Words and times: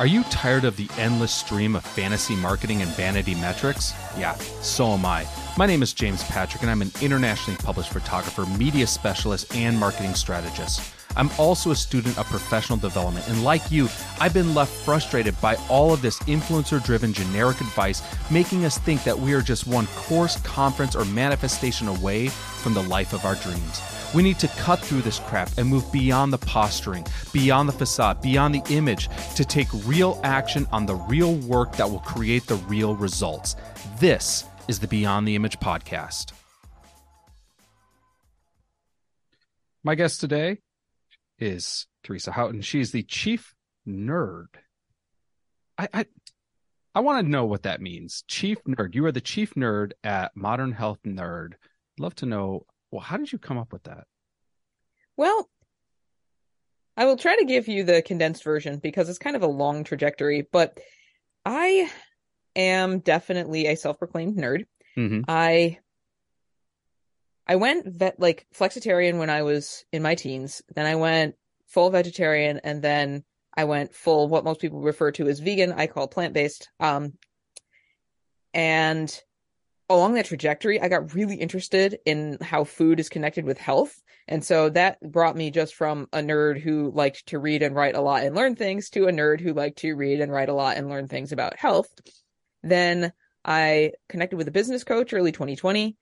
Are 0.00 0.06
you 0.06 0.22
tired 0.30 0.64
of 0.64 0.78
the 0.78 0.88
endless 0.96 1.30
stream 1.30 1.76
of 1.76 1.84
fantasy 1.84 2.34
marketing 2.34 2.80
and 2.80 2.90
vanity 2.92 3.34
metrics? 3.34 3.92
Yeah, 4.16 4.34
so 4.62 4.86
am 4.92 5.04
I. 5.04 5.26
My 5.58 5.66
name 5.66 5.82
is 5.82 5.92
James 5.92 6.24
Patrick, 6.24 6.62
and 6.62 6.70
I'm 6.70 6.80
an 6.80 6.90
internationally 7.02 7.58
published 7.62 7.92
photographer, 7.92 8.46
media 8.46 8.86
specialist, 8.86 9.54
and 9.54 9.78
marketing 9.78 10.14
strategist. 10.14 10.80
I'm 11.18 11.28
also 11.38 11.72
a 11.72 11.76
student 11.76 12.16
of 12.18 12.24
professional 12.28 12.78
development, 12.78 13.28
and 13.28 13.44
like 13.44 13.70
you, 13.70 13.90
I've 14.18 14.32
been 14.32 14.54
left 14.54 14.72
frustrated 14.72 15.38
by 15.42 15.56
all 15.68 15.92
of 15.92 16.00
this 16.00 16.18
influencer 16.20 16.82
driven 16.82 17.12
generic 17.12 17.60
advice, 17.60 18.02
making 18.30 18.64
us 18.64 18.78
think 18.78 19.04
that 19.04 19.18
we 19.18 19.34
are 19.34 19.42
just 19.42 19.66
one 19.66 19.86
course, 19.88 20.40
conference, 20.40 20.96
or 20.96 21.04
manifestation 21.04 21.88
away 21.88 22.28
from 22.28 22.72
the 22.72 22.84
life 22.84 23.12
of 23.12 23.26
our 23.26 23.34
dreams. 23.34 23.82
We 24.12 24.24
need 24.24 24.40
to 24.40 24.48
cut 24.48 24.80
through 24.80 25.02
this 25.02 25.20
crap 25.20 25.56
and 25.56 25.68
move 25.68 25.90
beyond 25.92 26.32
the 26.32 26.38
posturing, 26.38 27.06
beyond 27.32 27.68
the 27.68 27.72
facade, 27.72 28.20
beyond 28.20 28.54
the 28.54 28.74
image 28.74 29.08
to 29.36 29.44
take 29.44 29.68
real 29.84 30.20
action 30.24 30.66
on 30.72 30.86
the 30.86 30.96
real 30.96 31.36
work 31.36 31.76
that 31.76 31.88
will 31.88 32.00
create 32.00 32.46
the 32.46 32.56
real 32.56 32.96
results. 32.96 33.54
This 34.00 34.44
is 34.66 34.80
the 34.80 34.88
Beyond 34.88 35.28
the 35.28 35.36
Image 35.36 35.60
podcast. 35.60 36.32
My 39.84 39.94
guest 39.94 40.20
today 40.20 40.58
is 41.38 41.86
Teresa 42.02 42.32
Houghton. 42.32 42.62
She's 42.62 42.90
the 42.90 43.04
chief 43.04 43.54
nerd. 43.86 44.46
I 45.78 45.88
I, 45.94 46.06
I 46.96 47.00
want 47.00 47.24
to 47.24 47.30
know 47.30 47.44
what 47.44 47.62
that 47.62 47.80
means. 47.80 48.24
Chief 48.26 48.58
nerd. 48.64 48.96
You 48.96 49.06
are 49.06 49.12
the 49.12 49.20
chief 49.20 49.54
nerd 49.54 49.92
at 50.02 50.36
Modern 50.36 50.72
Health 50.72 50.98
Nerd. 51.06 51.52
I'd 51.52 52.02
love 52.02 52.14
to 52.16 52.26
know 52.26 52.66
well, 52.90 53.00
how 53.00 53.16
did 53.16 53.30
you 53.32 53.38
come 53.38 53.58
up 53.58 53.72
with 53.72 53.84
that? 53.84 54.06
Well, 55.16 55.48
I 56.96 57.06
will 57.06 57.16
try 57.16 57.36
to 57.36 57.44
give 57.44 57.68
you 57.68 57.84
the 57.84 58.02
condensed 58.02 58.44
version 58.44 58.78
because 58.78 59.08
it's 59.08 59.18
kind 59.18 59.36
of 59.36 59.42
a 59.42 59.46
long 59.48 59.84
trajectory, 59.84 60.46
but 60.50 60.78
I 61.44 61.90
am 62.56 62.98
definitely 62.98 63.66
a 63.66 63.76
self-proclaimed 63.76 64.36
nerd. 64.36 64.66
Mm-hmm. 64.96 65.22
I 65.28 65.78
I 67.46 67.56
went 67.56 67.86
vet 67.86 68.20
like 68.20 68.46
flexitarian 68.54 69.18
when 69.18 69.30
I 69.30 69.42
was 69.42 69.84
in 69.92 70.02
my 70.02 70.14
teens. 70.14 70.62
Then 70.74 70.86
I 70.86 70.96
went 70.96 71.36
full 71.66 71.90
vegetarian, 71.90 72.60
and 72.62 72.82
then 72.82 73.24
I 73.56 73.64
went 73.64 73.94
full 73.94 74.28
what 74.28 74.44
most 74.44 74.60
people 74.60 74.80
refer 74.80 75.10
to 75.12 75.28
as 75.28 75.40
vegan. 75.40 75.72
I 75.72 75.86
call 75.86 76.06
plant 76.06 76.34
based. 76.34 76.68
Um, 76.78 77.14
and 78.52 79.22
along 79.90 80.14
that 80.14 80.26
trajectory, 80.26 80.80
I 80.80 80.88
got 80.88 81.14
really 81.14 81.36
interested 81.36 81.98
in 82.06 82.38
how 82.40 82.64
food 82.64 83.00
is 83.00 83.08
connected 83.08 83.44
with 83.44 83.58
health. 83.58 84.00
And 84.28 84.44
so 84.44 84.70
that 84.70 85.00
brought 85.00 85.36
me 85.36 85.50
just 85.50 85.74
from 85.74 86.06
a 86.12 86.18
nerd 86.18 86.60
who 86.60 86.92
liked 86.92 87.26
to 87.26 87.40
read 87.40 87.62
and 87.62 87.74
write 87.74 87.96
a 87.96 88.00
lot 88.00 88.22
and 88.22 88.36
learn 88.36 88.54
things 88.54 88.88
to 88.90 89.08
a 89.08 89.12
nerd 89.12 89.40
who 89.40 89.52
liked 89.52 89.78
to 89.78 89.94
read 89.94 90.20
and 90.20 90.30
write 90.30 90.48
a 90.48 90.54
lot 90.54 90.76
and 90.76 90.88
learn 90.88 91.08
things 91.08 91.32
about 91.32 91.58
health. 91.58 91.88
Then 92.62 93.12
I 93.44 93.92
connected 94.08 94.36
with 94.36 94.46
a 94.46 94.52
business 94.52 94.84
coach 94.84 95.12
early 95.12 95.32
2020. 95.32 95.96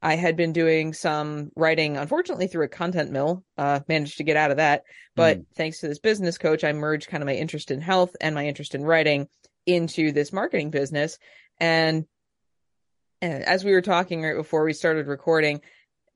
I 0.00 0.14
had 0.14 0.36
been 0.36 0.52
doing 0.52 0.92
some 0.92 1.50
writing, 1.56 1.96
unfortunately, 1.96 2.46
through 2.46 2.64
a 2.64 2.68
content 2.68 3.10
mill, 3.10 3.44
uh, 3.58 3.80
managed 3.88 4.18
to 4.18 4.24
get 4.24 4.36
out 4.36 4.50
of 4.50 4.58
that. 4.58 4.82
But 5.16 5.38
mm. 5.38 5.44
thanks 5.56 5.80
to 5.80 5.88
this 5.88 6.00
business 6.00 6.38
coach, 6.38 6.64
I 6.64 6.72
merged 6.72 7.08
kind 7.08 7.22
of 7.22 7.26
my 7.26 7.34
interest 7.34 7.70
in 7.70 7.80
health 7.80 8.14
and 8.20 8.34
my 8.34 8.46
interest 8.46 8.74
in 8.74 8.84
writing 8.84 9.28
into 9.66 10.12
this 10.12 10.32
marketing 10.32 10.70
business. 10.70 11.18
And 11.58 12.06
as 13.22 13.64
we 13.64 13.72
were 13.72 13.82
talking 13.82 14.22
right 14.22 14.36
before 14.36 14.64
we 14.64 14.72
started 14.72 15.06
recording, 15.06 15.60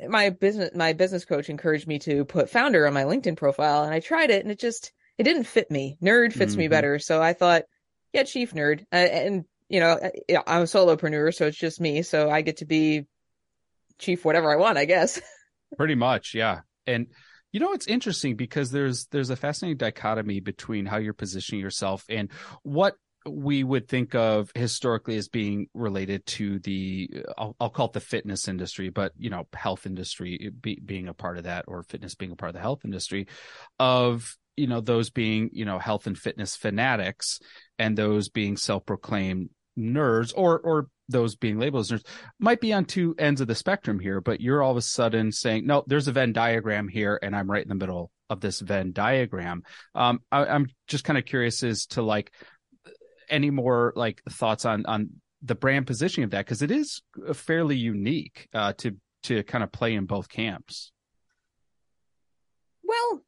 my 0.09 0.31
business 0.31 0.71
my 0.75 0.93
business 0.93 1.25
coach 1.25 1.49
encouraged 1.49 1.87
me 1.87 1.99
to 2.01 2.25
put 2.25 2.51
founder 2.51 2.87
on 2.87 2.95
my 2.95 3.05
LinkedIn 3.05 3.37
profile, 3.37 3.85
and 3.85 3.95
I 3.95 4.01
tried 4.01 4.31
it, 4.31 4.43
and 4.43 4.51
it 4.51 4.59
just 4.59 4.93
it 5.19 5.23
didn't 5.23 5.45
fit 5.45 5.71
me. 5.71 5.97
Nerd 6.03 6.33
fits 6.33 6.53
mm-hmm. 6.53 6.61
me 6.61 6.69
better, 6.69 6.99
so 6.99 7.23
I 7.23 7.33
thought, 7.33 7.65
yeah, 8.13 8.25
chief 8.25 8.53
nerd, 8.53 8.83
uh, 8.93 8.97
and 8.97 9.45
you 9.69 9.81
know, 9.81 9.93
uh, 9.93 10.43
I'm 10.47 10.63
a 10.63 10.65
solopreneur, 10.65 11.35
so 11.35 11.47
it's 11.47 11.57
just 11.57 11.81
me, 11.81 12.03
so 12.03 12.31
I 12.31 12.43
get 12.43 12.59
to 12.59 12.67
be 12.67 13.07
chief 13.99 14.25
whatever 14.25 14.53
I 14.53 14.57
want, 14.57 14.79
I 14.79 14.85
guess. 14.85 15.21
Pretty 15.77 15.95
much, 15.95 16.35
yeah, 16.35 16.61
and. 16.87 17.07
You 17.53 17.61
know, 17.61 17.73
it's 17.73 17.87
interesting 17.87 18.37
because 18.37 18.71
there's 18.71 19.07
there's 19.07 19.31
a 19.31 19.37
fascinating 19.37 19.79
dichotomy 19.79 20.41
between 20.41 20.85
how 20.85 20.99
you're 20.99 21.15
positioning 21.15 21.63
yourself 21.63 22.05
and 22.11 22.31
what 22.65 22.97
we 23.29 23.65
would 23.65 23.89
think 23.89 24.15
of 24.15 24.51
historically 24.55 25.17
as 25.17 25.29
being 25.29 25.69
related 25.75 26.25
to 26.27 26.59
the 26.61 27.25
I'll, 27.37 27.57
I'll, 27.61 27.71
call 27.71 27.87
it 27.87 27.93
the 27.93 28.01
fitness 28.01 28.49
industry 28.49 28.89
but 28.89 29.13
you 29.19 29.31
know 29.31 29.47
health 29.55 29.87
industry 29.87 30.51
be, 30.61 30.81
being 30.85 31.09
a 31.09 31.15
part 31.15 31.39
of 31.39 31.45
that 31.45 31.65
or 31.69 31.83
fitness 31.83 32.15
being 32.15 32.33
a 32.33 32.37
part 32.37 32.51
of 32.51 32.55
the 32.55 32.61
health 32.61 32.85
industry 32.85 33.27
of 33.79 34.37
you 34.57 34.67
know 34.67 34.81
those 34.81 35.11
being 35.11 35.51
you 35.53 35.65
know 35.65 35.79
health 35.79 36.07
and 36.07 36.19
fitness 36.19 36.57
fanatics 36.57 37.41
and 37.79 37.97
those 37.97 38.29
being 38.29 38.57
self-proclaimed 38.57 39.51
nerds 39.79 40.33
or 40.37 40.59
or 40.61 40.89
those 41.09 41.37
being 41.37 41.59
labeled 41.59 41.83
as 41.83 41.91
nerds. 41.93 42.07
Might 42.41 42.61
be 42.61 42.73
on 42.73 42.85
two 42.85 43.15
ends 43.19 43.41
of 43.41 43.49
the 43.49 43.55
spectrum 43.55 43.99
here 43.99 44.21
but 44.21 44.41
you're 44.41 44.63
all 44.63 44.71
of 44.71 44.77
a 44.77 44.83
sudden 44.83 45.33
saying 45.33 45.67
no 45.67 45.85
there's 45.87 46.09
a 46.09 46.13
venn 46.13 46.33
diagram 46.33 46.89
here 46.89 47.19
and 47.23 47.37
i'm 47.37 47.51
right 47.51 47.63
in 47.63 47.69
the 47.69 47.75
middle 47.75 48.11
of 48.29 48.41
this 48.41 48.61
venn 48.61 48.93
diagram. 48.93 49.63
Um 49.95 50.21
I, 50.33 50.47
i'm 50.47 50.69
just 50.89 51.05
kind 51.05 51.19
of 51.19 51.25
curious 51.25 51.63
as 51.63 51.87
to 51.87 52.03
like 52.03 52.33
any 53.29 53.51
more 53.51 53.93
like 53.97 54.23
thoughts 54.31 54.65
on 54.65 54.87
on 54.87 55.11
the 55.43 55.55
brand 55.55 55.87
positioning 55.87 56.25
of 56.25 56.31
that 56.31 56.45
because 56.45 56.63
it 56.63 56.71
is 56.71 57.03
fairly 57.35 57.77
unique 57.77 58.49
uh, 58.55 58.73
to 58.79 58.97
to 59.25 59.43
kind 59.43 59.65
of 59.65 59.73
play 59.73 59.95
in 59.95 60.07
both 60.07 60.29
camps. 60.29 60.93
Well, 62.83 63.23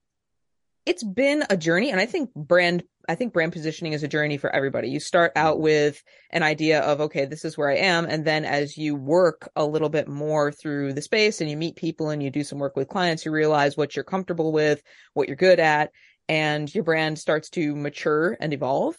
it's 0.87 1.05
been 1.05 1.45
a 1.51 1.57
journey, 1.57 1.91
and 1.91 2.01
I 2.01 2.07
think 2.07 2.33
brand 2.35 2.83
I 3.09 3.15
think 3.15 3.33
brand 3.33 3.53
positioning 3.53 3.95
is 3.95 4.03
a 4.03 4.09
journey 4.09 4.37
for 4.37 4.55
everybody. 4.55 4.91
You 4.91 5.01
start 5.01 5.33
out 5.35 5.55
mm-hmm. 5.55 5.65
with 5.65 6.03
an 6.31 6.43
idea 6.43 6.81
of 6.81 7.01
okay, 7.01 7.25
this 7.25 7.45
is 7.45 7.57
where 7.57 7.71
I 7.71 7.77
am, 7.77 8.05
and 8.05 8.25
then 8.25 8.45
as 8.45 8.77
you 8.77 8.95
work 8.95 9.51
a 9.57 9.65
little 9.65 9.89
bit 9.89 10.09
more 10.09 10.53
through 10.53 10.93
the 10.93 11.03
space 11.03 11.41
and 11.41 11.51
you 11.51 11.57
meet 11.57 11.77
people 11.77 12.11
and 12.11 12.23
you 12.23 12.31
do 12.31 12.45
some 12.45 12.59
work 12.59 12.77
with 12.77 12.89
clients, 12.89 13.25
you 13.25 13.33
realize 13.33 13.77
what 13.77 13.97
you're 13.97 14.05
comfortable 14.05 14.53
with, 14.53 14.83
what 15.15 15.29
you're 15.29 15.37
good 15.37 15.59
at, 15.59 15.91
and 16.29 16.73
your 16.75 16.85
brand 16.85 17.19
starts 17.19 17.51
to 17.51 17.75
mature 17.75 18.37
and 18.41 18.53
evolve. 18.53 18.97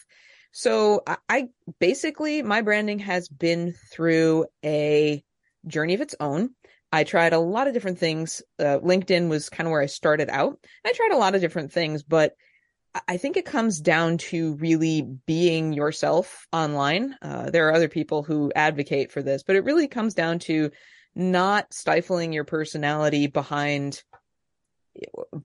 So 0.52 1.04
I, 1.06 1.18
I 1.28 1.48
basically 1.80 2.42
my 2.42 2.62
branding 2.62 3.00
has 3.00 3.28
been 3.30 3.74
through 3.92 4.46
a 4.64 5.24
journey 5.68 5.94
of 5.94 6.02
its 6.02 6.16
own. 6.20 6.52
I 6.92 7.04
tried 7.04 7.34
a 7.34 7.40
lot 7.40 7.68
of 7.68 7.74
different 7.74 8.00
things. 8.00 8.42
Uh, 8.58 8.80
LinkedIn 8.80 9.30
was 9.30 9.50
kind 9.50 9.68
of 9.68 9.72
where 9.72 9.82
I 9.82 9.86
started 9.86 10.30
out. 10.30 10.60
I 10.86 10.92
tried 10.94 11.12
a 11.12 11.18
lot 11.18 11.36
of 11.36 11.42
different 11.42 11.72
things, 11.72 12.02
but 12.02 12.34
I 13.08 13.18
think 13.18 13.38
it 13.38 13.46
comes 13.46 13.80
down 13.80 14.18
to 14.18 14.56
really 14.56 15.04
being 15.28 15.74
yourself 15.74 16.48
online. 16.52 17.16
Uh, 17.22 17.52
there 17.52 17.68
are 17.68 17.74
other 17.74 17.90
people 17.90 18.24
who 18.24 18.52
advocate 18.56 19.12
for 19.12 19.22
this, 19.22 19.44
but 19.44 19.56
it 19.56 19.64
really 19.64 19.88
comes 19.88 20.16
down 20.16 20.40
to 20.40 20.72
not 21.16 21.72
stifling 21.74 22.34
your 22.34 22.46
personality 22.46 23.28
behind 23.28 24.04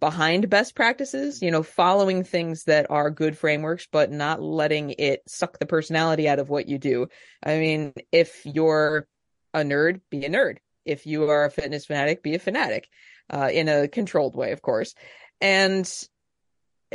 behind 0.01 0.51
best 0.51 0.75
practices, 0.75 1.43
you 1.43 1.51
know, 1.51 1.63
following 1.63 2.25
things 2.25 2.65
that 2.65 2.91
are 2.91 3.11
good 3.11 3.37
frameworks, 3.37 3.87
but 3.91 4.11
not 4.11 4.43
letting 4.43 4.95
it 4.99 5.23
suck 5.27 5.59
the 5.59 5.67
personality 5.67 6.29
out 6.29 6.39
of 6.39 6.49
what 6.49 6.69
you 6.69 6.79
do. 6.79 7.09
I 7.43 7.59
mean, 7.59 7.93
if 8.11 8.43
you're 8.45 9.07
a 9.53 9.61
nerd, 9.61 10.01
be 10.11 10.25
a 10.25 10.31
nerd. 10.31 10.59
If 10.85 11.07
you 11.07 11.31
are 11.31 11.45
a 11.45 11.51
fitness 11.51 11.87
fanatic, 11.87 12.23
be 12.23 12.35
a 12.35 12.39
fanatic, 12.39 12.89
uh, 13.31 13.49
in 13.53 13.69
a 13.69 13.89
controlled 13.89 14.35
way, 14.35 14.53
of 14.53 14.61
course. 14.61 14.95
And 15.41 15.91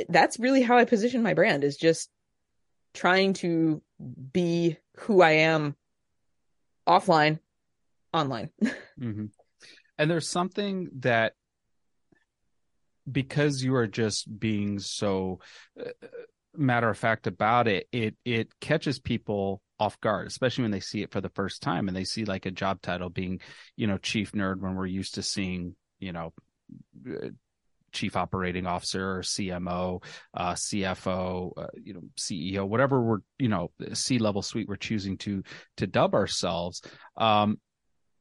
that's 0.07 0.39
really 0.39 0.61
how 0.61 0.77
I 0.77 0.85
position 0.85 1.23
my 1.23 1.33
brand 1.33 1.63
is 1.63 1.77
just 1.77 2.09
trying 2.93 3.33
to 3.33 3.81
be 4.31 4.77
who 4.97 5.21
I 5.21 5.31
am 5.31 5.75
offline, 6.87 7.39
online. 8.13 8.49
mm-hmm. 8.63 9.25
And 9.97 10.11
there's 10.11 10.29
something 10.29 10.89
that 10.99 11.33
because 13.11 13.63
you 13.63 13.75
are 13.75 13.87
just 13.87 14.39
being 14.39 14.79
so 14.79 15.39
uh, 15.79 15.89
matter 16.55 16.89
of 16.89 16.97
fact 16.97 17.27
about 17.27 17.67
it, 17.67 17.87
it 17.91 18.15
it 18.25 18.51
catches 18.59 18.99
people 18.99 19.61
off 19.79 19.99
guard, 20.01 20.27
especially 20.27 20.63
when 20.63 20.71
they 20.71 20.79
see 20.79 21.01
it 21.01 21.11
for 21.11 21.21
the 21.21 21.29
first 21.29 21.61
time 21.61 21.87
and 21.87 21.95
they 21.95 22.03
see 22.03 22.25
like 22.25 22.45
a 22.45 22.51
job 22.51 22.81
title 22.81 23.09
being, 23.09 23.39
you 23.77 23.87
know, 23.87 23.97
chief 23.97 24.33
nerd 24.33 24.59
when 24.59 24.75
we're 24.75 24.85
used 24.85 25.15
to 25.15 25.23
seeing, 25.23 25.75
you 25.99 26.11
know, 26.11 26.33
uh, 27.09 27.29
chief 27.91 28.17
operating 28.17 28.67
officer 28.67 29.17
or 29.17 29.21
CMO, 29.21 30.03
uh, 30.33 30.53
CFO, 30.53 31.51
uh, 31.57 31.67
you 31.81 31.93
know, 31.93 32.01
CEO, 32.17 32.67
whatever 32.67 33.01
we're, 33.01 33.19
you 33.39 33.47
know, 33.47 33.71
C 33.93 34.19
level 34.19 34.41
suite 34.41 34.67
we're 34.67 34.75
choosing 34.75 35.17
to, 35.19 35.43
to 35.77 35.87
dub 35.87 36.13
ourselves. 36.13 36.81
Um, 37.15 37.59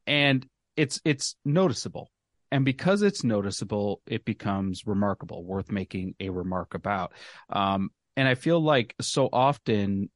and 0.06 0.46
it's, 0.76 1.00
it's 1.04 1.34
noticeable. 1.44 2.08
And 2.50 2.64
because 2.64 3.02
it's 3.02 3.24
noticeable, 3.24 4.00
it 4.06 4.24
becomes 4.24 4.86
remarkable, 4.86 5.44
worth 5.44 5.70
making 5.70 6.14
a 6.18 6.30
remark 6.30 6.74
about. 6.74 7.12
Um, 7.50 7.90
and 8.16 8.26
I 8.26 8.34
feel 8.34 8.60
like 8.60 8.94
so 9.00 9.28
often 9.32 10.10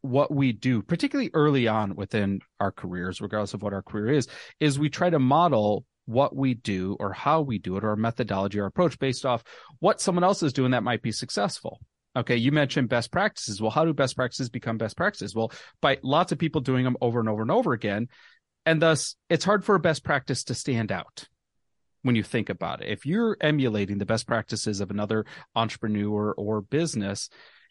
what 0.00 0.30
we 0.30 0.52
do, 0.52 0.82
particularly 0.82 1.30
early 1.34 1.68
on 1.68 1.94
within 1.94 2.40
our 2.60 2.72
careers, 2.72 3.20
regardless 3.20 3.54
of 3.54 3.62
what 3.62 3.72
our 3.72 3.82
career 3.82 4.08
is, 4.08 4.28
is 4.60 4.78
we 4.78 4.90
try 4.90 5.08
to 5.08 5.18
model 5.18 5.84
what 6.06 6.36
we 6.36 6.54
do 6.54 6.96
or 7.00 7.12
how 7.12 7.40
we 7.40 7.58
do 7.58 7.76
it 7.76 7.84
or 7.84 7.90
our 7.90 7.96
methodology 7.96 8.58
or 8.58 8.66
approach 8.66 8.98
based 8.98 9.24
off 9.24 9.42
what 9.78 10.00
someone 10.00 10.24
else 10.24 10.42
is 10.42 10.52
doing 10.52 10.72
that 10.72 10.82
might 10.82 11.00
be 11.00 11.12
successful. 11.12 11.80
Okay, 12.16 12.36
you 12.36 12.52
mentioned 12.52 12.88
best 12.88 13.10
practices. 13.10 13.60
Well, 13.60 13.70
how 13.70 13.84
do 13.84 13.92
best 13.92 14.14
practices 14.14 14.48
become 14.48 14.76
best 14.78 14.96
practices? 14.96 15.34
Well, 15.34 15.50
by 15.80 15.98
lots 16.02 16.32
of 16.32 16.38
people 16.38 16.60
doing 16.60 16.84
them 16.84 16.96
over 17.00 17.18
and 17.18 17.28
over 17.28 17.42
and 17.42 17.50
over 17.50 17.72
again. 17.72 18.08
And 18.66 18.80
thus, 18.80 19.16
it's 19.28 19.44
hard 19.44 19.64
for 19.64 19.74
a 19.74 19.80
best 19.80 20.04
practice 20.04 20.44
to 20.44 20.54
stand 20.54 20.92
out 20.92 21.28
when 22.04 22.14
you 22.14 22.22
think 22.22 22.50
about 22.50 22.82
it. 22.82 22.90
If 22.90 23.06
you're 23.06 23.36
emulating 23.40 23.98
the 23.98 24.06
best 24.06 24.26
practices 24.26 24.80
of 24.80 24.90
another 24.90 25.24
entrepreneur 25.56 26.32
or 26.32 26.60
business, 26.60 27.30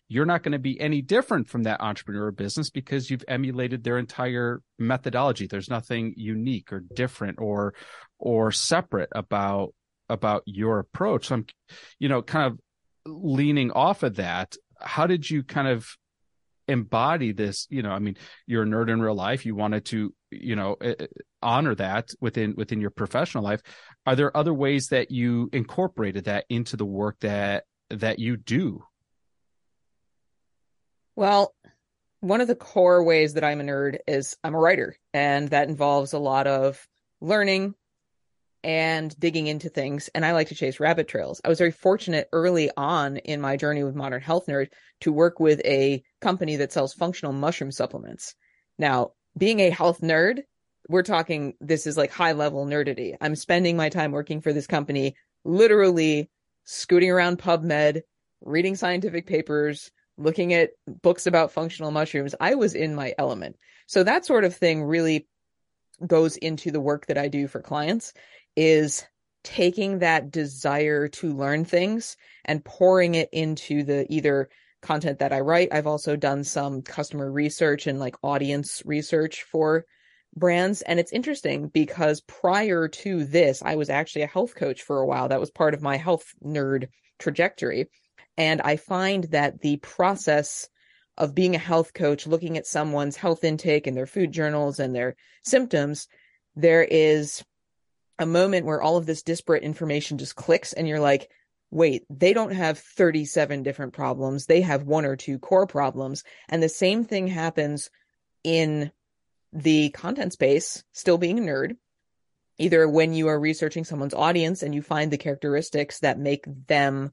you're 0.09 0.25
not 0.25 0.43
going 0.43 0.53
to 0.53 0.59
be 0.59 0.79
any 0.81 1.01
different 1.01 1.47
from 1.47 1.63
that 1.63 1.81
entrepreneur 1.81 2.25
or 2.25 2.31
business 2.31 2.69
because 2.69 3.09
you've 3.09 3.23
emulated 3.27 3.83
their 3.83 3.97
entire 3.97 4.61
methodology. 4.77 5.47
There's 5.47 5.69
nothing 5.69 6.15
unique 6.17 6.73
or 6.73 6.81
different 6.81 7.39
or 7.39 7.75
or 8.17 8.51
separate 8.51 9.09
about 9.13 9.73
about 10.09 10.43
your 10.45 10.79
approach. 10.79 11.27
So 11.27 11.35
I'm, 11.35 11.45
you 11.99 12.09
know, 12.09 12.21
kind 12.21 12.51
of 12.51 12.59
leaning 13.05 13.71
off 13.71 14.03
of 14.03 14.15
that. 14.15 14.55
How 14.79 15.07
did 15.07 15.29
you 15.29 15.43
kind 15.43 15.67
of 15.67 15.87
embody 16.67 17.31
this? 17.31 17.67
You 17.69 17.83
know, 17.83 17.91
I 17.91 17.99
mean, 17.99 18.17
you're 18.47 18.63
a 18.63 18.65
nerd 18.65 18.91
in 18.91 19.01
real 19.01 19.15
life. 19.15 19.45
You 19.45 19.55
wanted 19.55 19.85
to, 19.85 20.13
you 20.41 20.55
know, 20.55 20.75
eh, 20.81 20.95
eh, 20.99 21.07
honor 21.41 21.75
that 21.75 22.09
within 22.21 22.55
within 22.55 22.81
your 22.81 22.89
professional 22.89 23.43
life. 23.43 23.61
Are 24.05 24.15
there 24.15 24.35
other 24.35 24.53
ways 24.53 24.87
that 24.89 25.11
you 25.11 25.49
incorporated 25.53 26.25
that 26.25 26.45
into 26.49 26.77
the 26.77 26.85
work 26.85 27.19
that 27.21 27.65
that 27.89 28.19
you 28.19 28.37
do 28.37 28.83
well, 31.15 31.53
one 32.21 32.41
of 32.41 32.47
the 32.47 32.55
core 32.55 33.03
ways 33.03 33.33
that 33.33 33.43
I'm 33.43 33.61
a 33.61 33.63
nerd 33.63 33.99
is 34.07 34.35
I'm 34.43 34.55
a 34.55 34.59
writer, 34.59 34.95
and 35.13 35.49
that 35.49 35.69
involves 35.69 36.13
a 36.13 36.19
lot 36.19 36.47
of 36.47 36.87
learning 37.21 37.75
and 38.63 39.17
digging 39.19 39.47
into 39.47 39.69
things. 39.69 40.09
And 40.15 40.25
I 40.25 40.31
like 40.31 40.47
to 40.47 40.55
chase 40.55 40.79
rabbit 40.79 41.07
trails. 41.07 41.41
I 41.43 41.49
was 41.49 41.57
very 41.57 41.71
fortunate 41.71 42.29
early 42.31 42.71
on 42.75 43.17
in 43.17 43.41
my 43.41 43.57
journey 43.57 43.83
with 43.83 43.93
Modern 43.93 44.21
Health 44.21 44.47
Nerd 44.47 44.69
to 45.01 45.11
work 45.11 45.39
with 45.39 45.59
a 45.65 46.01
company 46.21 46.55
that 46.55 46.71
sells 46.71 46.93
functional 46.93 47.33
mushroom 47.33 47.71
supplements. 47.71 48.35
Now, 48.79 49.11
being 49.37 49.59
a 49.59 49.69
health 49.69 50.01
nerd, 50.01 50.43
we're 50.89 51.03
talking 51.03 51.53
this 51.61 51.87
is 51.87 51.97
like 51.97 52.11
high 52.11 52.33
level 52.33 52.65
nerdity. 52.65 53.15
I'm 53.21 53.35
spending 53.35 53.77
my 53.77 53.89
time 53.89 54.11
working 54.11 54.41
for 54.41 54.53
this 54.53 54.67
company, 54.67 55.15
literally 55.45 56.29
scooting 56.65 57.09
around 57.09 57.39
PubMed, 57.39 58.01
reading 58.41 58.75
scientific 58.75 59.25
papers, 59.27 59.91
looking 60.17 60.53
at 60.53 60.71
books 61.01 61.27
about 61.27 61.51
functional 61.51 61.91
mushrooms, 61.91 62.35
I 62.39 62.55
was 62.55 62.75
in 62.75 62.95
my 62.95 63.13
element. 63.17 63.57
So 63.87 64.03
that 64.03 64.25
sort 64.25 64.43
of 64.43 64.55
thing 64.55 64.83
really 64.83 65.27
goes 66.05 66.37
into 66.37 66.71
the 66.71 66.81
work 66.81 67.07
that 67.07 67.17
I 67.17 67.27
do 67.27 67.47
for 67.47 67.61
clients 67.61 68.13
is 68.55 69.05
taking 69.43 69.99
that 69.99 70.31
desire 70.31 71.07
to 71.07 71.33
learn 71.33 71.65
things 71.65 72.15
and 72.45 72.63
pouring 72.63 73.15
it 73.15 73.29
into 73.31 73.83
the 73.83 74.05
either 74.09 74.49
content 74.83 75.19
that 75.19 75.33
I 75.33 75.39
write. 75.39 75.69
I've 75.71 75.87
also 75.87 76.15
done 76.15 76.43
some 76.43 76.83
customer 76.83 77.31
research 77.31 77.87
and 77.87 77.99
like 77.99 78.15
audience 78.21 78.83
research 78.85 79.43
for 79.43 79.85
brands. 80.35 80.81
And 80.83 80.99
it's 80.99 81.11
interesting 81.11 81.67
because 81.69 82.21
prior 82.21 82.87
to 82.87 83.23
this, 83.23 83.63
I 83.63 83.75
was 83.75 83.89
actually 83.89 84.23
a 84.23 84.27
health 84.27 84.55
coach 84.55 84.83
for 84.83 84.99
a 84.99 85.05
while. 85.05 85.29
That 85.29 85.39
was 85.39 85.51
part 85.51 85.73
of 85.73 85.81
my 85.81 85.97
health 85.97 86.25
nerd 86.43 86.89
trajectory. 87.19 87.87
And 88.37 88.61
I 88.61 88.77
find 88.77 89.25
that 89.25 89.61
the 89.61 89.77
process 89.77 90.67
of 91.17 91.35
being 91.35 91.55
a 91.55 91.59
health 91.59 91.93
coach, 91.93 92.25
looking 92.25 92.57
at 92.57 92.65
someone's 92.65 93.15
health 93.15 93.43
intake 93.43 93.87
and 93.87 93.95
their 93.95 94.07
food 94.07 94.31
journals 94.31 94.79
and 94.79 94.95
their 94.95 95.15
symptoms, 95.43 96.07
there 96.55 96.83
is 96.83 97.43
a 98.19 98.25
moment 98.25 98.65
where 98.65 98.81
all 98.81 98.97
of 98.97 99.05
this 99.05 99.23
disparate 99.23 99.63
information 99.63 100.17
just 100.17 100.35
clicks 100.35 100.73
and 100.73 100.87
you're 100.87 100.99
like, 100.99 101.29
wait, 101.73 102.05
they 102.07 102.33
don't 102.33 102.53
have 102.53 102.77
37 102.77 103.63
different 103.63 103.93
problems. 103.93 104.45
They 104.45 104.61
have 104.61 104.83
one 104.83 105.05
or 105.05 105.15
two 105.15 105.39
core 105.39 105.65
problems. 105.65 106.23
And 106.47 106.61
the 106.61 106.69
same 106.69 107.03
thing 107.03 107.27
happens 107.27 107.89
in 108.43 108.91
the 109.51 109.89
content 109.89 110.33
space, 110.33 110.83
still 110.91 111.17
being 111.17 111.39
a 111.39 111.41
nerd. 111.41 111.77
Either 112.59 112.87
when 112.87 113.13
you 113.13 113.27
are 113.27 113.39
researching 113.39 113.83
someone's 113.85 114.13
audience 114.13 114.61
and 114.61 114.75
you 114.75 114.83
find 114.83 115.09
the 115.09 115.17
characteristics 115.17 115.99
that 116.01 116.19
make 116.19 116.45
them 116.67 117.11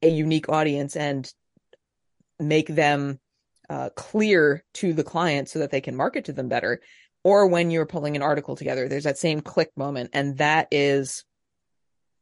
a 0.00 0.08
unique 0.08 0.48
audience 0.48 0.94
and 0.94 1.32
make 2.38 2.68
them 2.68 3.18
uh, 3.68 3.90
clear 3.96 4.64
to 4.74 4.92
the 4.92 5.02
client 5.02 5.48
so 5.48 5.58
that 5.58 5.72
they 5.72 5.80
can 5.80 5.96
market 5.96 6.26
to 6.26 6.32
them 6.32 6.48
better 6.48 6.80
or 7.24 7.48
when 7.48 7.72
you're 7.72 7.84
pulling 7.84 8.14
an 8.14 8.22
article 8.22 8.54
together 8.54 8.88
there's 8.88 9.04
that 9.04 9.18
same 9.18 9.40
click 9.40 9.70
moment 9.76 10.08
and 10.14 10.38
that 10.38 10.68
is 10.70 11.24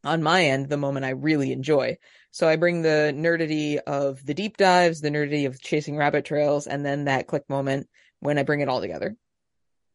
on 0.07 0.23
my 0.23 0.45
end 0.45 0.69
the 0.69 0.77
moment 0.77 1.05
i 1.05 1.09
really 1.09 1.51
enjoy 1.51 1.95
so 2.31 2.47
i 2.47 2.55
bring 2.55 2.81
the 2.81 3.13
nerdity 3.15 3.77
of 3.77 4.25
the 4.25 4.33
deep 4.33 4.57
dives 4.57 5.01
the 5.01 5.09
nerdity 5.09 5.45
of 5.45 5.61
chasing 5.61 5.97
rabbit 5.97 6.25
trails 6.25 6.67
and 6.67 6.85
then 6.85 7.05
that 7.05 7.27
click 7.27 7.43
moment 7.49 7.87
when 8.19 8.37
i 8.37 8.43
bring 8.43 8.61
it 8.61 8.69
all 8.69 8.81
together 8.81 9.15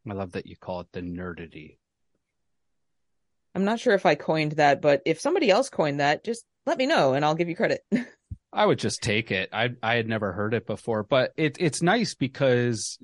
i 0.09 0.13
love 0.13 0.33
that 0.33 0.47
you 0.47 0.57
call 0.57 0.81
it 0.81 0.89
the 0.93 1.01
nerdity 1.01 1.77
i'm 3.55 3.65
not 3.65 3.81
sure 3.81 3.95
if 3.95 4.07
i 4.07 4.15
coined 4.15 4.53
that 4.53 4.81
but 4.81 5.03
if 5.05 5.21
somebody 5.21 5.51
else 5.51 5.69
coined 5.69 6.01
that 6.01 6.25
just 6.25 6.45
let 6.67 6.79
me 6.79 6.87
know 6.87 7.15
and 7.15 7.25
I'll 7.25 7.35
give 7.35 7.49
you 7.49 7.57
credit. 7.57 7.81
I 8.53 8.67
would 8.67 8.79
just 8.79 9.03
take 9.03 9.31
it. 9.31 9.49
I 9.53 9.71
I 9.83 9.97
had 9.97 10.09
never 10.09 10.33
heard 10.33 10.55
it 10.55 10.67
before, 10.67 11.03
but 11.03 11.33
it 11.37 11.57
it's 11.59 11.81
nice 11.81 12.15
because 12.15 12.99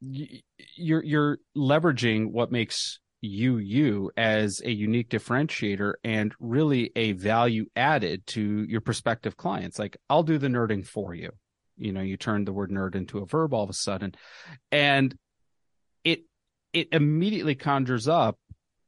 you're 0.00 1.02
you're 1.02 1.38
leveraging 1.56 2.30
what 2.30 2.52
makes 2.52 3.00
you 3.24 3.58
you 3.58 4.10
as 4.16 4.60
a 4.64 4.70
unique 4.70 5.08
differentiator 5.08 5.94
and 6.04 6.34
really 6.38 6.92
a 6.94 7.12
value 7.12 7.66
added 7.74 8.26
to 8.26 8.64
your 8.68 8.80
prospective 8.80 9.36
clients. 9.36 9.78
Like 9.78 9.96
I'll 10.10 10.22
do 10.22 10.38
the 10.38 10.48
nerding 10.48 10.86
for 10.86 11.14
you. 11.14 11.30
You 11.76 11.92
know, 11.92 12.02
you 12.02 12.16
turn 12.16 12.44
the 12.44 12.52
word 12.52 12.70
nerd 12.70 12.94
into 12.94 13.18
a 13.18 13.26
verb 13.26 13.52
all 13.52 13.64
of 13.64 13.70
a 13.70 13.74
sudden, 13.74 14.14
and 14.70 15.16
it 16.04 16.24
it 16.72 16.88
immediately 16.92 17.54
conjures 17.54 18.06
up 18.06 18.38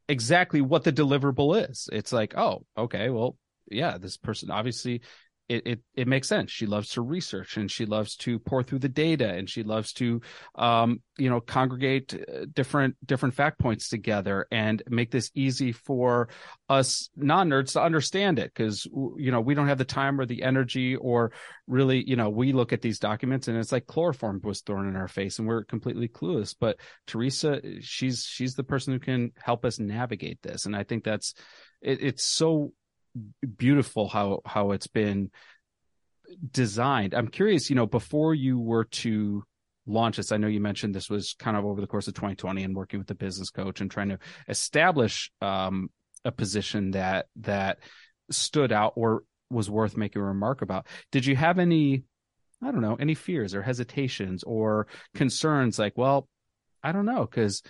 exactly 0.09 0.61
what 0.61 0.85
the 0.85 0.93
deliverable 0.93 1.69
is. 1.69 1.89
It's 1.93 2.13
like, 2.13 2.37
oh, 2.37 2.65
okay, 2.79 3.11
well, 3.11 3.37
yeah, 3.69 3.99
this 3.99 4.17
person 4.17 4.51
obviously 4.51 5.03
it, 5.49 5.67
it, 5.67 5.81
it 5.95 6.09
makes 6.09 6.29
sense. 6.29 6.51
She 6.51 6.67
loves 6.67 6.91
to 6.91 7.03
research 7.03 7.57
and 7.57 7.71
she 7.71 7.87
loves 7.87 8.17
to 8.17 8.39
pour 8.39 8.63
through 8.63 8.81
the 8.81 8.89
data 8.89 9.29
and 9.29 9.49
she 9.49 9.63
loves 9.63 9.93
to, 9.95 10.21
um, 10.57 11.01
you 11.19 11.31
know, 11.31 11.41
congregate 11.41 12.15
uh, 12.15 12.47
different, 12.53 12.97
different 13.05 13.35
fact 13.35 13.59
points 13.59 13.89
together 13.89 14.47
and 14.51 14.83
make 14.89 15.11
this 15.11 15.31
easy 15.35 15.73
for 15.73 16.29
us 16.69 17.11
non 17.17 17.49
nerds 17.49 17.73
to 17.73 17.83
understand 17.83 18.39
it. 18.39 18.53
Cause, 18.55 18.87
you 19.17 19.31
know, 19.31 19.41
we 19.41 19.55
don't 19.55 19.69
have 19.69 19.79
the 19.79 19.85
time 19.85 20.21
or 20.21 20.27
the 20.27 20.43
energy 20.43 20.97
or 20.97 21.33
really, 21.69 22.03
you 22.09 22.17
know, 22.17 22.29
we 22.29 22.53
look 22.53 22.73
at 22.73 22.83
these 22.83 22.99
documents 22.99 23.47
and 23.47 23.57
it's 23.57 23.73
like 23.73 23.87
chloroform 23.87 24.41
was 24.43 24.63
thrown 24.63 24.89
in 24.89 24.97
our 24.97 25.09
face 25.09 25.39
and 25.39 25.47
we're 25.47 25.65
completely 25.65 26.09
clueless. 26.09 26.57
But 26.59 26.79
Teresa, 27.07 27.61
she's, 27.81 28.25
she's 28.25 28.55
the 28.55 28.65
person 28.65 28.93
who 28.93 29.01
can 29.01 29.33
help 29.39 29.65
us 29.65 29.79
navigate 29.79 30.43
this. 30.43 30.67
And 30.67 30.75
I 30.75 30.83
think 30.83 31.05
that's, 31.05 31.35
it, 31.81 32.03
it's 32.03 32.25
so 32.25 32.73
beautiful 33.57 34.09
how 34.09 34.41
how 34.45 34.73
it's 34.73 34.87
been 34.87 35.31
designed. 36.51 37.15
I'm 37.15 37.29
curious, 37.29 37.71
you 37.71 37.77
know, 37.77 37.87
before 37.87 38.35
you 38.35 38.59
were 38.59 38.85
to 38.85 39.45
launch 39.87 40.17
this, 40.17 40.33
I 40.33 40.37
know 40.37 40.49
you 40.49 40.61
mentioned 40.61 40.95
this 40.95 41.11
was 41.11 41.35
kind 41.39 41.57
of 41.57 41.65
over 41.65 41.81
the 41.81 41.87
course 41.87 42.09
of 42.09 42.15
2020 42.15 42.65
and 42.65 42.77
working 42.77 42.99
with 42.99 43.07
the 43.07 43.15
business 43.15 43.51
coach 43.51 43.81
and 43.81 43.91
trying 43.91 44.09
to 44.09 44.19
establish 44.49 45.31
um, 45.41 45.89
a 46.25 46.33
position 46.33 46.93
that 46.93 47.27
that 47.37 47.79
stood 48.31 48.73
out 48.73 48.95
or 48.97 49.23
was 49.51 49.71
worth 49.71 49.97
making 49.97 50.21
a 50.21 50.25
remark 50.25 50.63
about. 50.63 50.87
Did 51.13 51.25
you 51.25 51.37
have 51.37 51.59
any, 51.59 52.03
I 52.63 52.73
don't 52.73 52.81
know, 52.81 52.97
any 52.99 53.15
fears 53.15 53.55
or 53.55 53.63
hesitations 53.63 54.43
or 54.43 54.89
concerns 55.15 55.79
like, 55.79 55.97
well, 55.97 56.29
I 56.83 56.93
don't 56.93 57.07
know, 57.07 57.21
because 57.25 57.63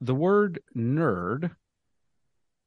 the 0.00 0.14
word 0.14 0.60
nerd 0.76 1.50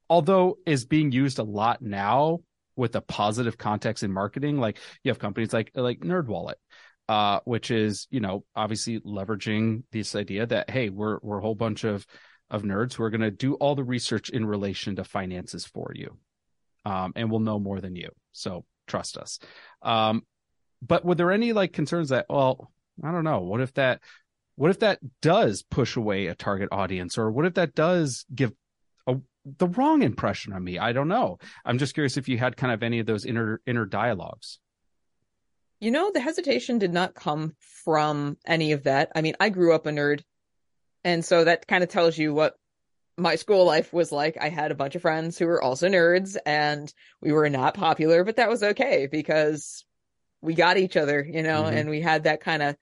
although 0.08 0.58
is 0.66 0.84
being 0.86 1.12
used 1.12 1.38
a 1.38 1.42
lot 1.44 1.82
now 1.82 2.38
with 2.76 2.94
a 2.96 3.00
positive 3.00 3.58
context 3.58 4.02
in 4.04 4.12
marketing. 4.12 4.58
Like 4.58 4.78
you 5.02 5.10
have 5.10 5.18
companies 5.18 5.52
like 5.52 5.70
like 5.74 6.00
NerdWallet, 6.00 6.54
uh, 7.08 7.40
which 7.44 7.70
is 7.70 8.06
you 8.10 8.20
know 8.20 8.44
obviously 8.54 9.00
leveraging 9.00 9.82
this 9.92 10.14
idea 10.14 10.46
that 10.46 10.70
hey, 10.70 10.88
we're 10.90 11.18
we're 11.22 11.38
a 11.38 11.42
whole 11.42 11.54
bunch 11.54 11.84
of 11.84 12.06
of 12.50 12.62
nerds 12.62 12.94
who 12.94 13.02
are 13.02 13.10
going 13.10 13.20
to 13.20 13.30
do 13.30 13.54
all 13.54 13.74
the 13.74 13.84
research 13.84 14.30
in 14.30 14.46
relation 14.46 14.96
to 14.96 15.04
finances 15.04 15.66
for 15.66 15.92
you. 15.94 16.16
um, 16.84 17.12
and 17.16 17.30
we'll 17.30 17.40
know 17.40 17.58
more 17.58 17.80
than 17.80 17.96
you. 17.96 18.08
So 18.32 18.64
trust 18.86 19.16
us. 19.18 19.38
Um, 19.82 20.22
but 20.80 21.04
were 21.04 21.14
there 21.14 21.32
any 21.32 21.52
like 21.52 21.72
concerns 21.72 22.10
that, 22.10 22.26
well, 22.28 22.70
I 23.04 23.12
don't 23.12 23.24
know, 23.24 23.40
what 23.40 23.60
if 23.60 23.74
that, 23.74 24.00
what 24.56 24.70
if 24.70 24.80
that 24.80 24.98
does 25.22 25.62
push 25.62 25.96
away 25.96 26.26
a 26.26 26.34
target 26.34 26.68
audience, 26.72 27.18
or 27.18 27.30
what 27.30 27.46
if 27.46 27.54
that 27.54 27.74
does 27.74 28.24
give 28.34 28.52
the 29.58 29.68
wrong 29.68 30.02
impression 30.02 30.52
on 30.52 30.62
me? 30.62 30.78
I 30.78 30.92
don't 30.92 31.08
know. 31.08 31.38
I'm 31.64 31.78
just 31.78 31.94
curious 31.94 32.16
if 32.16 32.28
you 32.28 32.38
had 32.38 32.56
kind 32.56 32.72
of 32.72 32.82
any 32.82 32.98
of 32.98 33.06
those 33.06 33.24
inner 33.24 33.60
inner 33.66 33.86
dialogues. 33.86 34.58
You 35.80 35.90
know, 35.90 36.10
the 36.12 36.20
hesitation 36.20 36.78
did 36.78 36.92
not 36.92 37.14
come 37.14 37.54
from 37.84 38.36
any 38.44 38.72
of 38.72 38.84
that. 38.84 39.12
I 39.14 39.22
mean, 39.22 39.34
I 39.38 39.48
grew 39.48 39.74
up 39.74 39.86
a 39.86 39.90
nerd. 39.90 40.22
And 41.04 41.24
so 41.24 41.44
that 41.44 41.68
kind 41.68 41.84
of 41.84 41.88
tells 41.88 42.18
you 42.18 42.34
what 42.34 42.56
my 43.16 43.36
school 43.36 43.64
life 43.64 43.92
was 43.92 44.10
like. 44.10 44.36
I 44.40 44.48
had 44.48 44.72
a 44.72 44.76
bunch 44.76 44.96
of 44.96 45.02
friends 45.02 45.38
who 45.38 45.46
were 45.46 45.62
also 45.62 45.88
nerds 45.88 46.36
and 46.44 46.92
we 47.20 47.32
were 47.32 47.48
not 47.48 47.74
popular, 47.74 48.24
but 48.24 48.36
that 48.36 48.48
was 48.48 48.62
okay 48.62 49.08
because 49.10 49.84
we 50.40 50.54
got 50.54 50.78
each 50.78 50.96
other, 50.96 51.24
you 51.24 51.42
know, 51.42 51.62
mm-hmm. 51.62 51.76
and 51.76 51.90
we 51.90 52.00
had 52.00 52.24
that 52.24 52.40
kind 52.40 52.62
of 52.62 52.76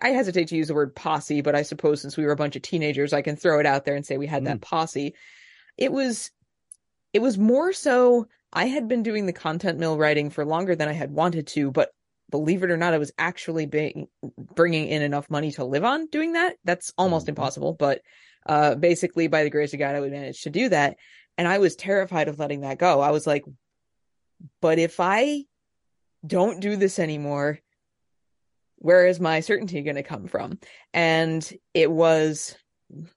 I 0.00 0.10
hesitate 0.10 0.48
to 0.48 0.56
use 0.56 0.68
the 0.68 0.74
word 0.74 0.94
posse, 0.94 1.40
but 1.40 1.54
I 1.56 1.62
suppose 1.62 2.00
since 2.00 2.16
we 2.16 2.24
were 2.24 2.32
a 2.32 2.36
bunch 2.36 2.54
of 2.56 2.62
teenagers, 2.62 3.12
I 3.12 3.22
can 3.22 3.36
throw 3.36 3.58
it 3.58 3.66
out 3.66 3.84
there 3.84 3.96
and 3.96 4.06
say 4.06 4.16
we 4.16 4.28
had 4.28 4.42
mm. 4.42 4.46
that 4.46 4.60
posse. 4.60 5.14
It 5.76 5.92
was, 5.92 6.30
it 7.12 7.20
was 7.20 7.38
more 7.38 7.72
so 7.72 8.26
I 8.52 8.66
had 8.66 8.88
been 8.88 9.02
doing 9.02 9.26
the 9.26 9.32
content 9.32 9.78
mill 9.78 9.96
writing 9.96 10.30
for 10.30 10.44
longer 10.44 10.76
than 10.76 10.88
I 10.88 10.92
had 10.92 11.10
wanted 11.10 11.46
to, 11.48 11.70
but 11.70 11.90
believe 12.30 12.62
it 12.62 12.70
or 12.70 12.76
not, 12.76 12.94
I 12.94 12.98
was 12.98 13.12
actually 13.18 13.66
being, 13.66 14.08
bringing 14.54 14.88
in 14.88 15.02
enough 15.02 15.30
money 15.30 15.52
to 15.52 15.64
live 15.64 15.84
on 15.84 16.06
doing 16.06 16.32
that. 16.32 16.56
That's 16.64 16.92
almost 16.98 17.24
mm-hmm. 17.24 17.30
impossible, 17.30 17.74
but 17.74 18.02
uh, 18.44 18.74
basically, 18.74 19.28
by 19.28 19.44
the 19.44 19.50
grace 19.50 19.72
of 19.72 19.78
God, 19.78 19.94
I 19.94 20.00
would 20.00 20.10
manage 20.10 20.42
to 20.42 20.50
do 20.50 20.68
that. 20.70 20.96
And 21.38 21.46
I 21.46 21.58
was 21.58 21.76
terrified 21.76 22.28
of 22.28 22.38
letting 22.38 22.60
that 22.62 22.78
go. 22.78 23.00
I 23.00 23.10
was 23.10 23.26
like, 23.26 23.44
but 24.60 24.78
if 24.78 24.98
I 24.98 25.44
don't 26.26 26.60
do 26.60 26.76
this 26.76 26.98
anymore, 26.98 27.60
where 28.76 29.06
is 29.06 29.20
my 29.20 29.40
certainty 29.40 29.80
going 29.82 29.96
to 29.96 30.02
come 30.02 30.26
from? 30.26 30.58
And 30.92 31.48
it 31.72 31.90
was 31.90 32.56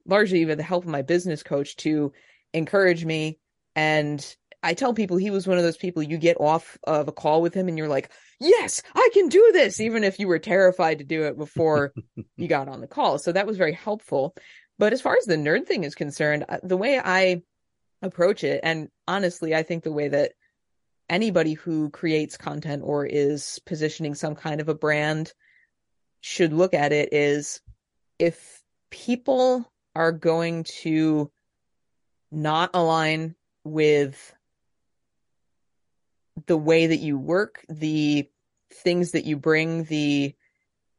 largely 0.05 0.45
with 0.45 0.57
the 0.57 0.63
help 0.63 0.83
of 0.83 0.89
my 0.89 1.01
business 1.01 1.43
coach 1.43 1.75
to 1.77 2.13
encourage 2.55 3.05
me 3.05 3.39
and 3.75 4.35
I 4.63 4.73
tell 4.73 4.95
people 4.95 5.17
he 5.17 5.29
was 5.29 5.45
one 5.45 5.57
of 5.57 5.63
those 5.63 5.77
people 5.77 6.01
you 6.01 6.17
get 6.17 6.37
off 6.39 6.75
of 6.85 7.07
a 7.07 7.11
call 7.11 7.43
with 7.43 7.53
him 7.53 7.67
and 7.67 7.77
you're 7.77 7.87
like, 7.87 8.09
yes, 8.39 8.81
I 8.95 9.09
can 9.13 9.29
do 9.29 9.51
this, 9.53 9.79
even 9.79 10.03
if 10.03 10.19
you 10.19 10.27
were 10.27 10.39
terrified 10.39 10.97
to 10.97 11.03
do 11.03 11.23
it 11.25 11.37
before 11.37 11.93
you 12.35 12.47
got 12.47 12.67
on 12.67 12.81
the 12.81 12.87
call. 12.87 13.19
So 13.19 13.31
that 13.31 13.45
was 13.45 13.57
very 13.57 13.73
helpful. 13.73 14.35
But 14.79 14.91
as 14.91 15.01
far 15.01 15.17
as 15.17 15.25
the 15.25 15.35
nerd 15.35 15.67
thing 15.67 15.83
is 15.83 15.93
concerned, 15.93 16.45
uh, 16.49 16.57
the 16.63 16.77
way 16.77 16.99
I 16.99 17.43
approach 18.01 18.43
it, 18.43 18.61
and 18.63 18.89
honestly, 19.07 19.53
I 19.53 19.61
think 19.61 19.83
the 19.83 19.91
way 19.91 20.07
that 20.07 20.31
anybody 21.09 21.53
who 21.53 21.91
creates 21.91 22.35
content 22.35 22.81
or 22.83 23.05
is 23.05 23.59
positioning 23.67 24.15
some 24.15 24.33
kind 24.33 24.61
of 24.61 24.67
a 24.67 24.73
brand 24.73 25.31
should 26.21 26.53
look 26.53 26.73
at 26.73 26.91
it 26.91 27.13
is 27.13 27.61
if 28.17 28.63
people 28.89 29.71
are 29.95 30.11
going 30.11 30.63
to 30.63 31.31
not 32.31 32.71
align 32.73 33.35
with 33.63 34.33
the 36.47 36.57
way 36.57 36.87
that 36.87 36.97
you 36.97 37.17
work, 37.17 37.65
the 37.69 38.29
things 38.71 39.11
that 39.11 39.25
you 39.25 39.37
bring, 39.37 39.85
the 39.85 40.35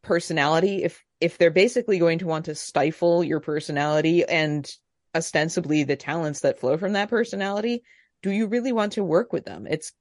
personality, 0.02 0.84
if 0.84 1.02
if 1.20 1.38
they're 1.38 1.50
basically 1.50 1.98
going 1.98 2.18
to 2.18 2.26
want 2.26 2.44
to 2.44 2.54
stifle 2.54 3.24
your 3.24 3.40
personality 3.40 4.24
and 4.24 4.70
ostensibly 5.14 5.82
the 5.82 5.96
talents 5.96 6.40
that 6.40 6.60
flow 6.60 6.76
from 6.76 6.92
that 6.92 7.08
personality, 7.08 7.82
do 8.22 8.30
you 8.30 8.46
really 8.46 8.72
want 8.72 8.92
to 8.92 9.04
work 9.04 9.32
with 9.32 9.44
them? 9.44 9.66
It's 9.68 9.92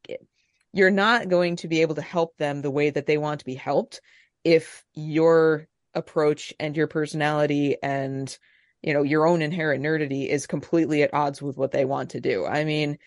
you're 0.74 0.92
not 0.92 1.30
going 1.30 1.56
to 1.58 1.70
be 1.70 1.82
able 1.82 1.96
to 1.96 2.02
help 2.02 2.38
them 2.38 2.62
the 2.62 2.72
way 2.72 2.90
that 2.90 3.06
they 3.06 3.18
want 3.18 3.40
to 3.40 3.46
be 3.46 3.56
helped 3.56 4.02
if 4.44 4.84
your 4.94 5.68
approach 5.94 6.54
and 6.60 6.76
your 6.76 6.88
personality 6.88 7.78
and 7.82 8.38
you 8.86 8.94
know 8.94 9.02
your 9.02 9.26
own 9.26 9.42
inherent 9.42 9.84
nerdity 9.84 10.30
is 10.30 10.46
completely 10.46 11.02
at 11.02 11.14
odds 11.14 11.42
with 11.42 11.58
what 11.58 11.72
they 11.72 11.86
want 11.86 12.12
to 12.12 12.22
do. 12.22 12.46
I 12.46 12.66
mean, 12.66 13.00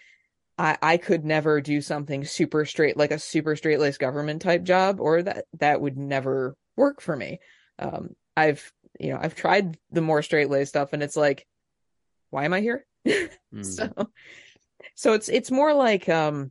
I, 0.58 0.76
I 0.82 0.97
could 0.97 1.25
never 1.25 1.61
do 1.61 1.80
something 1.80 2.25
super 2.25 2.64
straight, 2.64 2.97
like 2.97 3.12
a 3.12 3.18
super 3.18 3.54
straight 3.54 3.78
laced 3.78 4.00
government 4.00 4.42
type 4.42 4.64
job, 4.64 5.00
or 5.00 5.23
that 5.23 5.44
that 5.58 5.80
would 5.80 5.97
never 5.97 6.56
work 6.76 7.00
for 7.00 7.14
me. 7.14 7.38
Um, 7.78 8.16
I've 8.37 8.73
you 8.99 9.12
know 9.12 9.20
I've 9.23 9.37
tried 9.37 9.78
the 9.92 10.00
more 10.00 10.20
straight 10.20 10.50
laced 10.50 10.70
stuff, 10.70 10.92
and 10.92 11.02
it's 11.02 11.16
like, 11.16 11.47
why 12.30 12.44
am 12.44 12.54
I 12.54 12.61
here? 12.61 12.85
mm. 13.06 13.30
So, 13.64 14.11
so 14.97 15.12
it's 15.12 15.28
it's 15.28 15.52
more 15.52 15.73
like 15.75 16.08
um, 16.08 16.50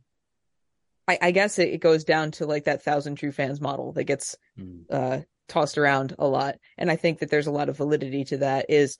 I, 1.06 1.18
I 1.20 1.30
guess 1.32 1.58
it, 1.58 1.68
it, 1.68 1.82
goes 1.82 2.04
down 2.04 2.30
to 2.32 2.46
like 2.46 2.64
that 2.64 2.82
thousand 2.82 3.16
true 3.16 3.32
fans 3.32 3.60
model 3.60 3.92
that 3.92 4.04
gets 4.04 4.36
mm. 4.58 4.84
uh 4.90 5.20
tossed 5.48 5.76
around 5.76 6.14
a 6.18 6.26
lot, 6.26 6.54
and 6.78 6.90
I 6.90 6.96
think 6.96 7.18
that 7.18 7.28
there's 7.28 7.46
a 7.46 7.52
lot 7.52 7.68
of 7.68 7.76
validity 7.76 8.24
to 8.24 8.38
that. 8.38 8.70
Is 8.70 8.96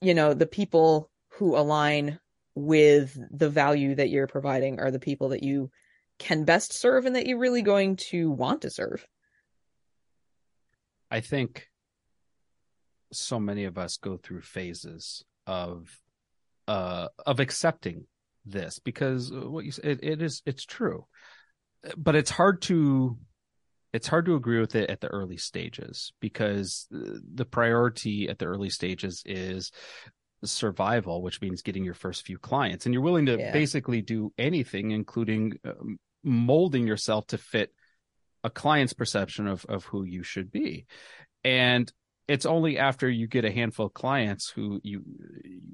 you 0.00 0.14
know 0.14 0.34
the 0.34 0.46
people 0.46 1.10
who 1.30 1.56
align 1.56 2.18
with 2.54 3.18
the 3.30 3.48
value 3.48 3.94
that 3.94 4.10
you're 4.10 4.26
providing 4.26 4.80
are 4.80 4.90
the 4.90 4.98
people 4.98 5.30
that 5.30 5.42
you 5.42 5.70
can 6.18 6.44
best 6.44 6.72
serve 6.72 7.06
and 7.06 7.16
that 7.16 7.26
you're 7.26 7.38
really 7.38 7.62
going 7.62 7.96
to 7.96 8.30
want 8.30 8.62
to 8.62 8.70
serve. 8.70 9.06
I 11.10 11.20
think 11.20 11.68
so 13.12 13.38
many 13.38 13.64
of 13.64 13.76
us 13.78 13.98
go 13.98 14.16
through 14.16 14.42
phases 14.42 15.24
of 15.46 15.88
uh 16.68 17.08
of 17.26 17.40
accepting 17.40 18.06
this 18.46 18.78
because 18.78 19.30
what 19.32 19.64
you 19.64 19.72
it, 19.82 19.98
it 20.02 20.22
is 20.22 20.40
it's 20.46 20.64
true 20.64 21.04
but 21.96 22.14
it's 22.14 22.30
hard 22.30 22.62
to 22.62 23.18
it's 23.92 24.08
hard 24.08 24.26
to 24.26 24.34
agree 24.34 24.60
with 24.60 24.74
it 24.74 24.88
at 24.90 25.00
the 25.00 25.08
early 25.08 25.36
stages 25.36 26.12
because 26.20 26.86
the 26.90 27.44
priority 27.44 28.28
at 28.28 28.38
the 28.38 28.46
early 28.46 28.70
stages 28.70 29.22
is 29.26 29.70
survival, 30.44 31.22
which 31.22 31.40
means 31.40 31.62
getting 31.62 31.84
your 31.84 31.94
first 31.94 32.24
few 32.24 32.38
clients. 32.38 32.86
And 32.86 32.92
you're 32.92 33.02
willing 33.02 33.26
to 33.26 33.38
yeah. 33.38 33.52
basically 33.52 34.02
do 34.02 34.32
anything, 34.38 34.90
including 34.90 35.52
um, 35.64 35.98
molding 36.24 36.86
yourself 36.86 37.26
to 37.28 37.38
fit 37.38 37.70
a 38.42 38.50
client's 38.50 38.92
perception 38.92 39.46
of, 39.46 39.64
of 39.68 39.84
who 39.84 40.04
you 40.04 40.22
should 40.22 40.50
be. 40.50 40.86
And 41.44 41.92
it's 42.32 42.46
only 42.46 42.78
after 42.78 43.10
you 43.10 43.26
get 43.26 43.44
a 43.44 43.50
handful 43.50 43.84
of 43.84 43.92
clients 43.92 44.48
who 44.48 44.80
you 44.82 45.02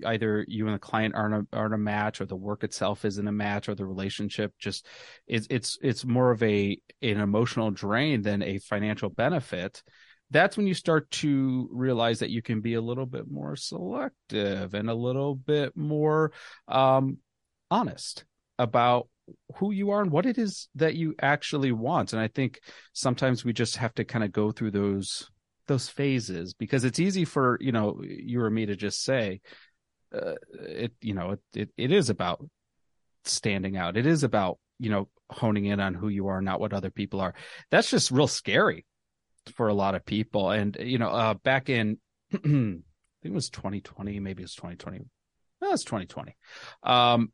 either 0.05 0.45
you 0.49 0.67
and 0.67 0.75
the 0.75 0.81
client 0.81 1.15
aren't 1.15 1.35
a, 1.35 1.57
aren't 1.57 1.73
a 1.73 1.79
match 1.79 2.21
or 2.21 2.27
the 2.27 2.35
work 2.35 2.65
itself 2.65 3.05
isn't 3.05 3.29
a 3.29 3.33
match 3.33 3.69
or 3.69 3.77
the 3.77 3.87
relationship 3.87 4.53
just 4.59 4.85
it's 5.29 5.47
it's 5.51 5.79
it's 5.83 6.05
more 6.05 6.33
of 6.33 6.43
a 6.43 6.77
an 7.01 7.21
emotional 7.21 7.71
drain 7.71 8.23
than 8.23 8.43
a 8.43 8.59
financial 8.59 9.09
benefit. 9.09 9.85
That's 10.33 10.57
when 10.57 10.67
you 10.67 10.75
start 10.75 11.09
to 11.23 11.69
realize 11.71 12.19
that 12.19 12.31
you 12.31 12.43
can 12.43 12.61
be 12.61 12.75
a 12.75 12.81
little 12.83 13.07
bit 13.07 13.31
more 13.31 13.55
selective 13.55 14.75
and 14.75 14.91
a 14.91 14.95
little 14.95 15.37
bit 15.37 15.77
more 15.77 16.33
um, 16.67 17.19
honest 17.71 18.25
about 18.59 19.09
who 19.59 19.71
you 19.71 19.91
are 19.91 20.03
and 20.03 20.11
what 20.11 20.27
it 20.27 20.39
is 20.39 20.69
that 20.75 20.97
you 20.97 21.15
actually 21.23 21.71
want. 21.71 22.15
And 22.15 22.21
i 22.21 22.27
think 22.27 22.59
sometimes 22.95 23.45
we 23.45 23.53
just 23.53 23.77
have 23.77 23.95
to 23.95 24.05
kind 24.05 24.25
of 24.25 24.33
go 24.33 24.51
through 24.51 24.73
those 24.73 25.31
those 25.69 25.89
phases 25.89 26.55
because 26.55 26.85
it's 26.85 26.99
easy 26.99 27.25
for 27.25 27.59
you 27.61 27.73
know 27.73 28.01
you 28.03 28.43
or 28.43 28.51
me 28.51 28.67
to 28.67 28.77
just 28.77 29.05
say 29.05 29.41
uh, 30.15 30.35
it 30.53 30.93
you 31.01 31.15
know 31.15 31.33
it, 31.33 31.41
it 31.55 31.71
it 31.77 31.93
is 31.93 32.11
about 32.11 32.45
standing 33.25 33.77
out 33.77 33.97
it 33.97 34.07
is 34.07 34.25
about 34.25 34.59
you 34.79 34.91
know 34.91 35.09
honing 35.31 35.67
in 35.67 35.79
on 35.81 35.95
who 35.95 36.09
you 36.09 36.29
are 36.29 36.41
not 36.41 36.61
what 36.61 36.73
other 36.73 36.91
people 36.91 37.21
are 37.21 37.35
that's 37.71 37.91
just 37.91 38.11
real 38.11 38.27
scary 38.27 38.87
for 39.53 39.69
a 39.69 39.75
lot 39.75 39.95
of 39.95 40.05
people. 40.05 40.51
And 40.51 40.77
you 40.81 40.99
know, 40.99 41.11
uh, 41.11 41.35
back 41.35 41.69
in 41.69 41.99
I 42.33 42.39
think 42.39 42.83
it 43.23 43.33
was 43.33 43.51
2020, 43.51 44.21
maybe 44.21 44.43
it 44.43 44.45
was 44.45 44.55
2020. 44.55 45.05
No, 45.61 45.73
it's 45.73 45.85
2020. 45.85 46.37
Um, 46.83 47.33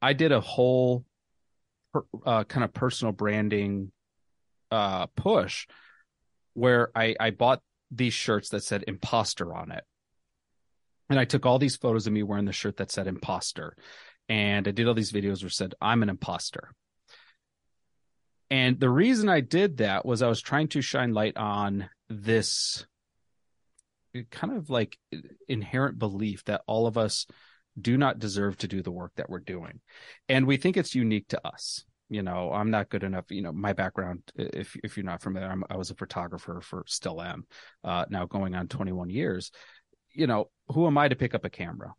I 0.00 0.12
did 0.12 0.32
a 0.32 0.40
whole 0.40 1.04
per, 1.92 2.02
uh, 2.24 2.44
kind 2.44 2.64
of 2.64 2.72
personal 2.72 3.12
branding 3.12 3.92
uh, 4.70 5.06
push 5.06 5.66
where 6.54 6.90
I, 6.94 7.14
I 7.18 7.30
bought 7.30 7.60
these 7.90 8.14
shirts 8.14 8.50
that 8.50 8.64
said 8.64 8.84
imposter 8.86 9.54
on 9.54 9.72
it. 9.72 9.84
And 11.10 11.18
I 11.18 11.24
took 11.24 11.46
all 11.46 11.58
these 11.58 11.76
photos 11.76 12.06
of 12.06 12.12
me 12.12 12.22
wearing 12.22 12.44
the 12.44 12.52
shirt 12.52 12.76
that 12.78 12.90
said 12.90 13.06
imposter. 13.06 13.74
And 14.28 14.68
I 14.68 14.72
did 14.72 14.86
all 14.86 14.94
these 14.94 15.12
videos 15.12 15.42
where 15.42 15.50
said, 15.50 15.74
I'm 15.80 16.02
an 16.02 16.10
imposter. 16.10 16.70
And 18.50 18.78
the 18.78 18.90
reason 18.90 19.28
I 19.28 19.40
did 19.40 19.78
that 19.78 20.04
was 20.06 20.22
I 20.22 20.28
was 20.28 20.40
trying 20.40 20.68
to 20.68 20.82
shine 20.82 21.12
light 21.12 21.36
on 21.36 21.88
this 22.08 22.86
kind 24.30 24.56
of 24.56 24.70
like 24.70 24.98
inherent 25.48 25.98
belief 25.98 26.44
that 26.44 26.62
all 26.66 26.86
of 26.86 26.96
us 26.96 27.26
do 27.80 27.96
not 27.96 28.18
deserve 28.18 28.56
to 28.58 28.68
do 28.68 28.82
the 28.82 28.90
work 28.90 29.12
that 29.16 29.30
we're 29.30 29.38
doing. 29.38 29.80
And 30.28 30.46
we 30.46 30.56
think 30.56 30.76
it's 30.76 30.94
unique 30.94 31.28
to 31.28 31.46
us. 31.46 31.84
You 32.08 32.22
know, 32.22 32.52
I'm 32.52 32.70
not 32.70 32.88
good 32.88 33.02
enough. 33.02 33.26
You 33.30 33.42
know, 33.42 33.52
my 33.52 33.72
background, 33.72 34.22
if 34.34 34.76
if 34.82 34.96
you're 34.96 35.04
not 35.04 35.22
familiar, 35.22 35.48
I'm, 35.48 35.64
i 35.68 35.76
was 35.76 35.90
a 35.90 35.94
photographer 35.94 36.60
for 36.62 36.84
still 36.86 37.20
am, 37.20 37.46
uh, 37.84 38.06
now 38.08 38.24
going 38.26 38.54
on 38.54 38.68
21 38.68 39.10
years. 39.10 39.50
You 40.12 40.26
know, 40.26 40.50
who 40.68 40.86
am 40.86 40.96
I 40.96 41.08
to 41.08 41.16
pick 41.16 41.34
up 41.34 41.44
a 41.44 41.50
camera? 41.50 41.92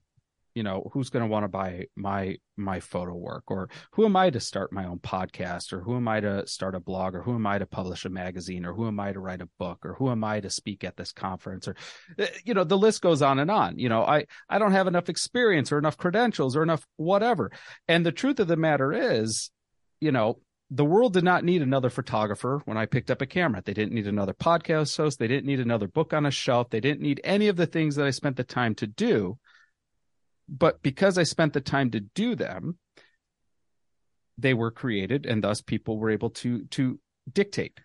you 0.55 0.63
know 0.63 0.89
who's 0.93 1.09
going 1.09 1.23
to 1.23 1.31
want 1.31 1.43
to 1.43 1.47
buy 1.47 1.85
my 1.95 2.35
my 2.57 2.79
photo 2.79 3.15
work? 3.15 3.43
Or 3.47 3.69
who 3.91 4.05
am 4.05 4.15
i 4.15 4.29
to 4.29 4.39
start 4.39 4.73
my 4.73 4.85
own 4.85 4.99
podcast? 4.99 5.71
Or 5.71 5.81
who 5.81 5.95
am 5.95 6.07
i 6.07 6.19
to 6.19 6.45
start 6.47 6.75
a 6.75 6.79
blog? 6.79 7.15
Or 7.15 7.21
who 7.21 7.33
am 7.33 7.47
i 7.47 7.57
to 7.57 7.65
publish 7.65 8.05
a 8.05 8.09
magazine? 8.09 8.65
Or 8.65 8.73
who 8.73 8.87
am 8.87 8.99
i 8.99 9.13
to 9.13 9.19
write 9.19 9.41
a 9.41 9.49
book? 9.57 9.79
Or 9.85 9.93
who 9.93 10.09
am 10.09 10.23
i 10.23 10.39
to 10.39 10.49
speak 10.49 10.83
at 10.83 10.97
this 10.97 11.13
conference? 11.13 11.67
Or 11.67 11.75
eh, 12.17 12.27
you 12.43 12.53
know 12.53 12.63
the 12.63 12.77
list 12.77 13.01
goes 13.01 13.21
on 13.21 13.39
and 13.39 13.51
on. 13.51 13.77
You 13.77 13.89
know 13.89 14.03
i 14.03 14.25
i 14.49 14.59
don't 14.59 14.73
have 14.73 14.87
enough 14.87 15.09
experience 15.09 15.71
or 15.71 15.77
enough 15.77 15.97
credentials 15.97 16.55
or 16.55 16.63
enough 16.63 16.85
whatever. 16.97 17.51
And 17.87 18.05
the 18.05 18.11
truth 18.11 18.39
of 18.39 18.47
the 18.47 18.57
matter 18.57 18.91
is 18.91 19.51
you 20.00 20.12
know 20.12 20.39
the 20.72 20.86
world 20.86 21.13
did 21.13 21.24
not 21.24 21.44
need 21.44 21.63
another 21.63 21.89
photographer 21.89 22.62
when 22.65 22.77
I 22.77 22.86
picked 22.86 23.10
up 23.10 23.24
a 23.24 23.25
camera. 23.25 23.63
They 23.65 23.74
didn't 23.74 23.96
need 23.96 24.06
another 24.06 24.34
podcast 24.34 24.96
host. 24.96 25.18
They 25.18 25.27
didn't 25.27 25.48
need 25.48 25.60
another 25.60 25.88
book 25.88 26.13
on 26.13 26.27
a 26.27 26.32
shelf. 26.32 26.70
They 26.70 26.79
didn't 26.79 27.01
need 27.01 27.20
any 27.24 27.48
of 27.48 27.56
the 27.56 27.65
things 27.65 27.96
that 27.96 28.06
I 28.06 28.12
spent 28.12 28.38
the 28.38 28.44
time 28.44 28.75
to 28.75 28.86
do 28.86 29.39
but 30.50 30.82
because 30.82 31.18
I 31.18 31.24
spent 31.24 31.53
the 31.53 31.62
time 31.62 31.91
to 31.91 32.00
do 32.00 32.36
them, 32.36 32.77
they 34.38 34.53
were 34.53 34.72
created 34.72 35.25
and 35.25 35.44
thus 35.44 35.62
people 35.62 36.00
were 36.00 36.10
able 36.10 36.32
to 36.32 36.65
to 36.65 37.00
dictate 37.32 37.79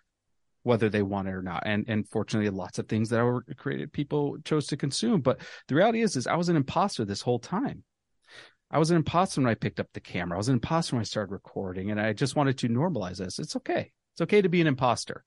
whether 0.63 0.89
they 0.89 1.03
want 1.03 1.29
it 1.29 1.33
or 1.33 1.43
not. 1.43 1.65
And 1.67 1.85
and 1.89 2.09
fortunately 2.09 2.49
lots 2.51 2.79
of 2.79 2.89
things 2.89 3.11
that 3.11 3.23
were 3.23 3.45
created 3.57 3.93
people 3.93 4.39
chose 4.45 4.67
to 4.69 4.77
consume. 4.77 5.21
But 5.21 5.41
the 5.69 5.75
reality 5.75 6.01
is 6.01 6.17
is 6.17 6.27
I 6.27 6.37
was 6.37 6.49
an 6.49 6.57
imposter 6.57 7.05
this 7.05 7.23
whole 7.23 7.41
time. 7.41 7.85
I 8.75 8.79
was 8.79 8.91
an 8.91 8.97
imposter 8.97 9.41
when 9.41 9.49
I 9.49 9.55
picked 9.55 9.79
up 9.79 9.87
the 9.95 10.01
camera. 10.01 10.37
I 10.37 10.39
was 10.39 10.49
an 10.49 10.55
imposter 10.55 10.97
when 10.97 11.01
I 11.01 11.05
started 11.05 11.33
recording 11.33 11.93
and 11.93 12.01
I 12.01 12.13
just 12.13 12.35
wanted 12.35 12.59
to 12.59 12.69
normalize 12.69 13.19
this. 13.19 13.39
It's 13.39 13.55
okay. 13.57 13.93
It's 14.15 14.21
okay 14.23 14.43
to 14.43 14.49
be 14.49 14.61
an 14.61 14.67
imposter. 14.67 15.23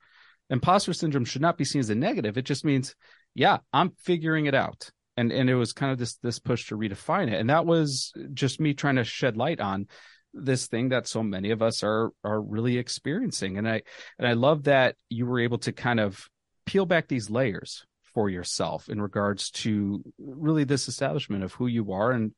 Imposter 0.50 0.94
syndrome 0.94 1.24
should 1.24 1.42
not 1.42 1.58
be 1.58 1.64
seen 1.64 1.80
as 1.80 1.90
a 1.90 1.96
negative. 1.96 2.38
It 2.38 2.44
just 2.44 2.66
means, 2.66 2.94
yeah, 3.34 3.60
I'm 3.72 3.94
figuring 4.04 4.48
it 4.48 4.54
out 4.54 4.92
and 5.18 5.32
and 5.32 5.50
it 5.50 5.56
was 5.56 5.74
kind 5.74 5.92
of 5.92 5.98
this 5.98 6.16
this 6.18 6.40
push 6.40 6.68
to 6.68 6.78
redefine 6.78 7.28
it 7.32 7.40
and 7.40 7.50
that 7.50 7.66
was 7.66 8.14
just 8.34 8.60
me 8.60 8.74
trying 8.74 8.96
to 8.96 9.04
shed 9.04 9.36
light 9.36 9.60
on 9.60 9.88
this 10.34 10.68
thing 10.68 10.90
that 10.90 11.08
so 11.08 11.24
many 11.24 11.50
of 11.50 11.62
us 11.62 11.84
are 11.84 12.12
are 12.24 12.40
really 12.40 12.78
experiencing 12.78 13.58
and 13.58 13.68
i 13.68 13.82
and 14.20 14.28
i 14.28 14.34
love 14.34 14.66
that 14.66 14.96
you 15.10 15.26
were 15.26 15.40
able 15.40 15.58
to 15.58 15.72
kind 15.72 16.00
of 16.00 16.30
peel 16.66 16.86
back 16.86 17.08
these 17.08 17.30
layers 17.30 17.86
for 18.14 18.30
yourself 18.30 18.90
in 18.90 19.02
regards 19.02 19.50
to 19.50 20.04
really 20.20 20.64
this 20.64 20.88
establishment 20.88 21.44
of 21.44 21.54
who 21.54 21.66
you 21.68 21.92
are 21.92 22.12
and 22.12 22.34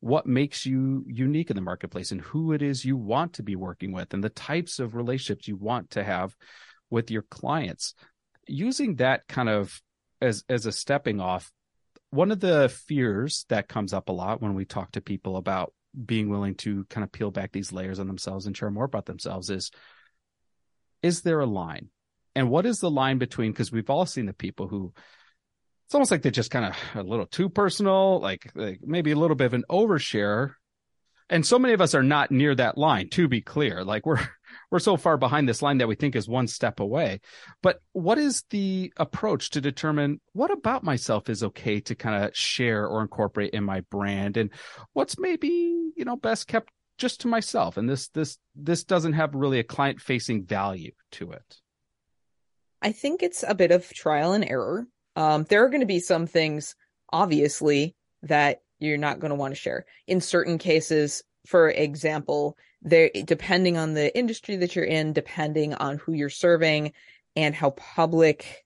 what 0.00 0.26
makes 0.26 0.64
you 0.64 1.04
unique 1.06 1.50
in 1.50 1.56
the 1.56 1.62
marketplace 1.62 2.12
and 2.12 2.20
who 2.20 2.52
it 2.52 2.62
is 2.62 2.84
you 2.84 2.96
want 2.96 3.34
to 3.34 3.42
be 3.42 3.56
working 3.56 3.92
with 3.92 4.14
and 4.14 4.22
the 4.22 4.28
types 4.28 4.78
of 4.78 4.94
relationships 4.94 5.48
you 5.48 5.56
want 5.56 5.90
to 5.90 6.04
have 6.04 6.36
with 6.90 7.10
your 7.10 7.22
clients. 7.22 7.94
Using 8.46 8.96
that 8.96 9.26
kind 9.28 9.48
of 9.48 9.80
as 10.20 10.44
as 10.48 10.66
a 10.66 10.72
stepping 10.72 11.20
off 11.20 11.50
one 12.10 12.30
of 12.30 12.40
the 12.40 12.68
fears 12.86 13.44
that 13.48 13.68
comes 13.68 13.92
up 13.92 14.08
a 14.08 14.12
lot 14.12 14.40
when 14.40 14.54
we 14.54 14.64
talk 14.64 14.92
to 14.92 15.00
people 15.00 15.36
about 15.36 15.74
being 16.06 16.28
willing 16.28 16.54
to 16.54 16.84
kind 16.84 17.04
of 17.04 17.12
peel 17.12 17.30
back 17.30 17.52
these 17.52 17.72
layers 17.72 17.98
on 17.98 18.06
themselves 18.06 18.46
and 18.46 18.56
share 18.56 18.70
more 18.70 18.84
about 18.84 19.06
themselves 19.06 19.50
is 19.50 19.70
is 21.02 21.22
there 21.22 21.40
a 21.40 21.46
line? 21.46 21.90
And 22.34 22.50
what 22.50 22.66
is 22.66 22.78
the 22.78 22.90
line 22.90 23.18
between 23.18 23.52
because 23.52 23.72
we've 23.72 23.90
all 23.90 24.06
seen 24.06 24.26
the 24.26 24.32
people 24.32 24.68
who 24.68 24.92
it's 25.88 25.94
almost 25.94 26.10
like 26.10 26.20
they're 26.20 26.30
just 26.30 26.50
kind 26.50 26.66
of 26.66 26.76
a 26.94 27.02
little 27.02 27.24
too 27.24 27.48
personal 27.48 28.20
like, 28.20 28.52
like 28.54 28.80
maybe 28.82 29.10
a 29.10 29.16
little 29.16 29.36
bit 29.36 29.46
of 29.46 29.54
an 29.54 29.64
overshare 29.70 30.52
and 31.30 31.44
so 31.44 31.58
many 31.58 31.74
of 31.74 31.80
us 31.80 31.94
are 31.94 32.02
not 32.02 32.30
near 32.30 32.54
that 32.54 32.78
line 32.78 33.08
to 33.10 33.26
be 33.26 33.40
clear 33.40 33.84
like 33.84 34.06
we're 34.06 34.20
we're 34.70 34.78
so 34.78 34.96
far 34.96 35.16
behind 35.16 35.48
this 35.48 35.62
line 35.62 35.78
that 35.78 35.88
we 35.88 35.94
think 35.94 36.16
is 36.16 36.28
one 36.28 36.46
step 36.46 36.80
away. 36.80 37.20
But 37.62 37.80
what 37.92 38.18
is 38.18 38.44
the 38.50 38.92
approach 38.96 39.50
to 39.50 39.60
determine 39.60 40.20
what 40.32 40.50
about 40.50 40.84
myself 40.84 41.28
is 41.28 41.42
okay 41.42 41.80
to 41.80 41.94
kind 41.94 42.24
of 42.24 42.36
share 42.36 42.86
or 42.86 43.02
incorporate 43.02 43.54
in 43.54 43.64
my 43.64 43.80
brand 43.90 44.36
and 44.36 44.50
what's 44.92 45.18
maybe, 45.18 45.48
you 45.96 46.04
know, 46.04 46.16
best 46.16 46.46
kept 46.46 46.70
just 46.98 47.20
to 47.20 47.28
myself 47.28 47.76
and 47.76 47.88
this 47.88 48.08
this 48.08 48.38
this 48.56 48.84
doesn't 48.84 49.12
have 49.12 49.34
really 49.34 49.60
a 49.60 49.64
client 49.64 50.00
facing 50.00 50.44
value 50.44 50.92
to 51.12 51.32
it. 51.32 51.56
I 52.80 52.92
think 52.92 53.22
it's 53.22 53.44
a 53.46 53.54
bit 53.54 53.70
of 53.70 53.88
trial 53.92 54.32
and 54.32 54.44
error. 54.48 54.86
Um, 55.18 55.44
there 55.48 55.64
are 55.64 55.68
going 55.68 55.80
to 55.80 55.86
be 55.86 55.98
some 55.98 56.28
things 56.28 56.76
obviously 57.12 57.96
that 58.22 58.62
you're 58.78 58.96
not 58.96 59.18
going 59.18 59.30
to 59.30 59.34
want 59.34 59.50
to 59.52 59.60
share. 59.60 59.84
In 60.06 60.20
certain 60.20 60.58
cases, 60.58 61.24
for 61.44 61.68
example, 61.70 62.56
there 62.82 63.10
depending 63.24 63.76
on 63.76 63.94
the 63.94 64.16
industry 64.16 64.54
that 64.56 64.76
you're 64.76 64.84
in, 64.84 65.12
depending 65.12 65.74
on 65.74 65.98
who 65.98 66.12
you're 66.12 66.30
serving 66.30 66.92
and 67.34 67.52
how 67.52 67.70
public 67.70 68.64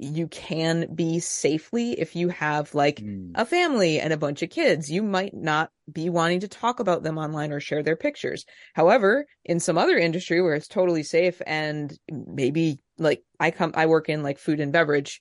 you 0.00 0.26
can 0.26 0.92
be 0.92 1.20
safely 1.20 1.92
if 1.92 2.16
you 2.16 2.30
have 2.30 2.74
like 2.74 2.96
mm. 2.96 3.30
a 3.36 3.44
family 3.44 4.00
and 4.00 4.12
a 4.12 4.16
bunch 4.16 4.42
of 4.42 4.48
kids 4.48 4.90
you 4.90 5.02
might 5.02 5.34
not 5.34 5.70
be 5.92 6.08
wanting 6.08 6.40
to 6.40 6.48
talk 6.48 6.80
about 6.80 7.02
them 7.02 7.18
online 7.18 7.52
or 7.52 7.60
share 7.60 7.82
their 7.82 7.96
pictures 7.96 8.46
however 8.72 9.26
in 9.44 9.60
some 9.60 9.76
other 9.76 9.98
industry 9.98 10.40
where 10.40 10.54
it's 10.54 10.68
totally 10.68 11.02
safe 11.02 11.42
and 11.46 11.98
maybe 12.10 12.80
like 12.96 13.22
i 13.38 13.50
come 13.50 13.72
i 13.74 13.84
work 13.84 14.08
in 14.08 14.22
like 14.22 14.38
food 14.38 14.58
and 14.58 14.72
beverage 14.72 15.20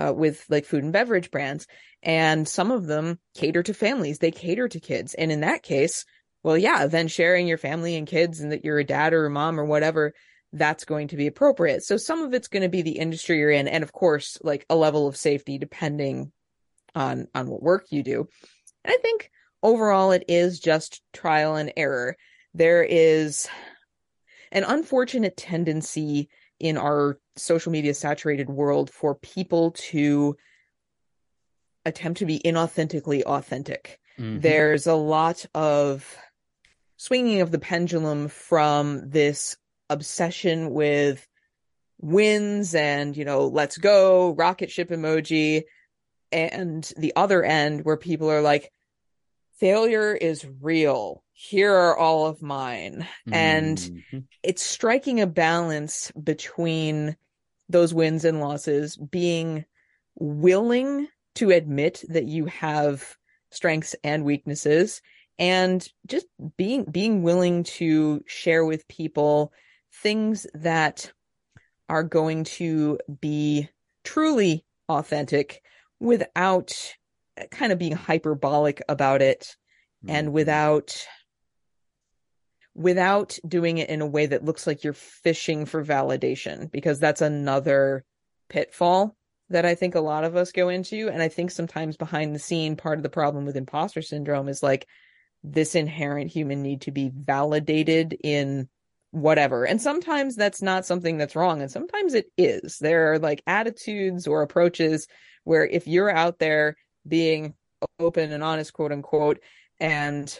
uh, 0.00 0.12
with 0.12 0.44
like 0.48 0.64
food 0.64 0.82
and 0.82 0.92
beverage 0.92 1.30
brands 1.30 1.66
and 2.02 2.48
some 2.48 2.70
of 2.70 2.86
them 2.86 3.18
cater 3.34 3.62
to 3.62 3.74
families 3.74 4.18
they 4.18 4.30
cater 4.30 4.68
to 4.68 4.80
kids 4.80 5.14
and 5.14 5.30
in 5.30 5.40
that 5.40 5.62
case 5.62 6.04
well, 6.42 6.56
yeah, 6.56 6.86
then 6.86 7.08
sharing 7.08 7.46
your 7.46 7.58
family 7.58 7.96
and 7.96 8.06
kids 8.06 8.40
and 8.40 8.52
that 8.52 8.64
you're 8.64 8.78
a 8.78 8.84
dad 8.84 9.12
or 9.12 9.26
a 9.26 9.30
mom 9.30 9.60
or 9.60 9.64
whatever, 9.64 10.14
that's 10.52 10.84
going 10.84 11.08
to 11.08 11.16
be 11.16 11.26
appropriate. 11.26 11.84
So 11.84 11.96
some 11.96 12.22
of 12.22 12.34
it's 12.34 12.48
going 12.48 12.62
to 12.62 12.68
be 12.68 12.82
the 12.82 12.98
industry 12.98 13.38
you're 13.38 13.50
in. 13.50 13.68
And 13.68 13.84
of 13.84 13.92
course, 13.92 14.38
like 14.42 14.64
a 14.70 14.76
level 14.76 15.06
of 15.06 15.16
safety 15.16 15.58
depending 15.58 16.32
on, 16.94 17.28
on 17.34 17.48
what 17.48 17.62
work 17.62 17.86
you 17.90 18.02
do. 18.02 18.28
And 18.84 18.92
I 18.92 18.96
think 19.02 19.30
overall 19.62 20.12
it 20.12 20.24
is 20.28 20.58
just 20.58 21.02
trial 21.12 21.56
and 21.56 21.72
error. 21.76 22.16
There 22.54 22.82
is 22.82 23.48
an 24.50 24.64
unfortunate 24.64 25.36
tendency 25.36 26.30
in 26.60 26.76
our 26.76 27.18
social 27.36 27.72
media 27.72 27.94
saturated 27.94 28.48
world 28.48 28.90
for 28.90 29.14
people 29.14 29.72
to 29.72 30.36
attempt 31.84 32.18
to 32.18 32.26
be 32.26 32.38
inauthentically 32.38 33.22
authentic. 33.22 33.98
Mm-hmm. 34.18 34.40
There's 34.40 34.86
a 34.86 34.94
lot 34.94 35.46
of 35.54 36.16
swinging 36.98 37.40
of 37.40 37.50
the 37.50 37.58
pendulum 37.58 38.28
from 38.28 39.08
this 39.08 39.56
obsession 39.88 40.70
with 40.70 41.26
wins 41.98 42.74
and, 42.74 43.16
you 43.16 43.24
know, 43.24 43.46
let's 43.46 43.78
go, 43.78 44.34
rocket 44.34 44.70
ship 44.70 44.90
emoji, 44.90 45.62
and 46.30 46.92
the 46.96 47.14
other 47.16 47.42
end 47.42 47.84
where 47.84 47.96
people 47.96 48.30
are 48.30 48.42
like, 48.42 48.70
failure 49.58 50.14
is 50.14 50.46
real. 50.60 51.22
Here 51.42 51.72
are 51.72 51.96
all 51.96 52.26
of 52.26 52.42
mine. 52.42 53.08
Mm-hmm. 53.26 53.32
And 53.32 54.24
it's 54.42 54.62
striking 54.62 55.22
a 55.22 55.26
balance 55.26 56.12
between 56.22 57.16
those 57.70 57.94
wins 57.94 58.26
and 58.26 58.40
losses, 58.40 58.98
being 58.98 59.64
willing 60.16 61.08
to 61.36 61.50
admit 61.50 62.04
that 62.10 62.26
you 62.26 62.44
have 62.44 63.16
strengths 63.50 63.96
and 64.04 64.26
weaknesses 64.26 65.00
and 65.38 65.88
just 66.06 66.26
being 66.58 66.84
being 66.84 67.22
willing 67.22 67.62
to 67.62 68.22
share 68.26 68.66
with 68.66 68.86
people 68.88 69.50
things 69.90 70.46
that 70.52 71.10
are 71.88 72.04
going 72.04 72.44
to 72.44 72.98
be 73.18 73.66
truly 74.04 74.62
authentic 74.90 75.62
without 76.00 76.94
kind 77.50 77.72
of 77.72 77.78
being 77.78 77.96
hyperbolic 77.96 78.82
about 78.90 79.22
it 79.22 79.56
mm-hmm. 80.04 80.14
and 80.14 80.32
without 80.34 81.06
without 82.74 83.38
doing 83.46 83.78
it 83.78 83.88
in 83.88 84.00
a 84.00 84.06
way 84.06 84.26
that 84.26 84.44
looks 84.44 84.66
like 84.66 84.84
you're 84.84 84.92
fishing 84.92 85.66
for 85.66 85.84
validation 85.84 86.70
because 86.70 86.98
that's 86.98 87.20
another 87.20 88.04
pitfall 88.48 89.16
that 89.48 89.66
I 89.66 89.74
think 89.74 89.94
a 89.94 90.00
lot 90.00 90.24
of 90.24 90.36
us 90.36 90.52
go 90.52 90.68
into 90.68 91.08
and 91.08 91.22
I 91.22 91.28
think 91.28 91.50
sometimes 91.50 91.96
behind 91.96 92.34
the 92.34 92.38
scene 92.38 92.76
part 92.76 92.98
of 92.98 93.02
the 93.02 93.08
problem 93.08 93.44
with 93.44 93.56
imposter 93.56 94.02
syndrome 94.02 94.48
is 94.48 94.62
like 94.62 94.86
this 95.42 95.74
inherent 95.74 96.30
human 96.30 96.62
need 96.62 96.82
to 96.82 96.92
be 96.92 97.10
validated 97.12 98.16
in 98.22 98.68
whatever. 99.10 99.64
And 99.64 99.82
sometimes 99.82 100.36
that's 100.36 100.62
not 100.62 100.86
something 100.86 101.18
that's 101.18 101.34
wrong. 101.34 101.60
And 101.60 101.70
sometimes 101.70 102.14
it 102.14 102.26
is. 102.36 102.78
There 102.78 103.12
are 103.12 103.18
like 103.18 103.42
attitudes 103.46 104.26
or 104.26 104.42
approaches 104.42 105.08
where 105.44 105.66
if 105.66 105.86
you're 105.88 106.10
out 106.10 106.38
there 106.38 106.76
being 107.06 107.54
open 107.98 108.30
and 108.32 108.44
honest, 108.44 108.72
quote 108.72 108.92
unquote, 108.92 109.40
and 109.80 110.38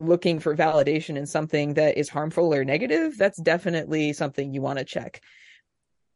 looking 0.00 0.38
for 0.38 0.56
validation 0.56 1.16
in 1.16 1.26
something 1.26 1.74
that 1.74 1.98
is 1.98 2.08
harmful 2.08 2.54
or 2.54 2.64
negative, 2.64 3.16
that's 3.16 3.40
definitely 3.40 4.12
something 4.12 4.52
you 4.52 4.62
want 4.62 4.78
to 4.78 4.84
check. 4.84 5.20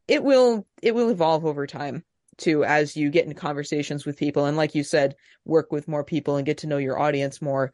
It 0.08 0.22
will, 0.22 0.66
it 0.82 0.94
will 0.94 1.10
evolve 1.10 1.44
over 1.44 1.66
time 1.66 2.04
too 2.38 2.64
as 2.64 2.96
you 2.96 3.10
get 3.10 3.24
into 3.24 3.34
conversations 3.34 4.06
with 4.06 4.18
people. 4.18 4.46
And 4.46 4.56
like 4.56 4.74
you 4.74 4.82
said, 4.82 5.14
work 5.44 5.70
with 5.70 5.88
more 5.88 6.04
people 6.04 6.36
and 6.36 6.46
get 6.46 6.58
to 6.58 6.66
know 6.66 6.78
your 6.78 6.98
audience 6.98 7.42
more 7.42 7.72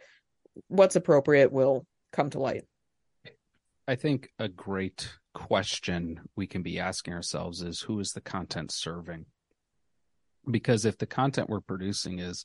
what's 0.67 0.97
appropriate 0.97 1.53
will 1.53 1.87
come 2.13 2.31
to 2.31 2.41
light. 2.41 2.65
I 3.87 3.95
think 3.95 4.29
a 4.39 4.49
great 4.49 5.09
question 5.35 6.21
we 6.37 6.47
can 6.47 6.63
be 6.63 6.79
asking 6.79 7.15
ourselves 7.15 7.63
is 7.63 7.81
who 7.81 8.01
is 8.01 8.13
the 8.13 8.21
content 8.21 8.73
serving? 8.73 9.27
Because 10.51 10.85
if 10.85 10.99
the 10.99 11.07
content 11.07 11.49
we're 11.49 11.61
producing 11.61 12.19
is 12.19 12.45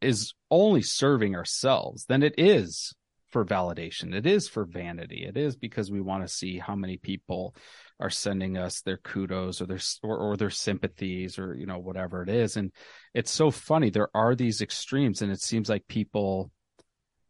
is 0.00 0.34
only 0.50 0.82
serving 0.82 1.34
ourselves, 1.34 2.04
then 2.06 2.22
it 2.22 2.34
is 2.38 2.94
for 3.30 3.44
validation. 3.44 4.14
It 4.14 4.26
is 4.26 4.48
for 4.48 4.64
vanity. 4.64 5.24
It 5.26 5.36
is 5.36 5.56
because 5.56 5.90
we 5.90 6.00
want 6.00 6.22
to 6.26 6.32
see 6.32 6.58
how 6.58 6.74
many 6.74 6.96
people 6.96 7.54
are 8.00 8.10
sending 8.10 8.56
us 8.56 8.80
their 8.80 8.96
kudos 8.96 9.60
or 9.60 9.66
their 9.66 9.80
or, 10.02 10.16
or 10.16 10.36
their 10.36 10.50
sympathies 10.50 11.38
or 11.38 11.54
you 11.54 11.66
know 11.66 11.78
whatever 11.78 12.22
it 12.22 12.28
is. 12.28 12.56
And 12.56 12.72
it's 13.14 13.30
so 13.30 13.50
funny. 13.50 13.90
There 13.90 14.08
are 14.14 14.34
these 14.34 14.62
extremes, 14.62 15.22
and 15.22 15.30
it 15.30 15.40
seems 15.40 15.68
like 15.68 15.86
people 15.88 16.50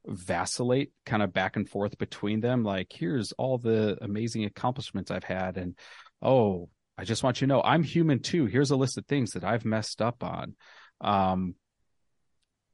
vacillate 0.07 0.93
kind 1.05 1.23
of 1.23 1.33
back 1.33 1.57
and 1.57 1.69
forth 1.69 1.99
between 1.99 2.41
them. 2.41 2.63
Like, 2.63 2.89
here's 2.91 3.33
all 3.33 3.59
the 3.59 3.99
amazing 4.01 4.45
accomplishments 4.45 5.11
I've 5.11 5.25
had, 5.25 5.57
and 5.57 5.77
oh, 6.23 6.69
I 6.97 7.05
just 7.05 7.23
want 7.23 7.41
you 7.41 7.47
to 7.47 7.55
know 7.55 7.63
I'm 7.63 7.83
human 7.83 8.21
too. 8.21 8.47
Here's 8.47 8.71
a 8.71 8.77
list 8.77 8.99
of 8.99 9.07
things 9.07 9.33
that 9.33 9.45
I've 9.45 9.65
messed 9.65 10.01
up 10.01 10.23
on. 10.23 10.55
Um, 11.01 11.55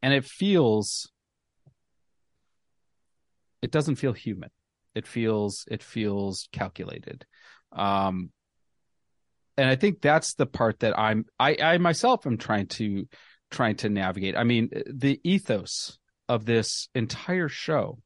and 0.05 0.13
it 0.13 0.27
feels 0.27 1.11
it 3.63 3.71
doesn't 3.71 3.95
feel 3.95 4.13
human. 4.13 4.51
It 4.95 5.07
feels 5.07 5.65
it 5.71 5.83
feels 5.83 6.47
calculated. 6.53 7.25
Um, 7.73 8.31
and 9.57 9.67
I 9.67 9.77
think 9.77 10.03
that's 10.03 10.35
the 10.35 10.45
part 10.45 10.81
that 10.81 10.99
I'm 10.99 11.25
I, 11.41 11.57
I 11.59 11.79
myself 11.79 12.27
am 12.27 12.37
trying 12.37 12.67
to 12.67 13.09
trying 13.51 13.77
to 13.77 13.89
navigate. 13.89 14.37
I 14.37 14.45
mean, 14.45 14.69
the 14.93 15.19
ethos 15.25 15.99
of 16.29 16.45
this 16.45 16.91
entire 16.95 17.49
show 17.49 17.99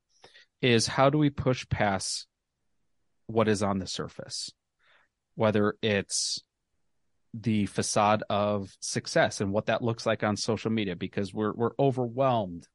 is 0.63 0.87
how 0.87 1.11
do 1.11 1.19
we 1.19 1.31
push 1.31 1.69
past 1.69 2.29
what 3.27 3.49
is 3.49 3.61
on 3.61 3.81
the 3.81 3.89
surface, 3.89 4.53
whether 5.35 5.75
it's 5.83 6.45
the 7.41 7.67
facade 7.67 8.23
of 8.31 8.71
success 8.81 9.41
and 9.41 9.53
what 9.53 9.67
that 9.67 9.83
looks 9.83 10.07
like 10.07 10.23
on 10.23 10.37
social 10.37 10.71
media, 10.71 10.97
because 10.97 11.33
we're 11.33 11.53
we're 11.53 11.73
overwhelmed 11.79 12.67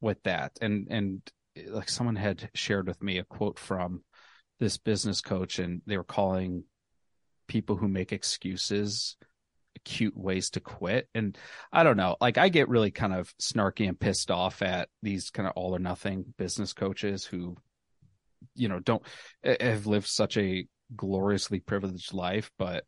with 0.00 0.22
that, 0.24 0.52
and 0.60 0.88
and 0.90 1.22
like 1.68 1.88
someone 1.88 2.16
had 2.16 2.50
shared 2.54 2.86
with 2.86 3.02
me 3.02 3.18
a 3.18 3.24
quote 3.24 3.58
from 3.58 4.02
this 4.58 4.78
business 4.78 5.20
coach, 5.20 5.58
and 5.58 5.82
they 5.86 5.96
were 5.96 6.04
calling 6.04 6.64
people 7.48 7.76
who 7.76 7.88
make 7.88 8.12
excuses 8.12 9.16
cute 9.84 10.16
ways 10.16 10.50
to 10.50 10.60
quit. 10.60 11.08
And 11.14 11.36
I 11.72 11.82
don't 11.82 11.96
know, 11.96 12.16
like 12.20 12.38
I 12.38 12.48
get 12.48 12.68
really 12.68 12.90
kind 12.90 13.12
of 13.12 13.34
snarky 13.38 13.88
and 13.88 13.98
pissed 13.98 14.30
off 14.30 14.62
at 14.62 14.88
these 15.02 15.30
kind 15.30 15.46
of 15.46 15.54
all 15.56 15.74
or 15.74 15.78
nothing 15.78 16.34
business 16.38 16.72
coaches 16.72 17.24
who, 17.24 17.56
you 18.54 18.68
know, 18.68 18.78
don't 18.78 19.02
eh, 19.44 19.56
have 19.60 19.86
lived 19.86 20.06
such 20.06 20.36
a 20.36 20.66
gloriously 20.94 21.60
privileged 21.60 22.12
life, 22.12 22.50
but 22.58 22.84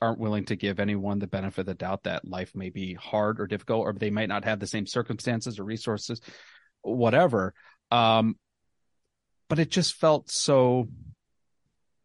aren't 0.00 0.18
willing 0.18 0.44
to 0.46 0.56
give 0.56 0.80
anyone 0.80 1.18
the 1.18 1.26
benefit 1.26 1.60
of 1.60 1.66
the 1.66 1.74
doubt 1.74 2.04
that 2.04 2.26
life 2.26 2.54
may 2.54 2.70
be 2.70 2.94
hard 2.94 3.40
or 3.40 3.46
difficult, 3.46 3.86
or 3.86 3.92
they 3.92 4.10
might 4.10 4.28
not 4.28 4.44
have 4.44 4.60
the 4.60 4.66
same 4.66 4.86
circumstances 4.86 5.58
or 5.58 5.64
resources, 5.64 6.20
whatever. 6.82 7.54
Um, 7.90 8.36
but 9.48 9.58
it 9.58 9.70
just 9.70 9.94
felt 9.94 10.30
so 10.30 10.88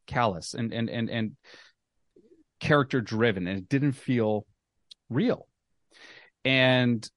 callous 0.08 0.56
and 0.56 0.74
and 0.74 0.90
and 0.90 1.10
and 1.10 1.36
character 2.60 3.00
driven 3.00 3.48
and 3.48 3.60
it 3.60 3.70
didn't 3.70 3.94
feel 3.94 4.46
real. 5.10 5.48
And 6.44 7.08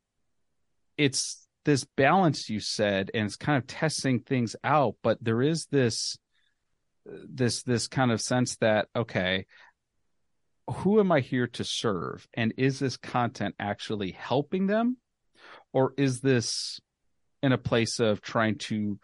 it's 0.97 1.47
this 1.65 1.85
balance 1.97 2.51
you 2.51 2.61
said, 2.61 3.11
and 3.15 3.27
it's 3.27 3.37
kind 3.37 3.59
of 3.59 3.67
testing 3.67 4.21
things 4.21 4.57
out, 4.65 4.97
but 5.03 5.23
there 5.23 5.43
is 5.43 5.67
this 5.67 6.17
this 7.05 7.63
this 7.63 7.89
kind 7.89 8.13
of 8.13 8.21
sense 8.21 8.57
that 8.57 8.89
okay 8.95 9.47
who 10.71 11.01
am 11.01 11.13
i 11.13 11.21
here 11.21 11.47
to 11.49 11.65
serve? 11.65 12.27
And 12.35 12.55
is 12.57 12.79
this 12.79 12.97
content 12.97 13.55
actually 13.59 14.13
helping 14.13 14.67
them? 14.67 14.97
Or 15.73 15.95
is 15.97 16.21
this 16.21 16.81
in 17.43 17.53
a 17.53 17.59
place 17.59 17.99
of 17.99 18.21
trying 18.21 18.59
to 18.59 18.99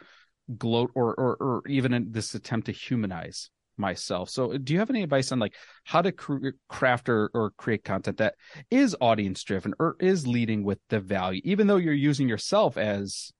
gloat 0.57 0.91
or 0.95 1.15
or, 1.15 1.37
or 1.37 1.63
even 1.69 1.93
in 1.93 2.13
this 2.13 2.35
attempt 2.35 2.67
to 2.67 2.73
humanize 2.73 3.51
myself. 3.79 4.29
So, 4.31 4.57
do 4.59 4.73
you 4.73 4.79
have 4.81 4.91
any 4.91 5.03
advice 5.03 5.33
on 5.33 5.39
like 5.39 5.55
how 5.85 6.03
to 6.03 6.13
cr- 6.13 6.49
craft 6.69 7.09
or, 7.09 7.31
or 7.33 7.53
create 7.57 7.85
content 7.85 8.19
that 8.19 8.35
is 8.71 8.97
audience 9.01 9.43
driven 9.45 9.75
or 9.79 9.97
is 10.01 10.27
leading 10.27 10.65
with 10.65 10.79
the 10.89 11.01
value, 11.01 11.41
even 11.45 11.67
though 11.67 11.77
you're 11.77 11.95
using 11.95 12.29
yourself 12.29 12.77
as 12.77 13.33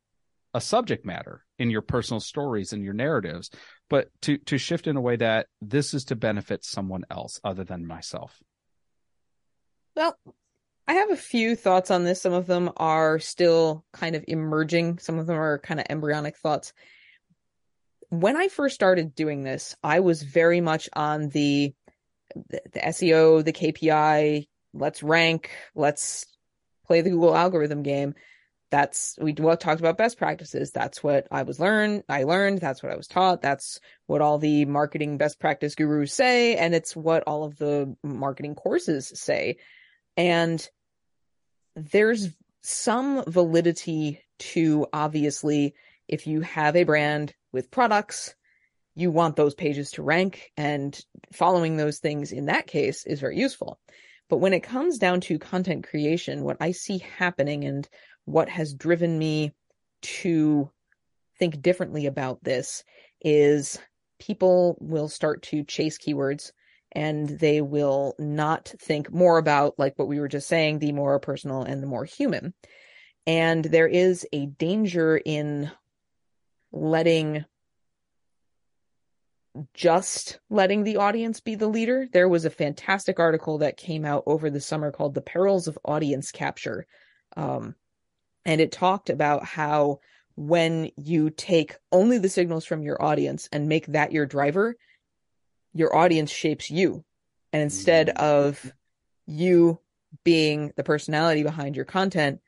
a 0.55 0.61
subject 0.61 1.05
matter 1.05 1.45
in 1.59 1.71
your 1.71 1.83
personal 1.83 2.21
stories 2.21 2.73
and 2.73 2.85
your 2.85 2.95
narratives, 2.95 3.51
but 3.89 4.09
to 4.23 4.39
to 4.39 4.59
shift 4.59 4.87
in 4.87 4.97
a 4.97 5.01
way 5.01 5.17
that 5.17 5.47
this 5.61 5.95
is 5.95 6.05
to 6.07 6.17
benefit 6.17 6.65
someone 6.65 7.05
else 7.11 7.41
other 7.45 7.65
than 7.65 7.87
myself? 7.87 8.43
Well, 9.97 10.17
I 10.87 10.95
have 10.95 11.11
a 11.11 11.17
few 11.17 11.57
thoughts 11.57 11.91
on 11.91 12.05
this. 12.05 12.23
Some 12.23 12.33
of 12.33 12.47
them 12.47 12.71
are 12.77 13.19
still 13.19 13.85
kind 13.93 14.17
of 14.17 14.25
emerging. 14.29 14.99
Some 14.99 15.19
of 15.19 15.27
them 15.27 15.37
are 15.37 15.59
kind 15.59 15.81
of 15.81 15.87
embryonic 15.91 16.37
thoughts 16.37 16.73
when 18.11 18.37
I 18.37 18.49
first 18.49 18.75
started 18.75 19.15
doing 19.15 19.43
this, 19.43 19.77
I 19.83 20.01
was 20.01 20.23
very 20.23 20.61
much 20.61 20.89
on 20.95 21.29
the, 21.29 21.75
the, 22.49 22.63
the 22.73 22.81
SEO, 22.81 23.45
the 23.45 23.53
KPI, 23.53 24.49
let's 24.73 25.03
rank, 25.03 25.51
let's 25.75 26.25
play 26.87 27.03
the 27.03 27.11
Google 27.11 27.37
algorithm 27.37 27.83
game. 27.83 28.15
That's 28.71 29.17
we 29.21 29.33
talked 29.33 29.81
about 29.81 29.97
best 29.97 30.19
practices. 30.19 30.73
That's 30.73 31.03
what 31.03 31.27
I 31.31 31.43
was 31.43 31.59
learned. 31.59 32.05
I 32.09 32.25
learned. 32.25 32.61
That's 32.61 32.83
what 32.83 32.93
I 32.93 32.97
was 32.97 33.07
taught. 33.07 33.41
That's 33.41 33.81
what 34.07 34.21
all 34.21 34.39
the 34.39 34.67
marketing 34.67 35.17
best 35.17 35.41
practice 35.41 35.75
gurus 35.75 36.13
say, 36.13 36.57
and 36.57 36.75
it's 36.75 36.95
what 36.95 37.23
all 37.27 37.45
of 37.45 37.57
the 37.57 37.97
marketing 38.03 38.55
courses 38.55 39.11
say. 39.15 39.57
And 40.17 40.69
there's 41.77 42.29
some 42.61 43.25
validity 43.27 44.21
to 44.39 44.87
obviously 44.93 45.75
if 46.09 46.27
you 46.27 46.41
have 46.41 46.77
a 46.77 46.85
brand 46.85 47.35
with 47.53 47.71
products, 47.71 48.35
you 48.95 49.11
want 49.11 49.37
those 49.37 49.55
pages 49.55 49.93
to 49.93 50.03
rank 50.03 50.51
and 50.57 51.01
following 51.33 51.77
those 51.77 51.99
things 51.99 52.33
in 52.33 52.47
that 52.47 52.67
case 52.67 53.07
is 53.07 53.21
very 53.21 53.39
useful. 53.39 53.79
But 54.29 54.39
when 54.39 54.53
it 54.53 54.63
comes 54.63 54.99
down 54.99 55.21
to 55.23 55.39
content 55.39 55.87
creation, 55.89 56.43
what 56.43 56.57
I 56.61 56.73
see 56.73 56.99
happening 56.99 57.65
and 57.65 57.89
what 58.29 58.49
has 58.49 58.75
driven 58.75 59.19
me 59.19 59.55
to 60.03 60.71
think 61.39 61.63
differently 61.63 62.07
about 62.07 62.45
this 62.45 62.85
is 63.23 63.79
people 64.19 64.77
will 64.81 65.09
start 65.09 65.43
to 65.43 65.65
chase 65.65 65.99
keywords 65.99 66.53
and 66.93 67.29
they 67.29 67.61
will 67.61 68.15
not 68.19 68.73
think 68.81 69.11
more 69.13 69.39
about 69.39 69.79
like 69.79 69.99
what 69.99 70.09
we 70.09 70.21
were 70.21 70.29
just 70.29 70.47
saying 70.47 70.79
the 70.79 70.93
more 70.93 71.19
personal 71.19 71.63
and 71.63 71.83
the 71.83 71.87
more 71.87 72.05
human 72.05 72.53
and 73.27 73.65
there 73.65 73.89
is 73.89 74.27
a 74.33 74.47
danger 74.47 75.17
in 75.25 75.71
letting 76.71 77.45
just 79.75 80.39
letting 80.51 80.85
the 80.85 80.99
audience 80.99 81.41
be 81.41 81.57
the 81.57 81.67
leader. 81.67 82.07
There 82.13 82.29
was 82.29 82.45
a 82.45 82.51
fantastic 82.51 83.19
article 83.19 83.59
that 83.59 83.77
came 83.77 84.05
out 84.05 84.23
over 84.27 84.51
the 84.51 84.61
summer 84.61 84.93
called 84.93 85.15
The 85.15 85.21
Perils 85.21 85.67
of 85.67 85.79
Audience 85.85 86.31
Capture. 86.31 86.87
Um, 87.37 87.75
and 88.45 88.61
it 88.61 88.73
talked 88.73 89.11
about 89.11 89.45
how 89.45 90.01
when 90.37 90.91
you 90.97 91.31
take 91.31 91.77
only 91.91 92.19
the 92.19 92.29
signals 92.29 92.65
from 92.65 92.83
your 92.83 93.03
audience 93.03 93.49
and 93.51 93.69
make 93.69 93.87
that 93.87 94.13
your 94.13 94.25
driver, 94.25 94.77
your 95.75 95.95
audience 95.95 96.31
shapes 96.31 96.71
you. 96.71 97.05
And 97.53 97.63
instead 97.63 98.09
mm-hmm. 98.09 98.25
of 98.25 98.73
you 99.27 99.81
being 100.25 100.73
the 100.77 100.85
personality 100.85 101.43
behind 101.43 101.77
your 101.77 101.85
content, 101.85 102.41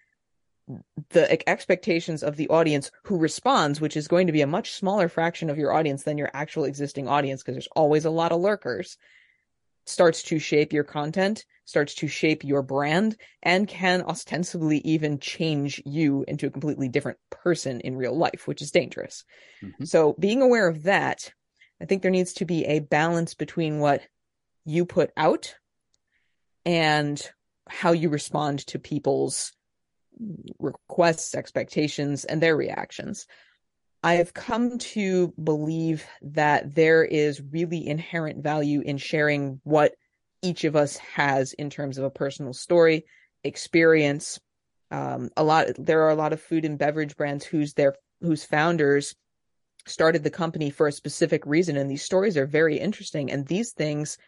the 1.11 1.49
expectations 1.49 2.23
of 2.23 2.37
the 2.37 2.49
audience 2.49 2.93
who 3.05 3.19
responds, 3.19 3.81
which 3.81 3.97
is 3.97 4.09
going 4.09 4.29
to 4.29 4.33
be 4.33 4.43
a 4.43 4.47
much 4.47 4.73
smaller 4.73 5.09
fraction 5.09 5.51
of 5.51 5.59
your 5.59 5.73
audience 5.73 6.05
than 6.05 6.17
your 6.17 6.31
actual 6.33 6.65
existing 6.65 7.09
audience, 7.09 7.43
because 7.43 7.55
there's 7.55 7.69
always 7.75 8.05
a 8.05 8.11
lot 8.11 8.31
of 8.31 8.41
lurkers, 8.41 8.97
starts 9.85 10.23
to 10.23 10.39
shape 10.39 10.73
your 10.73 10.85
content, 10.85 11.45
starts 11.71 11.95
to 11.95 12.09
shape 12.09 12.43
your 12.43 12.63
brand, 12.63 13.17
and 13.43 13.69
can 13.69 14.03
ostensibly 14.03 14.79
even 14.79 15.21
change 15.21 15.81
you 15.87 16.25
into 16.27 16.47
a 16.47 16.51
completely 16.51 16.89
different 16.89 17.19
person 17.31 17.81
in 17.81 17.97
real 17.97 18.17
life, 18.17 18.47
which 18.47 18.61
is 18.61 18.73
dangerous. 18.73 19.25
Mm-hmm. 19.63 19.85
So 19.85 20.15
being 20.19 20.43
aware 20.43 20.69
of 20.69 20.83
that, 20.83 21.33
I 21.81 21.85
think 21.85 22.03
there 22.03 22.11
needs 22.11 22.35
to 22.35 22.45
be 22.45 22.67
a 22.67 22.81
balance 22.81 23.35
between 23.35 23.79
what 23.79 24.03
you 24.65 24.85
put 24.85 25.11
out 25.17 25.55
and 26.67 27.23
how 27.69 27.93
you 27.93 28.09
respond 28.09 28.67
to 28.67 28.79
people's 28.81 29.53
requests, 30.59 31.37
expectations, 31.37 32.25
and 32.25 32.43
their 32.43 32.57
reactions. 32.57 33.27
I 34.03 34.15
have 34.15 34.35
come 34.35 34.79
to 34.79 35.33
believe 35.43 36.05
that 36.23 36.75
there 36.75 37.05
is 37.05 37.41
really 37.41 37.87
inherent 37.87 38.43
value 38.43 38.81
in 38.81 38.99
sharing 38.99 39.61
what 39.63 39.95
each 40.43 40.65
of 40.65 40.77
us 40.77 40.97
has 40.99 41.53
in 41.53 41.71
terms 41.71 41.99
of 41.99 42.05
a 42.05 42.11
personal 42.11 42.53
story, 42.53 43.05
experience. 43.45 44.41
Um, 44.91 45.31
a 45.37 45.45
lot, 45.45 45.67
there 45.79 46.03
are 46.03 46.11
a 46.11 46.17
lot 46.17 46.33
of 46.33 46.41
food 46.41 46.65
and 46.65 46.79
beverage 46.79 47.17
brands 47.17 47.45
whose 47.45 47.75
their 47.75 47.95
whose 48.21 48.45
founders 48.45 49.15
started 49.87 50.23
the 50.23 50.31
company 50.31 50.71
for 50.71 50.87
a 50.89 50.93
specific 50.93 51.47
reason, 51.47 51.77
and 51.77 51.91
these 51.91 52.03
stories 52.03 52.37
are 52.37 52.47
very 52.47 52.79
interesting. 52.79 53.31
And 53.31 53.47
these 53.47 53.73
things 53.73 54.19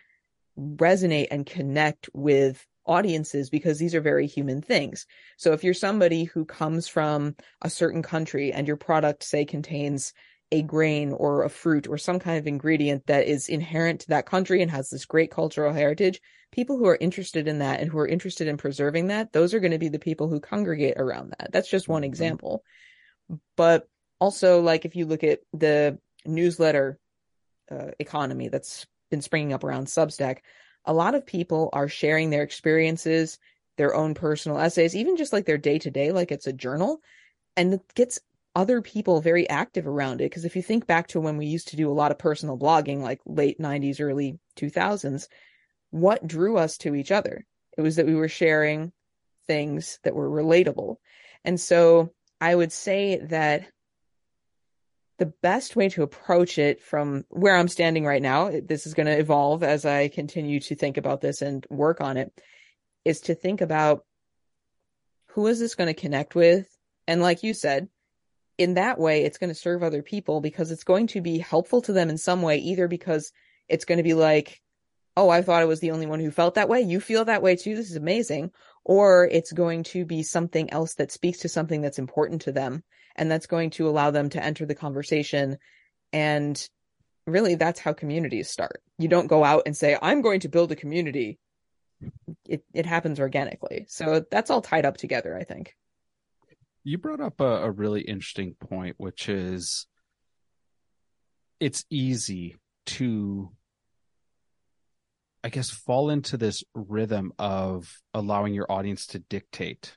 resonate 0.59 1.29
and 1.31 1.46
connect 1.46 2.09
with 2.12 2.66
audiences 2.85 3.48
because 3.48 3.79
these 3.79 3.94
are 3.94 4.01
very 4.01 4.27
human 4.27 4.61
things. 4.61 5.07
So 5.37 5.53
if 5.53 5.62
you're 5.62 5.75
somebody 5.75 6.25
who 6.25 6.44
comes 6.44 6.88
from 6.88 7.37
a 7.62 7.70
certain 7.70 8.03
country 8.03 8.53
and 8.53 8.66
your 8.66 8.77
product 8.77 9.22
say 9.22 9.44
contains 9.44 10.12
a 10.53 10.62
grain 10.62 11.12
or 11.12 11.43
a 11.43 11.49
fruit 11.51 11.88
or 11.88 11.97
some 11.97 12.19
kind 12.19 12.38
of 12.38 12.47
ingredient 12.47 13.07
that 13.07 13.27
is 13.27 13.49
inherent 13.49 14.03
to 14.03 14.09
that 14.09 14.27
country 14.27 14.61
and 14.61 14.71
has 14.71 14.91
this 14.91 15.07
great 15.07 15.31
cultural 15.31 15.73
heritage, 15.73 16.21
people 16.53 16.77
who 16.77 16.87
are 16.87 16.99
interested 17.01 17.49
in 17.49 17.61
that 17.61 17.81
and 17.81 17.91
who 17.91 17.99
are 17.99 18.07
interested 18.07 18.47
in 18.47 18.59
preserving 18.59 19.07
that, 19.07 19.33
those 19.33 19.55
are 19.55 19.61
going 19.61 19.73
to 19.73 19.79
be 19.79 19.88
the 19.88 19.99
people 19.99 20.29
who 20.29 20.38
congregate 20.38 20.99
around 20.99 21.33
that. 21.38 21.51
That's 21.53 21.71
just 21.71 21.88
one 21.88 22.03
mm-hmm. 22.03 22.11
example. 22.11 22.62
But 23.57 23.88
also, 24.21 24.61
like 24.61 24.85
if 24.85 24.95
you 24.95 25.07
look 25.07 25.25
at 25.25 25.41
the 25.55 25.99
newsletter 26.27 26.99
uh, 27.71 27.93
economy 27.99 28.49
that's 28.49 28.87
been 29.11 29.23
springing 29.23 29.55
up 29.55 29.65
around 29.65 29.87
Substack, 29.87 30.38
a 30.85 30.93
lot 30.93 31.15
of 31.15 31.25
people 31.25 31.71
are 31.73 31.88
sharing 31.88 32.29
their 32.29 32.43
experiences, 32.43 33.38
their 33.79 33.95
own 33.95 34.12
personal 34.12 34.59
essays, 34.59 34.95
even 34.95 35.17
just 35.17 35.33
like 35.33 35.47
their 35.47 35.57
day 35.57 35.79
to 35.79 35.91
day, 35.91 36.12
like 36.12 36.31
it's 36.31 36.47
a 36.47 36.53
journal. 36.53 37.01
And 37.57 37.75
it 37.75 37.95
gets 37.95 38.21
other 38.55 38.83
people 38.83 39.21
very 39.21 39.49
active 39.49 39.87
around 39.87 40.21
it. 40.21 40.25
Because 40.25 40.45
if 40.45 40.57
you 40.57 40.62
think 40.62 40.87
back 40.87 41.09
to 41.09 41.21
when 41.21 41.37
we 41.37 41.47
used 41.47 41.69
to 41.69 41.77
do 41.77 41.91
a 41.91 41.95
lot 41.95 42.11
of 42.11 42.19
personal 42.19 42.59
blogging, 42.59 43.01
like 43.01 43.21
late 43.25 43.59
90s, 43.59 44.01
early 44.01 44.38
2000s, 44.57 45.29
what 45.91 46.27
drew 46.27 46.57
us 46.57 46.77
to 46.79 46.95
each 46.95 47.11
other? 47.11 47.45
It 47.77 47.83
was 47.83 47.97
that 47.97 48.07
we 48.07 48.15
were 48.15 48.29
sharing 48.29 48.93
things 49.47 49.99
that 50.05 50.15
were 50.15 50.31
relatable. 50.31 50.97
And 51.45 51.59
so 51.59 52.12
I 52.41 52.55
would 52.55 52.73
say 52.73 53.17
that 53.17 53.67
the 55.19 55.33
best 55.43 55.77
way 55.77 55.88
to 55.91 56.03
approach 56.03 56.59
it 56.59 56.83
from 56.83 57.25
where 57.29 57.57
I'm 57.57 57.69
standing 57.69 58.05
right 58.05 58.23
now, 58.23 58.51
this 58.51 58.87
is 58.87 58.95
going 58.95 59.07
to 59.07 59.19
evolve 59.19 59.62
as 59.62 59.85
I 59.85 60.09
continue 60.09 60.61
to 60.61 60.75
think 60.75 60.97
about 60.97 61.21
this 61.21 61.43
and 61.43 61.65
work 61.71 62.01
on 62.01 62.17
it, 62.17 62.33
is 63.05 63.21
to 63.23 63.35
think 63.35 63.61
about 63.61 64.05
who 65.29 65.47
is 65.47 65.61
this 65.61 65.75
going 65.75 65.93
to 65.93 66.01
connect 66.01 66.35
with? 66.35 66.67
And 67.07 67.23
like 67.23 67.43
you 67.43 67.55
said, 67.55 67.88
in 68.59 68.75
that 68.75 68.99
way, 68.99 69.25
it's 69.25 69.38
going 69.38 69.49
to 69.49 69.55
serve 69.55 69.83
other 69.83 70.03
people 70.03 70.41
because 70.41 70.71
it's 70.71 70.85
going 70.85 71.07
to 71.09 71.21
be 71.21 71.38
helpful 71.38 71.83
to 71.83 71.93
them 71.93 72.11
in 72.11 72.19
some 72.19 72.43
way, 72.43 72.59
either 72.59 72.88
because 72.88 73.33
it's 73.69 73.85
going 73.85 73.99
to 73.99 74.05
be 74.05 74.15
like, 74.15 74.61
oh, 75.17 75.29
I 75.29 75.43
thought 75.43 75.62
I 75.62 75.67
was 75.67 75.81
the 75.81 75.91
only 75.91 76.07
one 76.07 76.21
who 76.21 76.31
felt 76.31 76.55
that 76.55 76.69
way. 76.69 76.81
You 76.81 77.01
feel 77.01 77.25
that 77.27 77.43
way 77.43 77.57
too. 77.57 77.75
This 77.75 77.91
is 77.91 77.97
amazing. 77.97 78.51
Or 78.85 79.29
it's 79.31 79.53
going 79.53 79.85
to 79.85 80.05
be 80.05 80.23
something 80.23 80.73
else 80.73 80.95
that 80.95 81.12
speaks 81.12 81.41
to 81.41 81.49
something 81.49 81.81
that's 81.81 81.99
important 81.99 82.43
to 82.43 82.53
them. 82.53 82.83
And 83.17 83.31
that's 83.31 83.47
going 83.47 83.71
to 83.71 83.88
allow 83.88 84.11
them 84.11 84.31
to 84.31 84.43
enter 84.43 84.65
the 84.65 84.75
conversation. 84.75 85.59
And 86.12 86.67
really, 87.27 87.55
that's 87.55 87.79
how 87.79 87.93
communities 87.93 88.51
start. 88.51 88.83
You 88.99 89.09
don't 89.09 89.27
go 89.27 89.45
out 89.45 89.65
and 89.67 89.77
say, 89.77 89.99
I'm 90.01 90.23
going 90.23 90.41
to 90.41 90.49
build 90.49 90.73
a 90.73 90.77
community. 90.77 91.38
It, 92.49 92.65
it 92.73 92.87
happens 92.87 93.21
organically. 93.21 93.87
So 93.88 94.25
that's 94.31 94.51
all 94.51 94.62
tied 94.62 94.87
up 94.87 94.97
together, 94.97 95.37
I 95.37 95.45
think 95.45 95.77
you 96.85 96.99
brought 96.99 97.21
up 97.21 97.40
a, 97.40 97.64
a 97.64 97.71
really 97.71 98.03
interesting 98.03 98.55
point, 98.55 98.97
which 98.99 99.29
is 99.29 99.87
it's 101.61 101.85
easy 101.90 102.57
to 102.87 103.51
I 105.45 105.49
guess 105.49 105.71
fall 105.71 106.11
into 106.11 106.37
this 106.37 106.62
rhythm 106.73 107.33
of 107.38 107.92
allowing 108.14 108.55
your 108.55 108.71
audience 108.71 109.09
to 109.09 109.18
dictate 109.18 109.97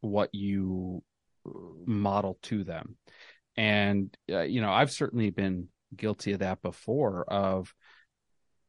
what 0.00 0.34
you 0.34 1.02
uh, 1.46 1.50
model 1.86 2.38
to 2.42 2.64
them. 2.64 2.96
And 3.56 4.16
uh, 4.30 4.40
you 4.40 4.60
know, 4.60 4.72
I've 4.72 4.90
certainly 4.90 5.30
been 5.30 5.68
guilty 5.94 6.32
of 6.32 6.40
that 6.40 6.60
before 6.60 7.24
of 7.28 7.72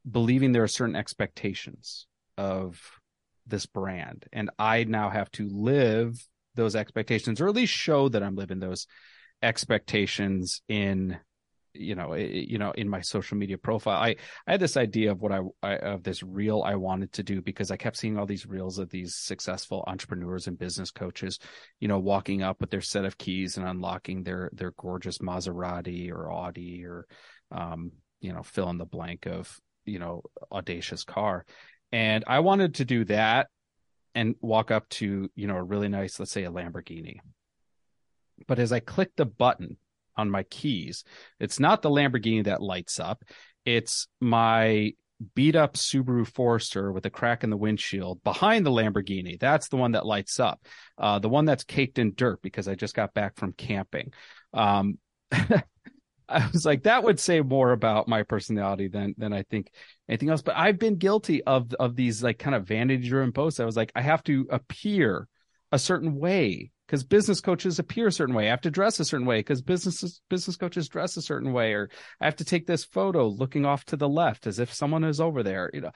believing 0.09 0.51
there 0.51 0.63
are 0.63 0.67
certain 0.67 0.95
expectations 0.95 2.05
of 2.37 2.79
this 3.47 3.65
brand 3.65 4.25
and 4.31 4.51
I 4.59 4.83
now 4.83 5.09
have 5.09 5.31
to 5.31 5.47
live 5.49 6.15
those 6.55 6.75
expectations 6.75 7.41
or 7.41 7.47
at 7.47 7.55
least 7.55 7.73
show 7.73 8.09
that 8.09 8.23
I'm 8.23 8.35
living 8.35 8.59
those 8.59 8.87
expectations 9.41 10.61
in 10.67 11.17
you 11.75 11.95
know 11.95 12.13
you 12.15 12.57
know 12.57 12.71
in 12.71 12.89
my 12.89 13.01
social 13.01 13.37
media 13.37 13.57
profile. 13.57 14.01
I 14.01 14.15
i 14.47 14.51
had 14.51 14.59
this 14.59 14.77
idea 14.77 15.11
of 15.11 15.21
what 15.21 15.31
I, 15.31 15.41
I, 15.61 15.77
of 15.77 16.03
this 16.03 16.23
reel 16.23 16.63
i 16.63 16.75
wanted 16.75 17.11
to 17.13 17.23
do 17.23 17.41
because 17.41 17.69
i 17.69 17.77
kept 17.77 17.97
seeing 17.97 18.17
all 18.17 18.25
these 18.25 18.45
reels 18.45 18.79
of 18.79 18.89
these 18.89 19.15
successful 19.15 19.83
entrepreneurs 19.85 20.47
and 20.47 20.57
business 20.57 20.91
coaches 20.91 21.39
you 21.79 21.87
know 21.87 21.99
walking 21.99 22.43
up 22.43 22.61
with 22.61 22.69
their 22.69 22.81
set 22.81 23.05
of 23.05 23.17
keys 23.17 23.57
and 23.57 23.67
unlocking 23.67 24.23
their 24.23 24.49
their 24.53 24.71
gorgeous 24.77 25.19
maserati 25.19 26.11
or 26.11 26.31
audi 26.31 26.85
or 26.85 27.05
um 27.51 27.91
you 28.21 28.33
know 28.33 28.43
fill 28.43 28.69
in 28.69 28.77
the 28.77 28.85
blank 28.85 29.25
of 29.25 29.59
you 29.85 29.99
know 29.99 30.23
audacious 30.51 31.03
car. 31.03 31.45
And 31.91 32.23
i 32.27 32.39
wanted 32.39 32.75
to 32.75 32.85
do 32.85 33.05
that 33.05 33.47
and 34.15 34.35
walk 34.41 34.71
up 34.71 34.87
to, 34.89 35.29
you 35.35 35.47
know, 35.47 35.57
a 35.57 35.63
really 35.63 35.89
nice, 35.89 36.19
let's 36.19 36.31
say 36.31 36.45
a 36.45 36.51
Lamborghini. 36.51 37.17
But 38.47 38.59
as 38.59 38.71
I 38.71 38.79
click 38.79 39.11
the 39.15 39.25
button 39.25 39.77
on 40.17 40.31
my 40.31 40.43
keys, 40.43 41.03
it's 41.39 41.59
not 41.59 41.81
the 41.81 41.89
Lamborghini 41.89 42.45
that 42.45 42.61
lights 42.61 42.99
up. 42.99 43.23
It's 43.65 44.07
my 44.21 44.93
beat 45.33 45.55
up 45.55 45.75
Subaru 45.75 46.27
Forester 46.27 46.91
with 46.91 47.05
a 47.05 47.09
crack 47.09 47.43
in 47.43 47.49
the 47.49 47.57
windshield 47.57 48.23
behind 48.23 48.65
the 48.65 48.71
Lamborghini. 48.71 49.39
That's 49.39 49.69
the 49.69 49.77
one 49.77 49.93
that 49.93 50.05
lights 50.05 50.39
up. 50.39 50.65
Uh, 50.97 51.19
the 51.19 51.29
one 51.29 51.45
that's 51.45 51.63
caked 51.63 51.99
in 51.99 52.13
dirt 52.15 52.41
because 52.41 52.67
I 52.67 52.75
just 52.75 52.95
got 52.95 53.13
back 53.13 53.35
from 53.35 53.53
camping. 53.53 54.13
Um, 54.53 54.97
I 56.29 56.49
was 56.51 56.65
like, 56.65 56.83
that 56.83 57.03
would 57.03 57.19
say 57.19 57.41
more 57.41 57.71
about 57.71 58.07
my 58.07 58.23
personality 58.23 58.87
than 58.87 59.15
than 59.17 59.33
I 59.33 59.43
think 59.43 59.71
anything 60.09 60.29
else. 60.29 60.41
But 60.41 60.57
I've 60.57 60.79
been 60.79 60.95
guilty 60.95 61.43
of 61.43 61.73
of 61.75 61.95
these 61.95 62.23
like 62.23 62.39
kind 62.39 62.55
of 62.55 62.67
vanity 62.67 63.07
driven 63.07 63.31
posts. 63.31 63.59
I 63.59 63.65
was 63.65 63.77
like, 63.77 63.91
I 63.95 64.01
have 64.01 64.23
to 64.23 64.47
appear 64.49 65.27
a 65.71 65.79
certain 65.79 66.15
way 66.15 66.71
because 66.85 67.03
business 67.03 67.41
coaches 67.41 67.79
appear 67.79 68.07
a 68.07 68.11
certain 68.11 68.35
way. 68.35 68.47
I 68.47 68.51
have 68.51 68.61
to 68.61 68.71
dress 68.71 68.99
a 68.99 69.05
certain 69.05 69.25
way 69.25 69.39
because 69.39 69.61
business 69.61 70.21
business 70.29 70.57
coaches 70.57 70.87
dress 70.87 71.17
a 71.17 71.21
certain 71.21 71.53
way, 71.53 71.73
or 71.73 71.89
I 72.19 72.25
have 72.25 72.37
to 72.37 72.45
take 72.45 72.67
this 72.67 72.85
photo 72.85 73.27
looking 73.27 73.65
off 73.65 73.85
to 73.85 73.97
the 73.97 74.09
left 74.09 74.47
as 74.47 74.59
if 74.59 74.73
someone 74.73 75.03
is 75.03 75.19
over 75.19 75.43
there. 75.43 75.69
You 75.73 75.81
know, 75.81 75.91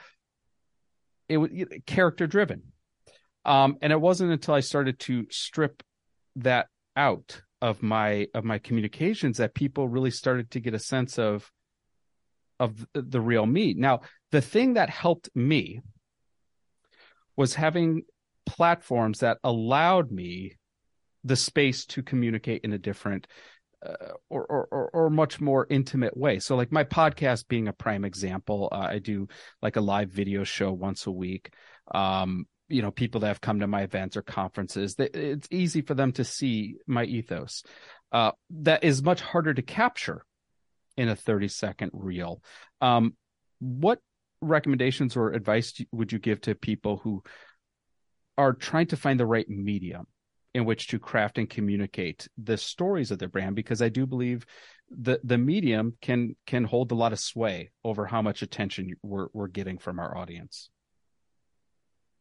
it 1.28 1.38
was 1.38 1.50
character 1.86 2.28
driven. 2.28 2.64
Um, 3.46 3.78
and 3.82 3.94
it 3.94 4.02
wasn't 4.02 4.32
until 4.32 4.54
I 4.54 4.60
started 4.60 5.00
to 5.00 5.26
strip 5.30 5.82
that 6.36 6.68
out 6.96 7.42
of 7.62 7.84
my 7.84 8.28
of 8.34 8.44
my 8.44 8.58
communications 8.58 9.38
that 9.38 9.54
people 9.54 9.88
really 9.88 10.12
started 10.12 10.52
to 10.52 10.60
get 10.60 10.74
a 10.74 10.80
sense 10.80 11.20
of 11.20 11.52
of 12.60 12.86
the 12.94 13.22
real 13.22 13.46
me. 13.46 13.74
Now, 13.74 14.02
the 14.32 14.42
thing 14.42 14.74
that 14.74 14.90
helped 14.90 15.30
me 15.34 15.82
was 17.36 17.56
having 17.56 18.04
platforms 18.46 19.20
that 19.20 19.38
allowed 19.44 20.12
me 20.12 20.58
the 21.24 21.36
space 21.36 21.86
to 21.86 22.04
communicate 22.04 22.62
in 22.64 22.74
a 22.74 22.78
different 22.78 23.28
uh, 23.86 24.12
or, 24.30 24.46
or, 24.46 24.90
or 24.94 25.10
much 25.10 25.40
more 25.40 25.66
intimate 25.70 26.18
way. 26.18 26.40
So, 26.40 26.58
like 26.58 26.72
my 26.72 26.84
podcast 26.84 27.48
being 27.48 27.70
a 27.70 27.74
prime 27.74 28.04
example, 28.04 28.68
uh, 28.72 28.88
I 28.90 29.00
do 29.00 29.30
like 29.62 29.78
a 29.78 29.82
live 29.82 30.10
video 30.10 30.44
show 30.44 30.74
once 30.74 31.08
a 31.08 31.12
week. 31.12 31.54
Um, 31.94 32.46
you 32.70 32.82
know 32.82 32.92
people 32.92 33.22
that 33.22 33.28
have 33.28 33.42
come 33.42 33.60
to 33.60 33.68
my 33.68 33.82
events 33.82 34.16
or 34.16 34.22
conferences 34.22 34.96
that 34.96 35.16
it's 35.16 35.48
easy 35.52 35.82
for 35.82 35.94
them 35.94 36.12
to 36.12 36.24
see 36.24 36.76
my 36.88 37.04
ethos 37.04 37.64
uh, 38.12 38.32
that 38.50 38.84
is 38.84 39.04
much 39.04 39.22
harder 39.22 39.54
to 39.54 39.62
capture 39.62 40.24
in 40.98 41.10
a 41.10 41.16
30 41.16 41.48
second 41.48 41.92
reel. 41.94 42.42
Um, 42.82 43.16
what 43.60 44.00
recommendations 44.42 45.16
or 45.16 45.32
advice 45.32 45.82
would 45.92 46.12
you 46.12 46.20
give 46.20 46.42
to 46.42 46.56
people 46.56 46.98
who 46.98 47.24
are 48.38 48.54
trying 48.54 48.88
to 48.88 48.98
find 48.98 49.20
the 49.20 49.26
right 49.26 49.48
medium 49.50 50.08
in 50.54 50.66
which 50.66 50.88
to 50.88 51.00
craft 51.00 51.38
and 51.38 51.50
communicate 51.50 52.28
the 52.38 52.58
stories 52.58 53.12
of 53.12 53.20
their 53.20 53.28
brand? 53.28 53.56
Because 53.56 53.82
i 53.82 53.90
do 53.90 54.06
believe 54.06 54.46
the 54.90 55.20
the 55.24 55.38
medium 55.38 55.96
can 56.02 56.36
can 56.48 56.64
hold 56.64 56.92
a 56.92 56.96
lot 56.96 57.14
of 57.14 57.20
sway 57.20 57.70
over 57.84 58.06
how 58.06 58.22
much 58.22 58.42
attention 58.42 58.96
we're, 59.04 59.28
we're 59.34 59.48
getting 59.48 59.78
from 59.78 60.00
our 60.00 60.18
audience 60.18 60.70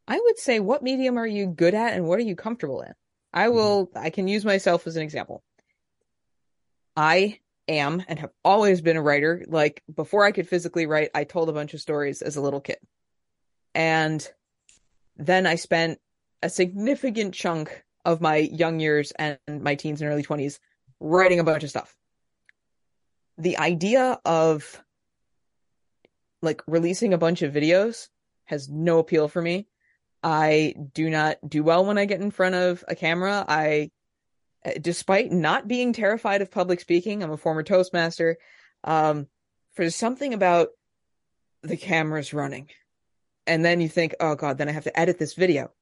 I 0.09 0.19
would 0.19 0.39
say, 0.39 0.59
what 0.59 0.83
medium 0.83 1.19
are 1.19 1.27
you 1.27 1.47
good 1.47 1.75
at 1.75 1.93
and 1.93 2.07
what 2.07 2.19
are 2.19 2.23
you 2.23 2.35
comfortable 2.35 2.81
in? 2.81 2.95
I 3.33 3.47
mm-hmm. 3.47 3.55
will. 3.55 3.91
I 3.95 4.09
can 4.09 4.27
use 4.27 4.45
myself 4.45 4.87
as 4.87 4.97
an 4.97 5.03
example. 5.03 5.45
I 6.97 7.41
am 7.69 8.03
and 8.09 8.19
have 8.19 8.31
always 8.43 8.81
been 8.81 8.97
a 8.97 9.03
writer. 9.03 9.45
Like 9.47 9.83
before 9.95 10.25
I 10.25 10.33
could 10.33 10.49
physically 10.49 10.87
write, 10.87 11.11
I 11.15 11.25
told 11.25 11.51
a 11.51 11.53
bunch 11.53 11.75
of 11.75 11.81
stories 11.81 12.23
as 12.23 12.37
a 12.37 12.41
little 12.41 12.63
kid. 12.63 12.79
And 13.75 14.27
then 15.19 15.47
I 15.47 15.57
spent 15.57 16.01
a 16.43 16.49
significant 16.49 17.35
chunk 17.35 17.85
of 18.05 18.23
my 18.23 18.37
young 18.37 18.81
years 18.81 19.13
and 19.13 19.39
my 19.47 19.75
teens 19.75 20.01
and 20.01 20.11
early 20.11 20.23
20s 20.23 20.59
writing 21.01 21.39
a 21.39 21.45
bunch 21.45 21.65
of 21.65 21.71
stuff. 21.71 21.95
The 23.37 23.59
idea 23.59 24.19
of 24.25 24.83
like 26.41 26.63
releasing 26.67 27.13
a 27.13 27.19
bunch 27.19 27.43
of 27.43 27.53
videos 27.53 28.09
has 28.47 28.71
no 28.71 28.99
appeal 28.99 29.29
for 29.29 29.43
me 29.43 29.67
I 30.23 30.75
do 30.95 31.11
not 31.11 31.39
do 31.49 31.63
well 31.63 31.85
when 31.85 31.99
I 31.99 32.07
get 32.07 32.21
in 32.21 32.31
front 32.31 32.55
of 32.55 32.85
a 32.89 32.95
camera. 32.95 33.45
I, 33.49 33.91
despite 34.81 35.33
not 35.33 35.69
being 35.69 35.93
terrified 35.93 36.43
of 36.43 36.51
public 36.51 36.81
speaking, 36.81 37.23
I'm 37.23 37.31
a 37.31 37.37
former 37.37 37.63
Toastmaster. 37.63 38.39
Um, 38.85 39.29
for 39.75 39.91
something 39.91 40.35
about 40.35 40.71
the 41.63 41.77
cameras 41.77 42.35
running 42.35 42.69
And 43.47 43.65
then 43.65 43.81
you 43.81 43.89
think, 43.89 44.15
oh 44.21 44.35
God, 44.35 44.59
then 44.59 44.69
I 44.69 44.73
have 44.73 44.85
to 44.85 44.99
edit 44.99 45.19
this 45.19 45.35
video. 45.35 45.73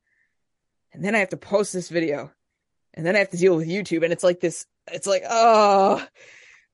And 0.92 1.05
then 1.05 1.14
I 1.14 1.18
have 1.20 1.31
to 1.31 1.37
post 1.37 1.72
this 1.72 1.88
video. 1.88 2.31
And 2.94 3.05
then 3.07 3.16
I 3.16 3.20
have 3.20 3.31
to 3.31 3.37
deal 3.37 3.57
with 3.57 3.68
YouTube. 3.68 4.05
And 4.05 4.12
it's 4.12 4.25
like 4.25 4.40
this, 4.40 4.66
it's 4.88 5.07
like, 5.07 5.25
oh. 5.29 6.07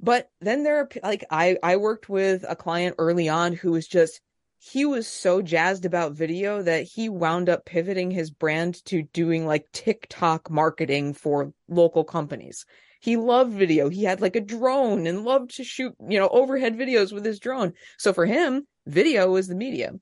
But 0.01 0.31
then 0.41 0.65
there 0.65 0.79
are 0.81 0.89
like 1.03 1.25
I 1.31 1.59
I 1.63 1.77
worked 1.77 2.09
with 2.09 2.45
a 2.49 2.57
client 2.57 2.97
early 2.99 3.29
on 3.29 3.53
who 3.53 3.73
was 3.73 3.87
just 3.87 4.21
he 4.65 4.85
was 4.85 5.09
so 5.09 5.43
jazzed 5.43 5.85
about 5.85 6.13
video 6.13 6.63
that 6.63 6.85
he 6.85 7.09
wound 7.09 7.49
up 7.49 7.65
pivoting 7.65 8.13
his 8.13 8.31
brand 8.31 8.77
to 8.85 9.03
doing 9.03 9.45
like 9.45 9.67
TikTok 9.73 10.49
marketing 10.53 11.15
for 11.15 11.53
local 11.67 12.05
companies. 12.05 12.65
He 13.01 13.17
loved 13.17 13.53
video. 13.53 13.89
He 13.89 14.05
had 14.05 14.21
like 14.21 14.37
a 14.37 14.41
drone 14.41 15.09
and 15.09 15.25
loved 15.25 15.57
to 15.57 15.65
shoot, 15.65 15.97
you 16.09 16.17
know, 16.17 16.29
overhead 16.29 16.79
videos 16.79 17.13
with 17.13 17.25
his 17.25 17.41
drone. 17.41 17.73
So 17.99 18.13
for 18.13 18.25
him, 18.25 18.65
video 18.87 19.33
was 19.33 19.49
the 19.49 19.57
medium. 19.57 20.01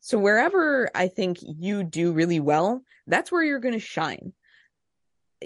So 0.00 0.18
wherever 0.18 0.90
I 0.92 1.06
think 1.06 1.38
you 1.40 1.84
do 1.84 2.10
really 2.10 2.40
well, 2.40 2.82
that's 3.06 3.30
where 3.30 3.44
you're 3.44 3.60
going 3.60 3.74
to 3.74 3.80
shine. 3.80 4.32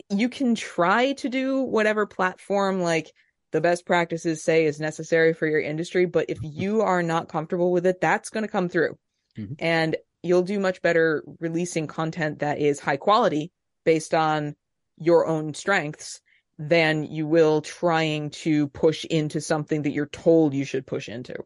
You 0.09 0.31
can 0.31 0.55
try 0.55 1.13
to 1.13 1.29
do 1.29 1.61
whatever 1.61 2.07
platform 2.07 2.81
like 2.81 3.13
the 3.55 3.61
best 3.61 3.87
practices 3.87 4.43
say 4.43 4.65
is 4.65 4.81
necessary 4.81 5.33
for 5.33 5.47
your 5.47 5.61
industry. 5.61 6.07
But 6.07 6.29
if 6.29 6.39
you 6.43 6.81
are 6.81 7.05
not 7.05 7.29
comfortable 7.29 7.71
with 7.71 7.87
it, 7.87 8.01
that's 8.01 8.29
going 8.29 8.43
to 8.43 8.51
come 8.51 8.69
through. 8.69 8.99
Mm-hmm. 9.39 9.55
And 9.61 9.97
you'll 10.25 10.43
do 10.43 10.59
much 10.59 10.83
better 10.83 11.23
releasing 11.39 11.87
content 11.87 12.41
that 12.41 12.59
is 12.59 12.81
high 12.81 12.97
quality 12.97 13.53
based 13.85 14.13
on 14.13 14.57
your 14.99 15.29
own 15.29 15.55
strengths 15.55 16.21
than 16.59 17.05
you 17.05 17.29
will 17.29 17.61
trying 17.61 18.31
to 18.31 18.67
push 18.67 19.05
into 19.05 19.41
something 19.41 19.83
that 19.83 19.93
you're 19.93 20.07
told 20.07 20.53
you 20.53 20.65
should 20.65 20.85
push 20.85 21.09
into. 21.09 21.37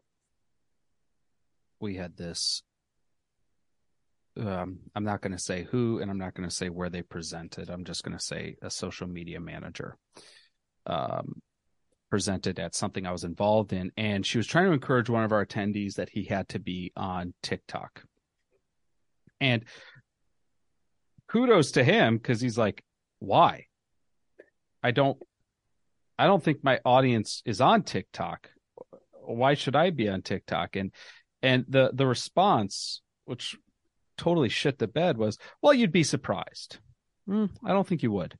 We 1.79 1.95
had 1.95 2.17
this. 2.17 2.63
Um, 4.35 4.79
I'm 4.95 5.03
not 5.03 5.21
going 5.21 5.33
to 5.33 5.43
say 5.43 5.67
who, 5.69 5.99
and 5.99 6.09
I'm 6.09 6.17
not 6.17 6.33
going 6.33 6.49
to 6.49 6.55
say 6.55 6.69
where 6.69 6.89
they 6.89 7.03
presented. 7.03 7.69
I'm 7.69 7.85
just 7.85 8.03
going 8.03 8.17
to 8.17 8.23
say 8.23 8.55
a 8.63 8.71
social 8.71 9.05
media 9.05 9.39
manager. 9.39 9.95
Um, 10.87 11.43
presented 12.09 12.59
at 12.59 12.75
something 12.75 13.05
I 13.05 13.11
was 13.11 13.23
involved 13.23 13.73
in, 13.73 13.91
and 13.97 14.25
she 14.25 14.37
was 14.37 14.47
trying 14.47 14.65
to 14.65 14.73
encourage 14.73 15.09
one 15.09 15.23
of 15.23 15.31
our 15.31 15.45
attendees 15.45 15.95
that 15.95 16.09
he 16.09 16.23
had 16.23 16.49
to 16.49 16.59
be 16.59 16.91
on 16.95 17.33
TikTok. 17.41 18.03
And 19.39 19.63
kudos 21.27 21.71
to 21.71 21.83
him 21.83 22.17
because 22.17 22.41
he's 22.41 22.57
like, 22.57 22.83
why? 23.19 23.65
I 24.83 24.91
don't 24.91 25.17
I 26.17 26.25
don't 26.25 26.43
think 26.43 26.63
my 26.63 26.79
audience 26.83 27.41
is 27.45 27.61
on 27.61 27.83
TikTok. 27.83 28.49
Why 29.13 29.53
should 29.53 29.75
I 29.75 29.91
be 29.91 30.09
on 30.09 30.21
TikTok? 30.21 30.75
And 30.75 30.91
and 31.41 31.65
the 31.69 31.91
the 31.93 32.05
response, 32.05 33.01
which 33.25 33.55
totally 34.17 34.49
shit 34.49 34.79
the 34.79 34.87
bed, 34.87 35.17
was, 35.17 35.37
well, 35.61 35.73
you'd 35.73 35.93
be 35.93 36.03
surprised. 36.03 36.79
Mm, 37.27 37.49
I 37.63 37.69
don't 37.69 37.87
think 37.87 38.03
you 38.03 38.11
would. 38.11 38.37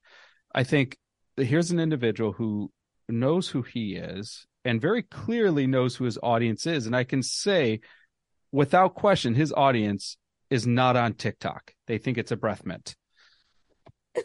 I 0.53 0.63
think 0.63 0.97
here's 1.37 1.71
an 1.71 1.79
individual 1.79 2.33
who 2.33 2.71
knows 3.09 3.49
who 3.49 3.61
he 3.61 3.95
is 3.95 4.45
and 4.65 4.81
very 4.81 5.03
clearly 5.03 5.67
knows 5.67 5.95
who 5.95 6.05
his 6.05 6.19
audience 6.21 6.65
is. 6.65 6.85
And 6.85 6.95
I 6.95 7.03
can 7.03 7.23
say 7.23 7.81
without 8.51 8.95
question, 8.95 9.35
his 9.35 9.53
audience 9.53 10.17
is 10.49 10.65
not 10.65 10.95
on 10.95 11.13
TikTok. 11.13 11.73
They 11.87 11.97
think 11.97 12.17
it's 12.17 12.31
a 12.31 12.37
breath 12.37 12.65
mint. 12.65 12.95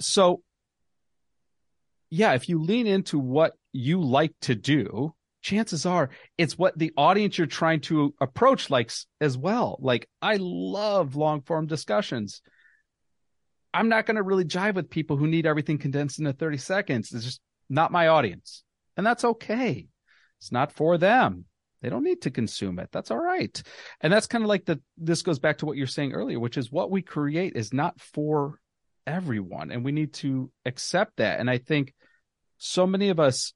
so, 0.00 0.42
yeah, 2.10 2.34
if 2.34 2.48
you 2.48 2.60
lean 2.60 2.86
into 2.86 3.18
what 3.18 3.54
you 3.72 4.00
like 4.00 4.34
to 4.42 4.54
do, 4.54 5.14
chances 5.42 5.86
are 5.86 6.10
it's 6.38 6.58
what 6.58 6.78
the 6.78 6.92
audience 6.96 7.38
you're 7.38 7.46
trying 7.46 7.80
to 7.80 8.14
approach 8.20 8.70
likes 8.70 9.06
as 9.20 9.36
well. 9.36 9.78
Like, 9.80 10.08
I 10.20 10.36
love 10.40 11.16
long 11.16 11.42
form 11.42 11.66
discussions. 11.66 12.42
I'm 13.72 13.88
not 13.88 14.06
going 14.06 14.16
to 14.16 14.22
really 14.22 14.44
jive 14.44 14.74
with 14.74 14.90
people 14.90 15.16
who 15.16 15.26
need 15.26 15.46
everything 15.46 15.78
condensed 15.78 16.18
into 16.18 16.32
30 16.32 16.58
seconds. 16.58 17.12
It's 17.12 17.24
just 17.24 17.40
not 17.68 17.92
my 17.92 18.08
audience. 18.08 18.64
And 18.96 19.06
that's 19.06 19.24
okay. 19.24 19.88
It's 20.40 20.52
not 20.52 20.72
for 20.72 20.98
them. 20.98 21.44
They 21.82 21.88
don't 21.88 22.04
need 22.04 22.22
to 22.22 22.30
consume 22.30 22.78
it. 22.78 22.88
That's 22.92 23.10
all 23.10 23.22
right. 23.22 23.62
And 24.00 24.12
that's 24.12 24.26
kind 24.26 24.44
of 24.44 24.48
like 24.48 24.66
the, 24.66 24.80
this 24.98 25.22
goes 25.22 25.38
back 25.38 25.58
to 25.58 25.66
what 25.66 25.76
you're 25.76 25.86
saying 25.86 26.12
earlier, 26.12 26.38
which 26.38 26.58
is 26.58 26.70
what 26.70 26.90
we 26.90 27.00
create 27.02 27.56
is 27.56 27.72
not 27.72 28.00
for 28.00 28.58
everyone. 29.06 29.70
And 29.70 29.84
we 29.84 29.92
need 29.92 30.12
to 30.14 30.50
accept 30.66 31.16
that. 31.16 31.40
And 31.40 31.48
I 31.48 31.58
think 31.58 31.94
so 32.58 32.86
many 32.86 33.08
of 33.08 33.18
us 33.18 33.54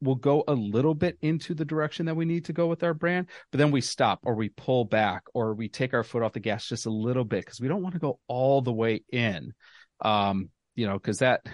will 0.00 0.14
go 0.14 0.44
a 0.46 0.52
little 0.52 0.94
bit 0.94 1.18
into 1.22 1.54
the 1.54 1.64
direction 1.64 2.06
that 2.06 2.16
we 2.16 2.24
need 2.24 2.44
to 2.46 2.52
go 2.52 2.66
with 2.66 2.82
our 2.82 2.94
brand, 2.94 3.28
but 3.50 3.58
then 3.58 3.70
we 3.70 3.80
stop 3.80 4.20
or 4.24 4.34
we 4.34 4.48
pull 4.50 4.84
back 4.84 5.22
or 5.34 5.54
we 5.54 5.68
take 5.68 5.94
our 5.94 6.02
foot 6.02 6.22
off 6.22 6.32
the 6.32 6.40
gas 6.40 6.68
just 6.68 6.86
a 6.86 6.90
little 6.90 7.24
bit 7.24 7.44
because 7.44 7.60
we 7.60 7.68
don't 7.68 7.82
want 7.82 7.94
to 7.94 8.00
go 8.00 8.18
all 8.28 8.60
the 8.60 8.72
way 8.72 9.02
in. 9.10 9.52
Um, 10.00 10.50
you 10.74 10.86
know, 10.86 10.94
because 10.94 11.18
that 11.18 11.46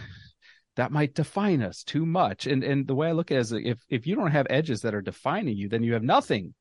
that 0.77 0.93
might 0.93 1.15
define 1.15 1.63
us 1.63 1.83
too 1.85 2.05
much. 2.05 2.47
And 2.47 2.65
and 2.65 2.87
the 2.87 2.95
way 2.95 3.09
I 3.09 3.13
look 3.13 3.31
at 3.31 3.37
it 3.37 3.41
is 3.41 3.53
if 3.53 3.79
if 3.89 4.07
you 4.07 4.17
don't 4.17 4.33
have 4.33 4.47
edges 4.51 4.81
that 4.81 4.95
are 4.95 5.03
defining 5.03 5.57
you, 5.57 5.69
then 5.69 5.83
you 5.83 5.95
have 5.95 6.03
nothing 6.03 6.55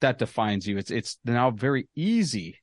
that 0.00 0.18
defines 0.18 0.66
you. 0.66 0.78
It's 0.78 0.90
it's 0.90 1.18
now 1.24 1.50
very 1.50 1.88
easy 1.94 2.58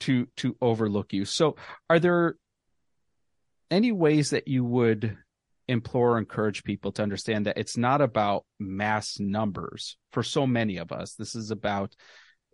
to 0.00 0.26
to 0.38 0.56
overlook 0.60 1.12
you. 1.12 1.24
So 1.24 1.56
are 1.88 1.98
there 1.98 2.36
any 3.70 3.92
ways 3.92 4.30
that 4.30 4.48
you 4.48 4.64
would 4.64 5.16
implore 5.68 6.18
encourage 6.18 6.64
people 6.64 6.92
to 6.92 7.02
understand 7.02 7.46
that 7.46 7.58
it's 7.58 7.76
not 7.76 8.00
about 8.00 8.44
mass 8.58 9.18
numbers 9.18 9.96
for 10.12 10.22
so 10.22 10.46
many 10.46 10.76
of 10.76 10.92
us. 10.92 11.14
This 11.14 11.34
is 11.34 11.50
about 11.50 11.94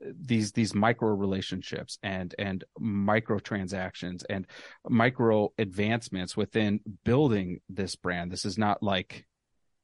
uh, 0.05 0.11
these 0.19 0.53
these 0.53 0.75
micro 0.75 1.11
relationships 1.11 1.99
and 2.03 2.35
and 2.39 2.65
micro 2.79 3.39
transactions 3.39 4.25
and 4.29 4.47
micro 4.89 5.53
advancements 5.59 6.37
within 6.37 6.81
building 7.05 7.61
this 7.69 7.97
brand. 7.97 8.31
This 8.31 8.45
is 8.45 8.59
not 8.59 8.83
like 8.83 9.27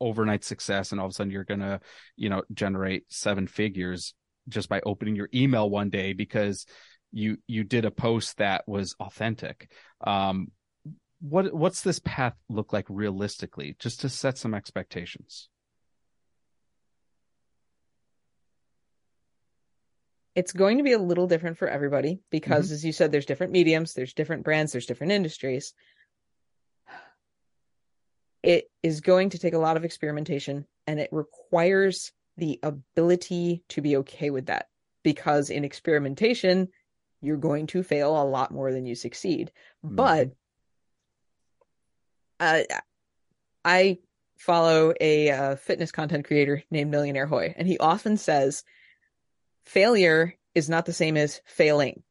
overnight 0.00 0.44
success 0.44 0.92
and 0.92 1.00
all 1.00 1.06
of 1.06 1.10
a 1.10 1.14
sudden 1.14 1.32
you're 1.32 1.44
gonna 1.44 1.80
you 2.16 2.28
know 2.28 2.42
generate 2.52 3.04
seven 3.08 3.46
figures 3.46 4.12
just 4.48 4.68
by 4.68 4.80
opening 4.84 5.16
your 5.16 5.28
email 5.34 5.70
one 5.70 5.88
day 5.88 6.12
because 6.12 6.66
you 7.12 7.38
you 7.46 7.64
did 7.64 7.84
a 7.84 7.90
post 7.90 8.36
that 8.38 8.62
was 8.66 8.94
authentic. 9.00 9.70
Um 10.06 10.48
what 11.20 11.52
what's 11.54 11.80
this 11.80 11.98
path 11.98 12.34
look 12.48 12.72
like 12.72 12.86
realistically 12.88 13.76
just 13.78 14.00
to 14.00 14.08
set 14.08 14.36
some 14.36 14.54
expectations 14.54 15.48
it's 20.34 20.52
going 20.52 20.76
to 20.76 20.84
be 20.84 20.92
a 20.92 20.98
little 20.98 21.26
different 21.26 21.56
for 21.56 21.66
everybody 21.66 22.20
because 22.30 22.66
mm-hmm. 22.66 22.74
as 22.74 22.84
you 22.84 22.92
said 22.92 23.10
there's 23.10 23.26
different 23.26 23.52
mediums 23.52 23.94
there's 23.94 24.12
different 24.12 24.44
brands 24.44 24.72
there's 24.72 24.86
different 24.86 25.12
industries 25.12 25.72
it 28.42 28.70
is 28.82 29.00
going 29.00 29.30
to 29.30 29.38
take 29.38 29.54
a 29.54 29.58
lot 29.58 29.76
of 29.76 29.84
experimentation 29.84 30.66
and 30.86 31.00
it 31.00 31.08
requires 31.10 32.12
the 32.36 32.60
ability 32.62 33.64
to 33.70 33.80
be 33.80 33.96
okay 33.96 34.30
with 34.30 34.46
that 34.46 34.68
because 35.02 35.50
in 35.50 35.64
experimentation 35.64 36.68
you're 37.22 37.38
going 37.38 37.66
to 37.66 37.82
fail 37.82 38.22
a 38.22 38.28
lot 38.28 38.52
more 38.52 38.70
than 38.70 38.84
you 38.84 38.94
succeed 38.94 39.50
mm-hmm. 39.84 39.96
but 39.96 40.30
uh, 42.40 42.62
I 43.64 43.98
follow 44.38 44.92
a 45.00 45.30
uh, 45.30 45.56
fitness 45.56 45.90
content 45.90 46.26
creator 46.26 46.62
named 46.70 46.90
Millionaire 46.90 47.26
Hoy, 47.26 47.54
and 47.56 47.66
he 47.66 47.78
often 47.78 48.16
says 48.16 48.64
failure 49.64 50.34
is 50.54 50.68
not 50.68 50.86
the 50.86 50.92
same 50.92 51.16
as 51.16 51.40
failing. 51.44 52.02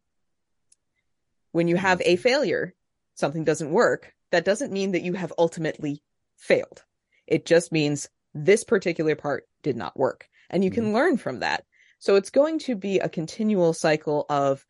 When 1.52 1.68
you 1.68 1.78
have 1.78 2.02
a 2.04 2.16
failure, 2.18 2.74
something 3.16 3.44
doesn't 3.44 3.72
work, 3.72 4.14
that 4.32 4.46
doesn't 4.46 4.74
mean 4.74 4.92
that 4.92 5.04
you 5.04 5.14
have 5.14 5.34
ultimately 5.38 6.02
failed. 6.38 6.84
It 7.28 7.46
just 7.46 7.72
means 7.72 8.10
this 8.34 8.64
particular 8.64 9.16
part 9.16 9.48
did 9.64 9.78
not 9.78 9.98
work. 9.98 10.28
And 10.50 10.64
you 10.64 10.70
can 10.70 10.86
mm-hmm. 10.86 10.96
learn 10.96 11.18
from 11.18 11.40
that. 11.40 11.64
So 12.00 12.16
it's 12.16 12.30
going 12.30 12.60
to 12.60 12.76
be 12.76 13.00
a 13.00 13.10
continual 13.10 13.74
cycle 13.74 14.26
of 14.30 14.66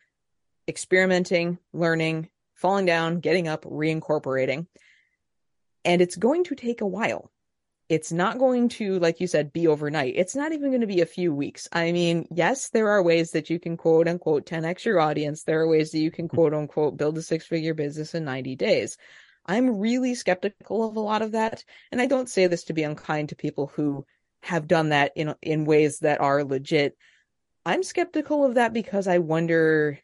experimenting, 0.68 1.58
learning, 1.74 2.30
falling 2.54 2.86
down, 2.86 3.20
getting 3.20 3.48
up, 3.48 3.64
reincorporating 3.66 4.68
and 5.86 6.02
it's 6.02 6.16
going 6.16 6.44
to 6.46 6.56
take 6.56 6.82
a 6.82 6.88
while. 6.88 7.32
It's 7.88 8.12
not 8.12 8.40
going 8.40 8.70
to, 8.70 8.98
like 8.98 9.22
you 9.22 9.28
said, 9.28 9.54
be 9.54 9.68
overnight. 9.68 10.16
It's 10.16 10.36
not 10.36 10.52
even 10.52 10.72
going 10.72 10.82
to 10.82 10.88
be 10.88 11.02
a 11.02 11.06
few 11.06 11.34
weeks. 11.34 11.68
I 11.72 11.92
mean, 11.92 12.28
yes, 12.32 12.70
there 12.70 12.90
are 12.90 13.04
ways 13.04 13.32
that 13.32 13.52
you 13.52 13.60
can 13.60 13.78
quote 13.78 14.08
unquote 14.08 14.48
10x 14.48 14.86
your 14.86 15.00
audience. 15.00 15.44
There 15.44 15.62
are 15.62 15.68
ways 15.68 15.92
that 15.92 16.00
you 16.00 16.10
can 16.10 16.28
quote 16.28 16.56
unquote 16.56 16.98
build 16.98 17.18
a 17.20 17.22
six 17.22 17.46
figure 17.46 17.76
business 17.76 18.16
in 18.16 18.26
90 18.26 18.56
days. 18.56 18.98
I'm 19.46 19.78
really 19.78 20.16
skeptical 20.16 20.90
of 20.90 20.96
a 20.96 21.00
lot 21.00 21.22
of 21.22 21.34
that. 21.34 21.64
And 21.92 22.02
I 22.02 22.08
don't 22.08 22.30
say 22.30 22.48
this 22.48 22.64
to 22.66 22.74
be 22.74 22.82
unkind 22.82 23.30
to 23.30 23.36
people 23.36 23.72
who 23.76 24.04
have 24.42 24.68
done 24.68 24.90
that 24.90 25.12
in, 25.16 25.36
in 25.44 25.66
ways 25.66 26.00
that 26.00 26.22
are 26.22 26.44
legit. 26.44 26.98
I'm 27.68 27.84
skeptical 27.84 28.44
of 28.46 28.56
that 28.56 28.74
because 28.74 29.08
I 29.08 29.20
wonder, 29.20 30.00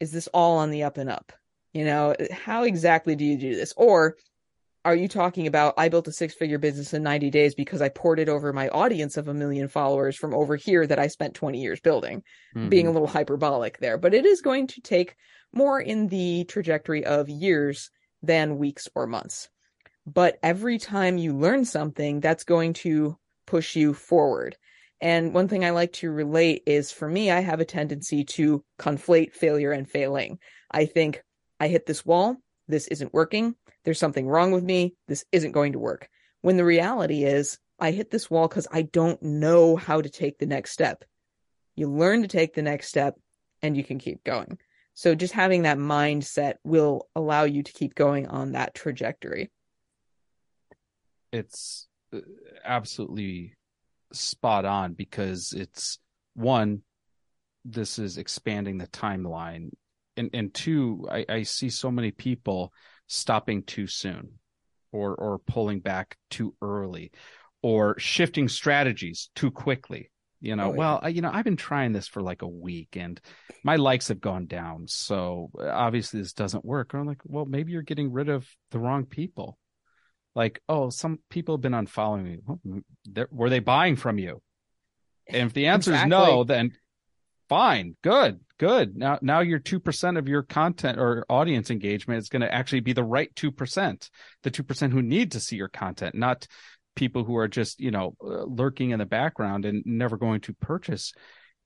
is 0.00 0.10
this 0.10 0.28
all 0.28 0.58
on 0.58 0.70
the 0.70 0.82
up 0.82 0.96
and 0.98 1.08
up? 1.08 1.32
You 1.72 1.84
know, 1.84 2.14
how 2.32 2.64
exactly 2.64 3.14
do 3.14 3.24
you 3.24 3.38
do 3.38 3.54
this? 3.54 3.72
Or 3.76 4.16
are 4.84 4.94
you 4.96 5.08
talking 5.08 5.46
about 5.46 5.74
I 5.76 5.88
built 5.88 6.08
a 6.08 6.12
six 6.12 6.34
figure 6.34 6.58
business 6.58 6.92
in 6.92 7.02
90 7.02 7.30
days 7.30 7.54
because 7.54 7.80
I 7.80 7.88
poured 7.88 8.18
it 8.18 8.28
over 8.28 8.52
my 8.52 8.68
audience 8.68 9.16
of 9.16 9.28
a 9.28 9.34
million 9.34 9.68
followers 9.68 10.16
from 10.16 10.34
over 10.34 10.56
here 10.56 10.86
that 10.86 10.98
I 10.98 11.06
spent 11.06 11.34
20 11.34 11.60
years 11.60 11.80
building? 11.80 12.22
Mm-hmm. 12.56 12.68
Being 12.68 12.86
a 12.88 12.90
little 12.90 13.08
hyperbolic 13.08 13.78
there, 13.78 13.98
but 13.98 14.14
it 14.14 14.26
is 14.26 14.40
going 14.40 14.66
to 14.68 14.80
take 14.80 15.16
more 15.52 15.80
in 15.80 16.08
the 16.08 16.44
trajectory 16.44 17.04
of 17.04 17.28
years 17.28 17.90
than 18.22 18.58
weeks 18.58 18.88
or 18.94 19.06
months. 19.06 19.48
But 20.06 20.38
every 20.42 20.78
time 20.78 21.18
you 21.18 21.36
learn 21.36 21.64
something, 21.64 22.20
that's 22.20 22.44
going 22.44 22.72
to 22.74 23.16
push 23.46 23.76
you 23.76 23.94
forward. 23.94 24.56
And 25.00 25.34
one 25.34 25.48
thing 25.48 25.64
I 25.64 25.70
like 25.70 25.92
to 25.94 26.10
relate 26.10 26.62
is 26.66 26.92
for 26.92 27.08
me, 27.08 27.30
I 27.30 27.40
have 27.40 27.60
a 27.60 27.64
tendency 27.64 28.24
to 28.24 28.64
conflate 28.78 29.32
failure 29.32 29.72
and 29.72 29.88
failing. 29.88 30.38
I 30.70 30.86
think 30.86 31.22
I 31.60 31.68
hit 31.68 31.86
this 31.86 32.06
wall. 32.06 32.36
This 32.68 32.86
isn't 32.88 33.12
working. 33.12 33.56
There's 33.84 33.98
something 33.98 34.26
wrong 34.26 34.52
with 34.52 34.64
me. 34.64 34.94
This 35.08 35.24
isn't 35.32 35.52
going 35.52 35.72
to 35.72 35.78
work. 35.78 36.08
When 36.40 36.56
the 36.56 36.64
reality 36.64 37.24
is, 37.24 37.58
I 37.78 37.90
hit 37.90 38.10
this 38.10 38.30
wall 38.30 38.48
because 38.48 38.68
I 38.70 38.82
don't 38.82 39.20
know 39.22 39.76
how 39.76 40.00
to 40.00 40.08
take 40.08 40.38
the 40.38 40.46
next 40.46 40.72
step. 40.72 41.04
You 41.74 41.88
learn 41.88 42.22
to 42.22 42.28
take 42.28 42.54
the 42.54 42.62
next 42.62 42.88
step 42.88 43.14
and 43.62 43.76
you 43.76 43.82
can 43.82 43.98
keep 43.98 44.22
going. 44.24 44.58
So 44.94 45.14
just 45.14 45.32
having 45.32 45.62
that 45.62 45.78
mindset 45.78 46.54
will 46.64 47.08
allow 47.16 47.44
you 47.44 47.62
to 47.62 47.72
keep 47.72 47.94
going 47.94 48.26
on 48.26 48.52
that 48.52 48.74
trajectory. 48.74 49.50
It's 51.32 51.88
uh, 52.14 52.18
absolutely 52.64 53.54
spot 54.12 54.64
on 54.64 54.92
because 54.92 55.54
it's 55.54 55.98
one, 56.34 56.82
this 57.64 57.98
is 57.98 58.18
expanding 58.18 58.78
the 58.78 58.86
timeline. 58.88 59.70
And 60.16 60.28
and 60.34 60.52
two, 60.52 61.08
I, 61.10 61.24
I 61.26 61.42
see 61.44 61.70
so 61.70 61.90
many 61.90 62.10
people 62.10 62.72
stopping 63.06 63.62
too 63.62 63.86
soon 63.86 64.38
or 64.92 65.14
or 65.14 65.38
pulling 65.38 65.80
back 65.80 66.16
too 66.30 66.54
early 66.62 67.10
or 67.62 67.98
shifting 67.98 68.48
strategies 68.48 69.30
too 69.34 69.50
quickly. 69.50 70.10
You 70.40 70.56
know 70.56 70.70
oh, 70.70 70.72
yeah. 70.72 70.78
well 70.78 71.00
I, 71.02 71.08
you 71.08 71.22
know 71.22 71.30
i've 71.32 71.44
been 71.44 71.56
trying 71.56 71.92
this 71.92 72.08
for 72.08 72.20
like 72.20 72.42
a 72.42 72.48
week 72.48 72.96
and 72.96 73.20
my 73.62 73.76
likes 73.76 74.08
have 74.08 74.20
gone 74.20 74.46
down. 74.46 74.86
So 74.88 75.50
obviously 75.60 76.20
this 76.20 76.32
doesn't 76.32 76.64
work. 76.64 76.92
And 76.92 77.00
i'm 77.00 77.06
like 77.06 77.20
well 77.24 77.44
maybe 77.44 77.72
you're 77.72 77.82
getting 77.82 78.12
rid 78.12 78.28
of 78.28 78.46
the 78.70 78.78
wrong 78.78 79.06
people. 79.06 79.58
Like 80.34 80.60
oh 80.68 80.90
some 80.90 81.20
people 81.30 81.54
have 81.56 81.62
been 81.62 81.72
unfollowing 81.72 82.24
me. 82.24 82.38
Well, 82.44 82.82
were 83.30 83.50
they 83.50 83.60
buying 83.60 83.96
from 83.96 84.18
you? 84.18 84.42
And 85.28 85.46
if 85.46 85.52
the 85.52 85.66
answer 85.66 85.92
exactly. 85.92 86.16
is 86.16 86.28
no 86.28 86.44
then 86.44 86.72
fine. 87.52 87.96
Good. 88.02 88.40
Good. 88.58 88.96
Now 88.96 89.18
now 89.20 89.40
your 89.40 89.60
2% 89.60 90.18
of 90.18 90.26
your 90.26 90.42
content 90.42 90.98
or 90.98 91.26
audience 91.28 91.70
engagement 91.70 92.18
is 92.20 92.30
going 92.30 92.40
to 92.40 92.52
actually 92.52 92.80
be 92.80 92.94
the 92.94 93.04
right 93.04 93.32
2% 93.34 94.10
the 94.42 94.50
2% 94.50 94.92
who 94.92 95.02
need 95.02 95.32
to 95.32 95.40
see 95.40 95.56
your 95.56 95.68
content 95.68 96.14
not 96.14 96.46
people 96.94 97.24
who 97.24 97.36
are 97.36 97.48
just 97.48 97.78
you 97.78 97.90
know 97.90 98.14
uh, 98.24 98.44
lurking 98.44 98.90
in 98.90 98.98
the 98.98 99.06
background 99.06 99.66
and 99.66 99.82
never 99.84 100.16
going 100.16 100.40
to 100.42 100.54
purchase 100.54 101.12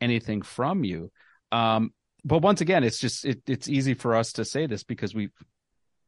anything 0.01 0.43
from 0.43 0.83
you. 0.83 1.13
Um 1.53 1.91
but 2.25 2.43
once 2.43 2.61
again 2.61 2.83
it's 2.83 2.99
just 2.99 3.25
it, 3.25 3.43
it's 3.47 3.69
easy 3.69 3.95
for 3.95 4.17
us 4.17 4.33
to 4.33 4.45
say 4.45 4.67
this 4.67 4.83
because 4.83 5.15
we've 5.15 5.37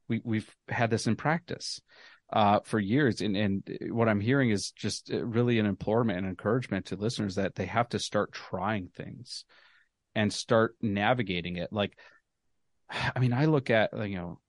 we, 0.09 0.21
we've 0.25 0.57
had 0.69 0.91
this 0.91 1.07
in 1.07 1.15
practice 1.15 1.81
uh, 2.33 2.61
for 2.65 2.79
years. 2.79 3.21
And, 3.21 3.37
and 3.37 3.79
what 3.91 4.09
I'm 4.09 4.21
hearing 4.21 4.51
is 4.51 4.71
just 4.71 5.13
uh, 5.13 5.25
really 5.25 5.59
an 5.59 5.67
implorement 5.67 6.19
and 6.19 6.27
encouragement 6.27 6.87
to 6.87 6.97
listeners 6.97 7.35
that 7.35 7.55
they 7.55 7.67
have 7.67 7.91
to 7.91 7.99
start 7.99 8.33
trying 8.33 8.89
things 8.89 9.45
and 10.19 10.31
start 10.33 10.75
navigating 10.83 11.57
it. 11.57 11.73
Like, 11.73 11.97
I 12.91 13.21
mean, 13.21 13.33
I 13.33 13.45
look 13.45 13.71
at, 13.71 13.93
you 14.09 14.17
know, 14.17 14.41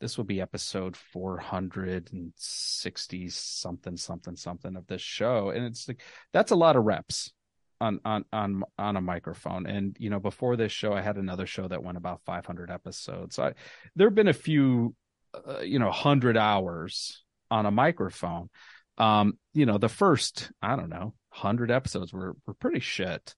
this 0.00 0.18
will 0.18 0.24
be 0.24 0.42
episode 0.42 0.96
460 0.96 3.28
something, 3.30 3.96
something, 3.96 4.36
something 4.36 4.76
of 4.76 4.86
this 4.86 5.00
show. 5.00 5.48
And 5.48 5.64
it's 5.64 5.88
like, 5.88 6.02
that's 6.34 6.52
a 6.52 6.56
lot 6.56 6.76
of 6.76 6.84
reps 6.84 7.32
on, 7.80 8.00
on, 8.04 8.26
on, 8.34 8.64
on 8.78 8.96
a 8.96 9.00
microphone. 9.00 9.66
And, 9.66 9.96
you 9.98 10.10
know, 10.10 10.20
before 10.20 10.56
this 10.56 10.72
show, 10.72 10.92
I 10.92 11.00
had 11.00 11.16
another 11.16 11.46
show 11.46 11.66
that 11.66 11.82
went 11.82 11.96
about 11.96 12.20
500 12.26 12.70
episodes. 12.70 13.36
So 13.36 13.44
I, 13.44 13.54
there 13.96 14.08
have 14.08 14.14
been 14.14 14.28
a 14.28 14.34
few, 14.34 14.94
uh, 15.32 15.60
you 15.60 15.78
know, 15.78 15.90
hundred 15.90 16.36
hours 16.36 17.24
on 17.50 17.64
a 17.64 17.70
microphone. 17.70 18.50
Um, 18.98 19.38
you 19.54 19.64
know, 19.64 19.78
the 19.78 19.88
first, 19.88 20.52
I 20.60 20.76
don't 20.76 20.90
know, 20.90 21.14
hundred 21.30 21.70
episodes 21.70 22.12
were, 22.12 22.36
were 22.46 22.52
pretty 22.52 22.80
shit. 22.80 23.34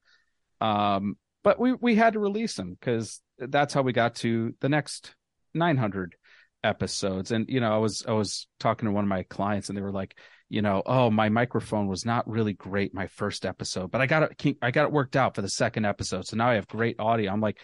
Um, 0.60 1.16
but 1.42 1.58
we 1.58 1.72
we 1.72 1.94
had 1.94 2.14
to 2.14 2.18
release 2.18 2.54
them 2.54 2.76
because 2.78 3.20
that's 3.38 3.74
how 3.74 3.82
we 3.82 3.92
got 3.92 4.16
to 4.16 4.54
the 4.60 4.68
next 4.68 5.14
900 5.54 6.14
episodes. 6.62 7.30
And 7.30 7.48
you 7.48 7.60
know 7.60 7.72
i 7.72 7.78
was 7.78 8.04
i 8.06 8.12
was 8.12 8.46
talking 8.58 8.86
to 8.86 8.92
one 8.92 9.04
of 9.04 9.08
my 9.08 9.22
clients 9.24 9.68
and 9.68 9.78
they 9.78 9.82
were 9.82 9.92
like 9.92 10.16
you 10.48 10.62
know 10.62 10.82
oh 10.84 11.10
my 11.10 11.28
microphone 11.28 11.86
was 11.86 12.04
not 12.04 12.28
really 12.28 12.52
great 12.52 12.92
my 12.92 13.06
first 13.06 13.46
episode 13.46 13.90
but 13.90 14.00
i 14.00 14.06
got 14.06 14.24
it 14.24 14.56
i 14.60 14.70
got 14.70 14.84
it 14.84 14.92
worked 14.92 15.16
out 15.16 15.34
for 15.34 15.42
the 15.42 15.48
second 15.48 15.86
episode 15.86 16.26
so 16.26 16.36
now 16.36 16.48
i 16.48 16.54
have 16.54 16.66
great 16.66 16.98
audio. 16.98 17.32
I'm 17.32 17.40
like 17.40 17.58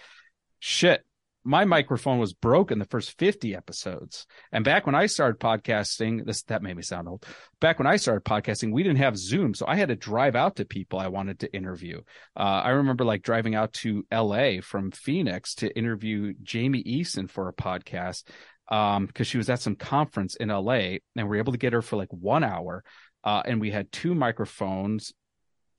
shit 0.61 1.05
my 1.47 1.65
microphone 1.65 2.19
was 2.19 2.33
broken 2.33 2.79
the 2.79 2.85
first 2.87 3.17
50 3.19 3.55
episodes. 3.55 4.27
And 4.51 4.65
back 4.65 4.85
when 4.85 4.97
I 4.97 5.07
started 5.07 5.39
podcasting, 5.39 6.27
this 6.27 6.43
that 6.45 6.63
made 6.63 6.77
me 6.77 6.83
sound 6.83 7.09
old. 7.09 7.25
Back 7.61 7.79
when 7.79 7.87
I 7.87 7.97
started 7.97 8.25
podcasting, 8.25 8.73
we 8.73 8.83
didn't 8.83 8.99
have 8.99 9.17
Zoom, 9.17 9.55
so 9.55 9.65
I 9.69 9.77
had 9.77 9.89
to 9.89 9.97
drive 9.97 10.35
out 10.35 10.57
to 10.57 10.65
people 10.65 10.99
I 10.99 11.07
wanted 11.07 11.41
to 11.41 11.55
interview. 11.55 12.01
Uh, 12.37 12.41
I 12.65 12.71
remember 12.71 13.05
like 13.05 13.23
driving 13.23 13.55
out 13.55 13.73
to 13.75 14.05
LA 14.13 14.61
from 14.61 14.91
Phoenix 14.91 15.55
to 15.57 15.77
interview 15.79 16.35
Jamie 16.43 16.81
Easton 16.81 17.29
for 17.29 17.49
a 17.49 17.55
podcast 17.55 18.25
um 18.69 19.07
because 19.07 19.29
she 19.29 19.39
was 19.39 19.49
at 19.49 19.61
some 19.61 19.77
conference 19.77 20.35
in 20.35 20.49
LA 20.49 20.73
and 20.75 20.99
we 21.15 21.23
were 21.23 21.37
able 21.37 21.53
to 21.53 21.59
get 21.59 21.73
her 21.73 21.83
for 21.83 21.97
like 21.97 22.13
1 22.13 22.43
hour. 22.43 22.83
Uh, 23.23 23.43
and 23.45 23.61
we 23.61 23.71
had 23.71 23.91
two 23.93 24.15
microphones 24.15 25.13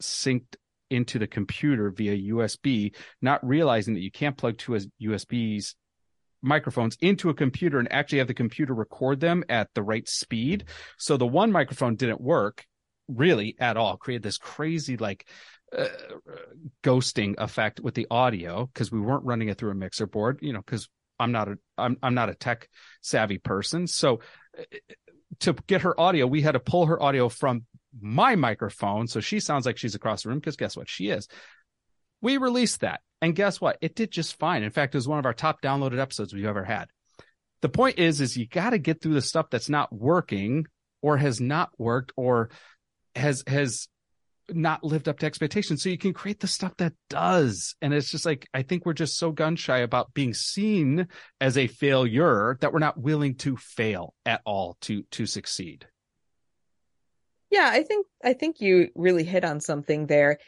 synced 0.01 0.55
into 0.89 1.19
the 1.19 1.27
computer 1.27 1.91
via 1.91 2.33
USB, 2.33 2.95
not 3.21 3.45
realizing 3.45 3.93
that 3.93 4.01
you 4.01 4.11
can't 4.11 4.37
plug 4.37 4.57
two 4.57 4.79
USBs 5.01 5.75
microphones 6.41 6.97
into 7.01 7.29
a 7.29 7.33
computer 7.33 7.79
and 7.79 7.91
actually 7.91 8.19
have 8.19 8.27
the 8.27 8.33
computer 8.33 8.73
record 8.73 9.19
them 9.19 9.43
at 9.49 9.69
the 9.73 9.83
right 9.83 10.07
speed. 10.07 10.65
So 10.97 11.17
the 11.17 11.27
one 11.27 11.51
microphone 11.51 11.95
didn't 11.95 12.21
work 12.21 12.65
really 13.07 13.55
at 13.59 13.77
all, 13.77 13.97
created 13.97 14.23
this 14.23 14.37
crazy 14.37 14.97
like 14.97 15.27
uh, 15.75 15.87
ghosting 16.83 17.35
effect 17.37 17.79
with 17.79 17.93
the 17.93 18.07
audio 18.09 18.65
because 18.65 18.91
we 18.91 18.99
weren't 18.99 19.25
running 19.25 19.49
it 19.49 19.57
through 19.57 19.71
a 19.71 19.75
mixer 19.75 20.07
board, 20.07 20.39
you 20.41 20.53
know, 20.53 20.61
because 20.65 20.87
I'm 21.19 21.31
not 21.31 21.47
a 21.49 21.57
I'm 21.77 21.97
I'm 22.01 22.13
not 22.13 22.29
a 22.29 22.35
tech 22.35 22.69
savvy 23.01 23.37
person. 23.37 23.87
So 23.87 24.21
uh, 24.57 24.63
to 25.39 25.53
get 25.67 25.81
her 25.81 25.99
audio, 25.99 26.27
we 26.27 26.41
had 26.41 26.53
to 26.53 26.59
pull 26.59 26.85
her 26.85 27.01
audio 27.01 27.29
from 27.29 27.65
my 27.99 28.35
microphone. 28.35 29.07
So 29.07 29.19
she 29.19 29.39
sounds 29.39 29.65
like 29.65 29.77
she's 29.77 29.95
across 29.95 30.23
the 30.23 30.29
room 30.29 30.39
because 30.39 30.57
guess 30.57 30.77
what? 30.77 30.89
She 30.89 31.09
is. 31.09 31.27
We 32.21 32.37
released 32.37 32.81
that. 32.81 33.01
And 33.21 33.35
guess 33.35 33.59
what? 33.59 33.77
It 33.81 33.95
did 33.95 34.11
just 34.11 34.37
fine. 34.37 34.63
In 34.63 34.71
fact, 34.71 34.93
it 34.93 34.97
was 34.97 35.07
one 35.07 35.19
of 35.19 35.25
our 35.25 35.33
top 35.33 35.61
downloaded 35.61 35.99
episodes 35.99 36.33
we've 36.33 36.45
ever 36.45 36.63
had. 36.63 36.87
The 37.61 37.69
point 37.69 37.97
is, 37.97 38.21
is 38.21 38.37
you 38.37 38.47
got 38.47 38.71
to 38.71 38.77
get 38.77 39.01
through 39.01 39.15
the 39.15 39.21
stuff 39.21 39.47
that's 39.49 39.69
not 39.69 39.91
working 39.91 40.65
or 41.01 41.17
has 41.17 41.41
not 41.41 41.69
worked 41.77 42.11
or 42.15 42.49
has, 43.15 43.43
has 43.47 43.87
not 44.49 44.83
lived 44.83 45.09
up 45.09 45.19
to 45.19 45.25
expectations. 45.25 45.81
So 45.81 45.89
you 45.89 45.97
can 45.97 46.13
create 46.13 46.39
the 46.39 46.47
stuff 46.47 46.73
that 46.77 46.93
does. 47.09 47.75
And 47.81 47.93
it's 47.93 48.11
just 48.11 48.25
like, 48.25 48.47
I 48.53 48.61
think 48.61 48.85
we're 48.85 48.93
just 48.93 49.17
so 49.17 49.31
gun 49.31 49.55
shy 49.55 49.79
about 49.79 50.13
being 50.13 50.33
seen 50.33 51.07
as 51.41 51.57
a 51.57 51.67
failure 51.67 52.57
that 52.61 52.71
we're 52.71 52.79
not 52.79 52.99
willing 52.99 53.35
to 53.35 53.57
fail 53.57 54.13
at 54.25 54.41
all 54.45 54.77
to, 54.81 55.03
to 55.11 55.25
succeed. 55.25 55.87
Yeah, 57.49 57.69
I 57.71 57.83
think 57.83 58.07
I 58.23 58.33
think 58.33 58.61
you 58.61 58.89
really 58.95 59.23
hit 59.23 59.45
on 59.45 59.61
something 59.61 60.07
there. 60.07 60.39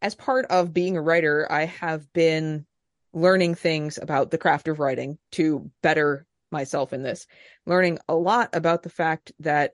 As 0.00 0.14
part 0.14 0.46
of 0.46 0.74
being 0.74 0.96
a 0.96 1.02
writer, 1.02 1.46
I 1.50 1.66
have 1.66 2.12
been 2.12 2.66
learning 3.12 3.54
things 3.54 3.98
about 3.98 4.30
the 4.30 4.38
craft 4.38 4.68
of 4.68 4.78
writing 4.78 5.18
to 5.32 5.70
better 5.82 6.26
myself 6.50 6.92
in 6.92 7.02
this. 7.02 7.26
Learning 7.66 7.98
a 8.08 8.14
lot 8.14 8.50
about 8.52 8.82
the 8.82 8.90
fact 8.90 9.32
that 9.40 9.72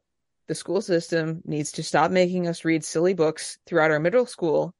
the 0.49 0.55
school 0.55 0.81
system 0.81 1.43
needs 1.45 1.73
to 1.73 1.83
stop 1.83 2.11
making 2.11 2.47
us 2.47 2.65
read 2.65 2.85
silly 2.85 3.15
books 3.15 3.59
throughout 3.67 3.91
our 3.91 4.01
middle 4.01 4.27
school 4.27 4.75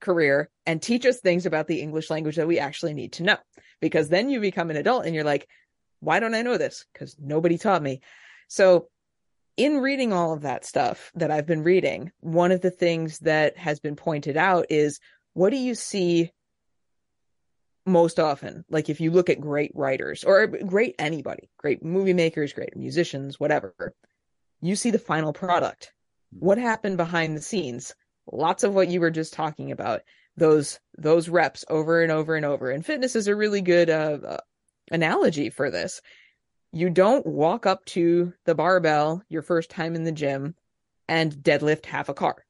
career 0.00 0.50
and 0.66 0.80
teach 0.80 1.06
us 1.06 1.20
things 1.20 1.46
about 1.46 1.66
the 1.66 1.80
English 1.80 2.10
language 2.10 2.36
that 2.36 2.46
we 2.46 2.58
actually 2.58 2.94
need 2.94 3.12
to 3.12 3.22
know. 3.22 3.36
Because 3.80 4.08
then 4.08 4.28
you 4.28 4.40
become 4.40 4.70
an 4.70 4.76
adult 4.76 5.06
and 5.06 5.14
you're 5.14 5.24
like, 5.24 5.48
why 6.00 6.20
don't 6.20 6.34
I 6.34 6.42
know 6.42 6.58
this? 6.58 6.84
Because 6.92 7.16
nobody 7.18 7.58
taught 7.58 7.82
me. 7.82 8.00
So 8.48 8.88
in 9.58 9.78
reading 9.78 10.12
all 10.12 10.32
of 10.32 10.42
that 10.42 10.64
stuff 10.64 11.10
that 11.16 11.32
I've 11.32 11.46
been 11.46 11.64
reading, 11.64 12.12
one 12.20 12.52
of 12.52 12.60
the 12.60 12.70
things 12.70 13.18
that 13.20 13.58
has 13.58 13.80
been 13.80 13.96
pointed 13.96 14.36
out 14.36 14.66
is 14.70 15.00
what 15.34 15.50
do 15.50 15.56
you 15.56 15.74
see 15.74 16.30
most 17.84 18.20
often? 18.20 18.64
Like 18.70 18.88
if 18.88 19.00
you 19.00 19.10
look 19.10 19.28
at 19.28 19.40
great 19.40 19.72
writers 19.74 20.22
or 20.22 20.46
great 20.46 20.94
anybody, 20.98 21.50
great 21.58 21.84
movie 21.84 22.14
makers, 22.14 22.52
great 22.52 22.76
musicians, 22.76 23.40
whatever, 23.40 23.94
you 24.60 24.76
see 24.76 24.92
the 24.92 24.98
final 24.98 25.32
product. 25.32 25.92
What 26.30 26.58
happened 26.58 26.96
behind 26.96 27.36
the 27.36 27.42
scenes? 27.42 27.96
Lots 28.30 28.62
of 28.62 28.74
what 28.74 28.88
you 28.88 29.00
were 29.00 29.10
just 29.10 29.32
talking 29.32 29.72
about. 29.72 30.02
Those 30.36 30.78
those 30.96 31.28
reps 31.28 31.64
over 31.68 32.00
and 32.02 32.12
over 32.12 32.36
and 32.36 32.46
over. 32.46 32.70
And 32.70 32.86
fitness 32.86 33.16
is 33.16 33.26
a 33.26 33.34
really 33.34 33.62
good 33.62 33.90
uh, 33.90 34.18
uh, 34.24 34.36
analogy 34.92 35.50
for 35.50 35.68
this 35.68 36.00
You 36.72 36.90
don't 36.90 37.26
walk 37.26 37.66
up 37.66 37.84
to 37.86 38.32
the 38.44 38.54
barbell 38.54 39.22
your 39.28 39.42
first 39.42 39.70
time 39.70 39.94
in 39.94 40.04
the 40.04 40.12
gym 40.12 40.54
and 41.08 41.32
deadlift 41.32 41.86
half 41.86 42.08
a 42.08 42.14
car. 42.14 42.44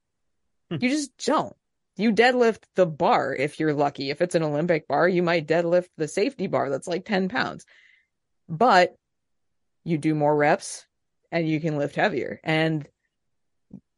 Hmm. 0.71 0.77
You 0.81 0.89
just 0.91 1.17
don't. 1.25 1.55
You 1.97 2.13
deadlift 2.13 2.63
the 2.75 2.87
bar 2.87 3.35
if 3.35 3.59
you're 3.59 3.75
lucky. 3.75 4.11
If 4.11 4.21
it's 4.21 4.35
an 4.35 4.43
Olympic 4.43 4.87
bar, 4.87 5.09
you 5.09 5.23
might 5.23 5.49
deadlift 5.49 5.89
the 5.97 6.09
safety 6.09 6.47
bar 6.47 6.71
that's 6.71 6.89
like 6.89 7.05
10 7.05 7.29
pounds. 7.29 7.67
But 8.49 8.95
you 9.85 9.99
do 9.99 10.15
more 10.15 10.35
reps 10.35 10.87
and 11.33 11.49
you 11.49 11.61
can 11.61 11.77
lift 11.77 11.97
heavier 11.97 12.41
and 12.45 12.89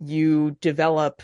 you 0.01 0.57
develop 0.61 1.23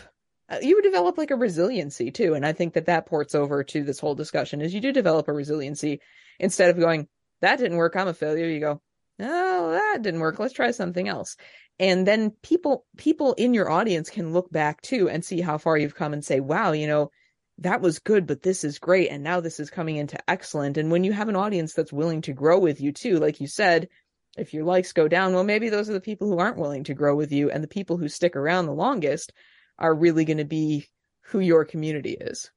uh, 0.49 0.59
you 0.61 0.81
develop 0.81 1.17
like 1.17 1.31
a 1.31 1.35
resiliency 1.35 2.11
too 2.11 2.33
and 2.33 2.45
i 2.45 2.53
think 2.53 2.73
that 2.73 2.85
that 2.85 3.05
ports 3.05 3.35
over 3.35 3.63
to 3.63 3.83
this 3.83 3.99
whole 3.99 4.15
discussion 4.15 4.61
is 4.61 4.73
you 4.73 4.81
do 4.81 4.91
develop 4.91 5.27
a 5.27 5.33
resiliency 5.33 5.99
instead 6.39 6.69
of 6.69 6.79
going 6.79 7.07
that 7.41 7.57
didn't 7.57 7.77
work 7.77 7.95
i'm 7.95 8.07
a 8.07 8.13
failure 8.13 8.45
you 8.45 8.59
go 8.59 8.81
oh 9.19 9.71
that 9.71 10.01
didn't 10.01 10.19
work. 10.19 10.39
Let's 10.39 10.53
try 10.53 10.71
something 10.71 11.07
else. 11.07 11.35
And 11.79 12.07
then 12.07 12.31
people 12.41 12.85
people 12.97 13.33
in 13.33 13.53
your 13.53 13.69
audience 13.69 14.09
can 14.09 14.33
look 14.33 14.51
back 14.51 14.81
too 14.81 15.09
and 15.09 15.23
see 15.23 15.41
how 15.41 15.57
far 15.57 15.77
you've 15.77 15.95
come 15.95 16.13
and 16.13 16.23
say 16.23 16.39
wow 16.39 16.71
you 16.71 16.87
know 16.87 17.11
that 17.59 17.81
was 17.81 17.99
good 17.99 18.27
but 18.27 18.43
this 18.43 18.63
is 18.63 18.79
great 18.79 19.09
and 19.09 19.23
now 19.23 19.39
this 19.39 19.59
is 19.59 19.69
coming 19.69 19.97
into 19.97 20.17
excellent. 20.29 20.77
And 20.77 20.91
when 20.91 21.03
you 21.03 21.13
have 21.13 21.29
an 21.29 21.35
audience 21.35 21.73
that's 21.73 21.93
willing 21.93 22.21
to 22.23 22.33
grow 22.33 22.59
with 22.59 22.81
you 22.81 22.91
too 22.91 23.17
like 23.17 23.41
you 23.41 23.47
said 23.47 23.89
if 24.37 24.53
your 24.53 24.65
likes 24.65 24.93
go 24.93 25.07
down 25.07 25.33
well 25.33 25.43
maybe 25.43 25.69
those 25.69 25.89
are 25.89 25.93
the 25.93 26.01
people 26.01 26.27
who 26.27 26.39
aren't 26.39 26.57
willing 26.57 26.83
to 26.85 26.93
grow 26.93 27.15
with 27.15 27.31
you 27.31 27.49
and 27.49 27.63
the 27.63 27.67
people 27.67 27.97
who 27.97 28.07
stick 28.07 28.35
around 28.35 28.65
the 28.65 28.73
longest 28.73 29.33
are 29.79 29.93
really 29.93 30.25
going 30.25 30.37
to 30.37 30.45
be 30.45 30.87
who 31.27 31.39
your 31.39 31.65
community 31.65 32.17
is. 32.19 32.49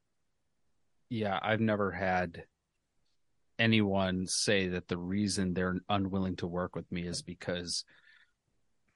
Yeah, 1.09 1.39
I've 1.43 1.61
never 1.61 1.91
had 1.91 2.45
anyone 3.61 4.27
say 4.27 4.69
that 4.69 4.89
the 4.89 4.97
reason 4.97 5.53
they're 5.53 5.77
unwilling 5.89 6.37
to 6.37 6.47
work 6.47 6.75
with 6.75 6.91
me 6.91 7.03
is 7.07 7.23
because 7.23 7.85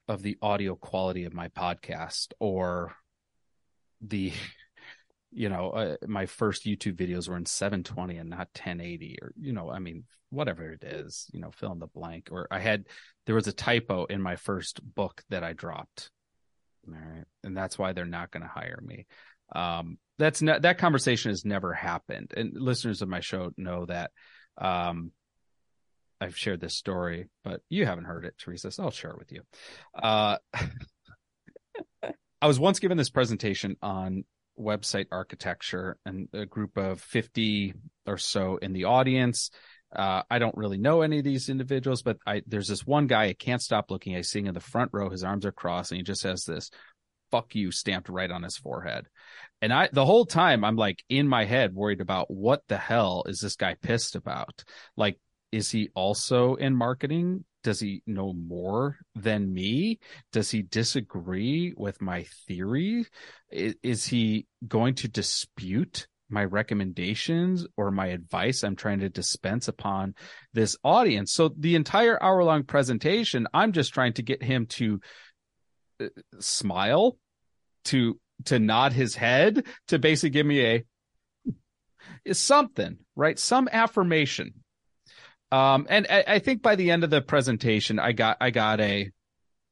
of 0.07 0.21
the 0.21 0.37
audio 0.41 0.75
quality 0.75 1.23
of 1.25 1.33
my 1.33 1.47
podcast 1.49 2.33
or 2.39 2.95
the 4.01 4.33
you 5.31 5.49
know 5.49 5.69
uh, 5.71 5.95
my 6.07 6.25
first 6.25 6.65
youtube 6.65 6.95
videos 6.95 7.27
were 7.27 7.35
in 7.35 7.45
720 7.45 8.17
and 8.17 8.29
not 8.29 8.49
1080 8.53 9.17
or 9.21 9.33
you 9.39 9.51
know 9.51 9.69
i 9.69 9.79
mean 9.79 10.05
whatever 10.29 10.71
it 10.71 10.83
is 10.83 11.27
you 11.33 11.39
know 11.39 11.51
fill 11.51 11.71
in 11.71 11.79
the 11.79 11.87
blank. 11.87 12.29
Or 12.31 12.47
i 12.51 12.59
had 12.59 12.85
there 13.25 13.35
was 13.35 13.47
a 13.47 13.53
typo 13.53 14.05
in 14.05 14.21
my 14.21 14.35
first 14.35 14.81
book 14.83 15.23
that 15.29 15.43
i 15.43 15.53
dropped. 15.53 16.09
All 16.87 16.93
right 16.93 17.25
and 17.43 17.55
that's 17.55 17.77
why 17.77 17.93
they're 17.93 18.05
not 18.05 18.31
going 18.31 18.43
to 18.43 18.49
hire 18.49 18.81
me. 18.83 19.05
Um 19.53 19.97
that's 20.17 20.41
not 20.41 20.63
that 20.63 20.77
conversation 20.77 21.31
has 21.31 21.45
never 21.45 21.73
happened. 21.73 22.33
And 22.35 22.53
listeners 22.55 23.01
of 23.01 23.09
my 23.09 23.19
show 23.19 23.51
know 23.57 23.85
that 23.85 24.11
um 24.57 25.11
i've 26.21 26.37
shared 26.37 26.59
this 26.59 26.75
story 26.75 27.27
but 27.43 27.61
you 27.69 27.85
haven't 27.85 28.05
heard 28.05 28.25
it 28.25 28.35
teresa 28.37 28.71
so 28.71 28.83
i'll 28.83 28.91
share 28.91 29.11
it 29.11 29.19
with 29.19 29.31
you 29.31 29.41
uh 30.01 30.37
i 32.41 32.47
was 32.47 32.59
once 32.59 32.79
given 32.79 32.97
this 32.97 33.09
presentation 33.09 33.75
on 33.81 34.23
website 34.59 35.07
architecture 35.11 35.97
and 36.05 36.29
a 36.33 36.45
group 36.45 36.77
of 36.77 37.01
50 37.01 37.73
or 38.05 38.17
so 38.17 38.57
in 38.57 38.71
the 38.71 38.85
audience 38.85 39.51
uh, 39.95 40.23
I 40.29 40.39
don't 40.39 40.57
really 40.57 40.77
know 40.77 41.01
any 41.01 41.19
of 41.19 41.23
these 41.23 41.47
individuals, 41.47 42.01
but 42.01 42.17
I, 42.27 42.41
there's 42.47 42.67
this 42.67 42.85
one 42.85 43.07
guy 43.07 43.25
I 43.25 43.33
can't 43.33 43.61
stop 43.61 43.89
looking. 43.89 44.15
I 44.15 44.21
see 44.21 44.39
him 44.39 44.47
in 44.47 44.53
the 44.53 44.59
front 44.59 44.91
row. 44.93 45.09
His 45.09 45.23
arms 45.23 45.45
are 45.45 45.53
crossed, 45.53 45.91
and 45.91 45.97
he 45.97 46.03
just 46.03 46.23
has 46.23 46.43
this 46.43 46.69
"fuck 47.31 47.55
you" 47.55 47.71
stamped 47.71 48.09
right 48.09 48.29
on 48.29 48.43
his 48.43 48.57
forehead. 48.57 49.07
And 49.61 49.73
I, 49.73 49.89
the 49.91 50.05
whole 50.05 50.25
time, 50.25 50.63
I'm 50.63 50.75
like 50.75 51.03
in 51.09 51.27
my 51.27 51.45
head, 51.45 51.73
worried 51.73 52.01
about 52.01 52.29
what 52.29 52.61
the 52.67 52.77
hell 52.77 53.23
is 53.27 53.39
this 53.39 53.55
guy 53.55 53.75
pissed 53.81 54.15
about? 54.15 54.63
Like, 54.95 55.19
is 55.51 55.71
he 55.71 55.89
also 55.95 56.55
in 56.55 56.75
marketing? 56.75 57.45
Does 57.63 57.79
he 57.79 58.03
know 58.05 58.33
more 58.33 58.97
than 59.15 59.51
me? 59.51 59.99
Does 60.31 60.51
he 60.51 60.61
disagree 60.61 61.73
with 61.75 62.01
my 62.01 62.25
theory? 62.47 63.05
Is, 63.51 63.75
is 63.81 64.05
he 64.05 64.45
going 64.67 64.95
to 64.95 65.07
dispute 65.07 66.07
my 66.29 66.43
recommendations 66.43 67.65
or 67.77 67.91
my 67.91 68.07
advice 68.07 68.63
I'm 68.63 68.75
trying 68.75 68.99
to 68.99 69.09
dispense 69.09 69.67
upon 69.67 70.15
this 70.53 70.75
audience. 70.83 71.33
So 71.33 71.51
the 71.57 71.75
entire 71.75 72.21
hour 72.21 72.43
long 72.43 72.63
presentation, 72.63 73.47
I'm 73.53 73.71
just 73.71 73.93
trying 73.93 74.13
to 74.13 74.23
get 74.23 74.41
him 74.41 74.65
to 74.67 74.99
uh, 76.01 76.07
smile, 76.39 77.17
to 77.85 78.19
to 78.45 78.59
nod 78.59 78.93
his 78.93 79.15
head, 79.15 79.65
to 79.87 79.99
basically 79.99 80.31
give 80.31 80.45
me 80.45 80.65
a 80.65 80.85
is 82.23 82.39
something, 82.39 82.97
right? 83.15 83.37
Some 83.37 83.69
affirmation. 83.71 84.53
Um, 85.51 85.85
and 85.89 86.07
I, 86.09 86.23
I, 86.27 86.39
think 86.39 86.61
by 86.61 86.75
the 86.75 86.91
end 86.91 87.03
of 87.03 87.09
the 87.09 87.21
presentation, 87.21 87.99
I 87.99 88.11
got 88.11 88.37
I 88.41 88.49
got 88.49 88.81
a, 88.81 89.11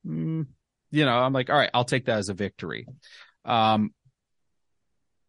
mm, 0.06 0.46
you 0.92 1.06
know, 1.06 1.12
I'm 1.12 1.34
like, 1.34 1.50
all 1.50 1.58
right, 1.58 1.72
I'll 1.74 1.84
take 1.84 2.06
that 2.06 2.20
as 2.20 2.30
a 2.30 2.34
victory. 2.34 2.86
Um, 3.44 3.92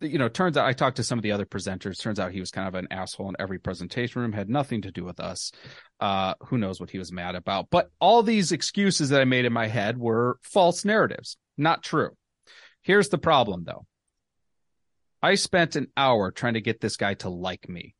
you 0.00 0.18
know, 0.18 0.28
turns 0.28 0.56
out 0.56 0.66
I 0.66 0.74
talked 0.74 0.96
to 0.96 1.02
some 1.02 1.18
of 1.18 1.22
the 1.22 1.32
other 1.32 1.46
presenters. 1.46 1.98
Turns 1.98 2.20
out 2.20 2.32
he 2.32 2.40
was 2.40 2.50
kind 2.50 2.68
of 2.68 2.74
an 2.74 2.88
asshole 2.90 3.30
in 3.30 3.36
every 3.38 3.58
presentation 3.58 4.20
room, 4.20 4.32
had 4.32 4.50
nothing 4.50 4.82
to 4.82 4.92
do 4.92 5.02
with 5.02 5.18
us. 5.18 5.50
Uh, 5.98 6.34
who 6.48 6.58
knows 6.58 6.78
what 6.78 6.90
he 6.90 6.98
was 6.98 7.10
mad 7.10 7.34
about? 7.34 7.68
But 7.70 7.90
all 8.00 8.22
these 8.22 8.52
excuses 8.52 9.08
that 9.08 9.20
I 9.20 9.24
made 9.24 9.46
in 9.46 9.52
my 9.52 9.66
head 9.66 9.96
were 9.96 10.38
false 10.42 10.84
narratives, 10.84 11.38
not 11.56 11.82
true. 11.82 12.10
Here's 12.84 13.08
the 13.08 13.18
problem 13.18 13.64
though. 13.64 13.86
I 15.20 15.34
spent 15.34 15.74
an 15.74 15.88
hour 15.96 16.30
trying 16.30 16.54
to 16.54 16.60
get 16.60 16.80
this 16.80 16.96
guy 16.96 17.14
to 17.14 17.28
like 17.28 17.68
me, 17.68 17.96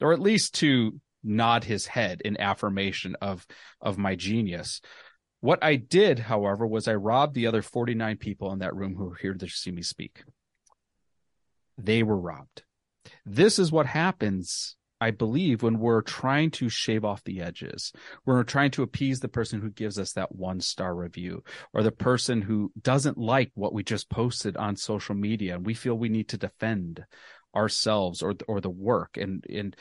or 0.00 0.14
at 0.14 0.20
least 0.20 0.54
to 0.56 0.98
nod 1.22 1.64
his 1.64 1.84
head 1.84 2.22
in 2.24 2.40
affirmation 2.40 3.16
of, 3.20 3.46
of 3.80 3.98
my 3.98 4.14
genius. 4.14 4.80
What 5.40 5.62
I 5.62 5.76
did, 5.76 6.18
however, 6.18 6.66
was 6.66 6.88
I 6.88 6.94
robbed 6.94 7.34
the 7.34 7.46
other 7.46 7.60
49 7.60 8.16
people 8.16 8.52
in 8.52 8.60
that 8.60 8.74
room 8.74 8.94
who 8.94 9.04
were 9.04 9.18
here 9.20 9.34
to 9.34 9.48
see 9.48 9.70
me 9.70 9.82
speak 9.82 10.22
they 11.84 12.02
were 12.02 12.18
robbed. 12.18 12.62
This 13.24 13.58
is 13.58 13.72
what 13.72 13.86
happens, 13.86 14.76
I 15.00 15.10
believe, 15.10 15.62
when 15.62 15.78
we're 15.78 16.02
trying 16.02 16.50
to 16.52 16.68
shave 16.68 17.04
off 17.04 17.24
the 17.24 17.40
edges. 17.40 17.92
When 18.24 18.36
we're 18.36 18.44
trying 18.44 18.70
to 18.72 18.82
appease 18.82 19.20
the 19.20 19.28
person 19.28 19.60
who 19.60 19.70
gives 19.70 19.98
us 19.98 20.12
that 20.12 20.34
one 20.34 20.60
star 20.60 20.94
review 20.94 21.42
or 21.72 21.82
the 21.82 21.90
person 21.92 22.42
who 22.42 22.70
doesn't 22.80 23.16
like 23.16 23.50
what 23.54 23.72
we 23.72 23.82
just 23.82 24.10
posted 24.10 24.56
on 24.56 24.76
social 24.76 25.14
media 25.14 25.54
and 25.54 25.64
we 25.64 25.74
feel 25.74 25.94
we 25.94 26.08
need 26.08 26.28
to 26.28 26.36
defend 26.36 27.04
ourselves 27.56 28.22
or 28.22 28.34
or 28.46 28.60
the 28.60 28.70
work 28.70 29.16
and 29.16 29.44
and 29.52 29.74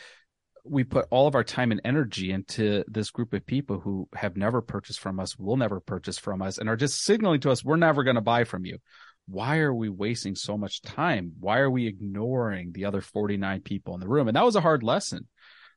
we 0.66 0.84
put 0.84 1.08
all 1.10 1.28
of 1.28 1.36
our 1.36 1.44
time 1.44 1.72
and 1.72 1.82
energy 1.84 2.32
into 2.32 2.84
this 2.88 3.12
group 3.12 3.34
of 3.34 3.46
people 3.46 3.80
who 3.80 4.08
have 4.14 4.38
never 4.38 4.62
purchased 4.62 5.00
from 5.00 5.20
us, 5.20 5.38
will 5.38 5.58
never 5.58 5.80
purchase 5.80 6.18
from 6.18 6.42
us, 6.42 6.58
and 6.58 6.70
are 6.70 6.76
just 6.76 7.04
signaling 7.04 7.40
to 7.40 7.50
us, 7.50 7.64
we're 7.64 7.76
never 7.76 8.04
going 8.04 8.16
to 8.16 8.22
buy 8.22 8.44
from 8.44 8.66
you 8.66 8.78
why 9.30 9.60
are 9.60 9.74
we 9.74 9.90
wasting 9.90 10.36
so 10.36 10.58
much 10.58 10.82
time? 10.82 11.34
Why 11.40 11.60
are 11.60 11.70
we 11.70 11.88
ignoring 11.88 12.72
the 12.72 12.86
other 12.86 13.02
49 13.02 13.62
people 13.62 13.94
in 13.94 14.00
the 14.00 14.08
room? 14.08 14.28
And 14.28 14.36
that 14.36 14.46
was 14.46 14.56
a 14.56 14.62
hard 14.62 14.84
lesson 14.84 15.28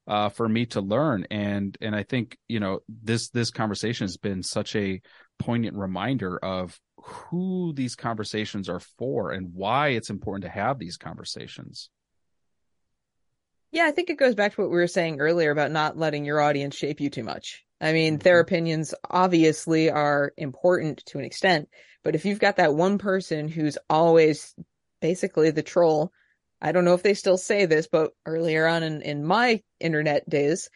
uh, 0.07 0.31
for 0.31 0.49
me 0.49 0.67
to 0.67 0.81
learn. 0.81 1.27
And 1.31 1.77
and 1.81 1.95
I 1.95 2.03
think 2.03 2.39
you 2.49 2.61
know 2.61 2.81
this 2.89 3.29
this 3.31 3.51
conversation 3.51 4.05
has 4.05 4.17
been 4.17 4.43
such 4.43 4.75
a 4.77 5.01
poignant 5.39 5.77
reminder 5.77 6.39
of 6.39 6.79
who 6.97 7.73
these 7.75 7.97
conversations 7.97 8.69
are 8.69 8.81
for 8.81 9.33
and 9.33 9.53
why 9.55 9.89
it's 9.89 10.11
important 10.11 10.45
to 10.45 10.51
have 10.51 10.79
these 10.79 10.97
conversations. 10.97 11.91
Yeah, 13.71 13.87
I 13.87 13.91
think 13.91 14.11
it 14.11 14.19
goes 14.19 14.35
back 14.35 14.55
to 14.55 14.61
what 14.61 14.71
we 14.71 14.77
were 14.77 14.87
saying 14.87 15.21
earlier 15.21 15.51
about 15.51 15.71
not 15.71 15.97
letting 15.97 16.25
your 16.27 16.41
audience 16.41 16.77
shape 16.77 17.01
you 17.01 17.09
too 17.09 17.25
much. 17.25 17.65
I 17.83 17.93
mean, 17.93 18.19
their 18.19 18.37
mm-hmm. 18.37 18.49
opinions 18.49 18.95
obviously 19.11 19.91
are 19.91 20.33
important 20.37 21.05
to 21.07 21.19
an 21.19 21.25
extent, 21.25 21.69
but 22.05 22.15
if 22.15 22.25
you've 22.25 22.39
got 22.39 22.57
that 22.57 22.75
one 22.75 22.97
person 22.97 23.49
who's 23.49 23.77
always 23.91 24.55
basically 25.01 25.51
the 25.51 25.63
troll, 25.63 26.13
I 26.61 26.71
don't 26.71 26.85
know 26.85 26.95
if 26.95 27.03
they 27.03 27.15
still 27.15 27.37
say 27.37 27.67
this, 27.67 27.89
but 27.89 28.13
earlier 28.25 28.69
on 28.69 28.85
in, 28.85 29.03
in 29.03 29.25
my 29.25 29.63
internet 29.81 30.31
days, 30.31 30.71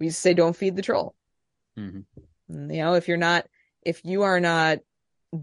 we 0.00 0.06
used 0.06 0.16
to 0.16 0.20
say, 0.20 0.34
don't 0.34 0.56
feed 0.56 0.74
the 0.74 0.82
troll. 0.82 1.14
Mm-hmm. 1.78 2.70
You 2.70 2.82
know, 2.82 2.94
if 2.94 3.06
you're 3.06 3.16
not, 3.16 3.46
if 3.82 4.04
you 4.04 4.22
are 4.22 4.40
not 4.40 4.78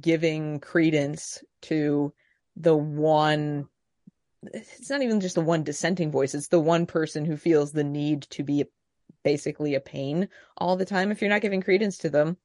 giving 0.02 0.60
credence 0.60 1.42
to 1.64 2.14
the 2.58 2.76
one, 2.76 3.68
it's 4.54 4.90
not 4.90 5.02
even 5.02 5.22
just 5.22 5.36
the 5.36 5.42
one 5.42 5.64
dissenting 5.64 6.12
voice, 6.12 6.36
it's 6.36 6.50
the 6.50 6.60
one 6.60 6.86
person 6.86 7.24
who 7.24 7.38
feels 7.38 7.72
the 7.72 7.86
need 7.86 8.24
to 8.32 8.44
be 8.44 8.66
basically 9.26 9.74
a 9.74 9.82
pain 9.82 10.30
all 10.56 10.78
the 10.78 10.86
time. 10.86 11.12
If 11.12 11.20
you're 11.20 11.32
not 11.32 11.42
giving 11.42 11.62
credence 11.62 11.98
to 11.98 12.10
them, 12.10 12.38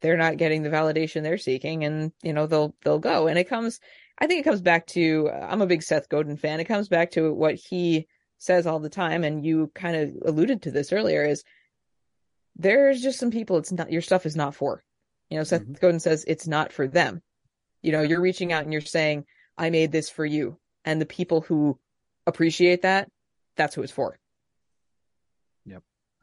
they're 0.00 0.16
not 0.16 0.38
getting 0.38 0.62
the 0.62 0.70
validation 0.70 1.22
they're 1.22 1.36
seeking 1.36 1.84
and 1.84 2.12
you 2.22 2.32
know 2.32 2.46
they'll 2.46 2.74
they'll 2.82 3.00
go. 3.00 3.26
And 3.26 3.38
it 3.38 3.48
comes 3.50 3.80
i 4.18 4.26
think 4.26 4.40
it 4.40 4.48
comes 4.48 4.62
back 4.62 4.86
to 4.86 5.30
i'm 5.30 5.60
a 5.60 5.66
big 5.66 5.82
seth 5.82 6.08
godin 6.08 6.38
fan. 6.38 6.60
It 6.60 6.64
comes 6.64 6.88
back 6.88 7.10
to 7.12 7.34
what 7.34 7.56
he 7.56 8.06
says 8.38 8.66
all 8.66 8.78
the 8.78 8.88
time. 8.88 9.24
And 9.24 9.44
you 9.44 9.70
kind 9.74 9.96
of 9.96 10.16
alluded 10.24 10.62
to 10.62 10.70
this 10.70 10.92
earlier 10.92 11.24
is 11.24 11.44
there's 12.56 13.02
just 13.02 13.18
some 13.18 13.30
people 13.30 13.58
it's 13.58 13.72
not 13.72 13.92
your 13.92 14.02
stuff 14.02 14.24
is 14.24 14.36
not 14.36 14.54
for. 14.54 14.82
You 15.28 15.38
know 15.38 15.44
seth 15.44 15.62
mm-hmm. 15.62 15.74
godin 15.74 16.00
says 16.00 16.24
it's 16.26 16.46
not 16.46 16.72
for 16.72 16.86
them. 16.86 17.20
You 17.82 17.92
know 17.92 18.02
you're 18.02 18.22
reaching 18.22 18.52
out 18.52 18.62
and 18.62 18.72
you're 18.72 18.80
saying 18.80 19.26
i 19.58 19.70
made 19.70 19.92
this 19.92 20.08
for 20.08 20.24
you. 20.24 20.56
And 20.84 21.00
the 21.00 21.06
people 21.06 21.42
who 21.42 21.78
appreciate 22.26 22.82
that 22.82 23.10
that's 23.56 23.74
who 23.74 23.82
it's 23.82 23.92
for 23.92 24.16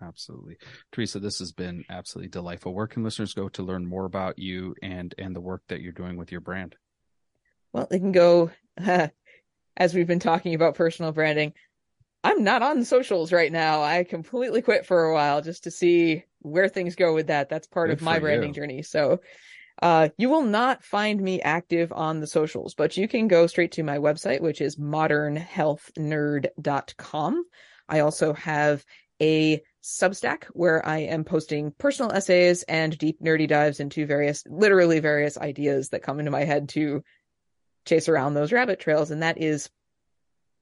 absolutely. 0.02 0.58
Teresa, 0.92 1.20
this 1.20 1.40
has 1.40 1.52
been 1.52 1.84
absolutely 1.90 2.30
delightful. 2.30 2.74
Where 2.74 2.88
can 2.88 3.04
listeners 3.04 3.34
go 3.34 3.50
to 3.50 3.64
learn 3.64 3.86
more 3.86 4.06
about 4.06 4.40
you 4.40 4.76
and 4.82 5.14
and 5.18 5.36
the 5.36 5.42
work 5.42 5.64
that 5.68 5.82
you're 5.82 5.92
doing 5.92 6.18
with 6.18 6.32
your 6.32 6.42
brand? 6.42 6.76
Well, 7.74 7.88
they 7.90 8.00
can 8.00 8.12
go 8.12 8.52
as 8.78 9.94
we've 9.94 10.08
been 10.08 10.20
talking 10.20 10.56
about 10.56 10.76
personal 10.76 11.12
branding. 11.12 11.54
I'm 12.24 12.44
not 12.44 12.64
on 12.64 12.84
socials 12.84 13.32
right 13.32 13.52
now. 13.52 13.84
I 13.84 14.04
completely 14.04 14.62
quit 14.62 14.86
for 14.86 15.06
a 15.06 15.14
while 15.14 15.42
just 15.42 15.64
to 15.64 15.72
see 15.72 16.24
where 16.40 16.68
things 16.68 16.96
go 16.96 17.14
with 17.14 17.28
that. 17.28 17.50
That's 17.50 17.68
part 17.68 17.90
Good 17.90 18.00
of 18.00 18.02
my 18.02 18.20
branding 18.20 18.50
you. 18.50 18.56
journey. 18.56 18.82
So 18.82 19.22
uh, 19.82 20.10
you 20.18 20.30
will 20.30 20.44
not 20.44 20.84
find 20.84 21.22
me 21.22 21.42
active 21.42 21.94
on 21.94 22.20
the 22.20 22.28
socials, 22.28 22.74
but 22.74 22.98
you 22.98 23.08
can 23.08 23.28
go 23.28 23.46
straight 23.48 23.72
to 23.74 23.84
my 23.84 24.00
website, 24.00 24.42
which 24.42 24.62
is 24.62 24.78
modernhealthnerd.com. 24.78 27.44
I 27.88 28.00
also 28.00 28.34
have 28.34 28.84
a 29.22 29.62
Substack 29.88 30.44
where 30.52 30.86
I 30.86 30.98
am 30.98 31.24
posting 31.24 31.72
personal 31.72 32.12
essays 32.12 32.64
and 32.64 32.98
deep 32.98 33.22
nerdy 33.22 33.48
dives 33.48 33.80
into 33.80 34.06
various, 34.06 34.44
literally 34.46 35.00
various 35.00 35.38
ideas 35.38 35.88
that 35.90 36.04
come 36.04 36.20
into 36.20 36.30
my 36.30 36.44
head 36.44 36.68
to 36.70 37.06
chase 37.86 38.10
around 38.10 38.34
those 38.34 38.52
rabbit 38.52 38.82
trails. 38.82 39.12
And 39.12 39.24
that 39.24 39.42
is 39.42 39.70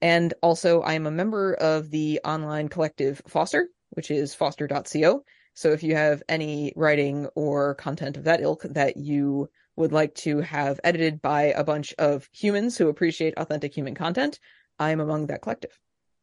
And 0.00 0.34
also, 0.42 0.82
I 0.82 0.94
am 0.94 1.06
a 1.06 1.10
member 1.10 1.54
of 1.54 1.90
the 1.90 2.20
online 2.24 2.68
collective 2.68 3.20
Foster, 3.26 3.68
which 3.90 4.10
is 4.10 4.34
foster.co. 4.34 5.24
So 5.54 5.72
if 5.72 5.82
you 5.82 5.96
have 5.96 6.22
any 6.28 6.72
writing 6.76 7.26
or 7.34 7.74
content 7.74 8.16
of 8.16 8.24
that 8.24 8.40
ilk 8.40 8.62
that 8.62 8.96
you 8.96 9.50
would 9.74 9.92
like 9.92 10.14
to 10.16 10.40
have 10.40 10.78
edited 10.84 11.20
by 11.20 11.44
a 11.46 11.64
bunch 11.64 11.94
of 11.98 12.28
humans 12.32 12.76
who 12.76 12.88
appreciate 12.88 13.34
authentic 13.36 13.74
human 13.74 13.94
content, 13.94 14.38
I'm 14.78 15.00
among 15.00 15.26
that 15.26 15.42
collective. 15.42 15.76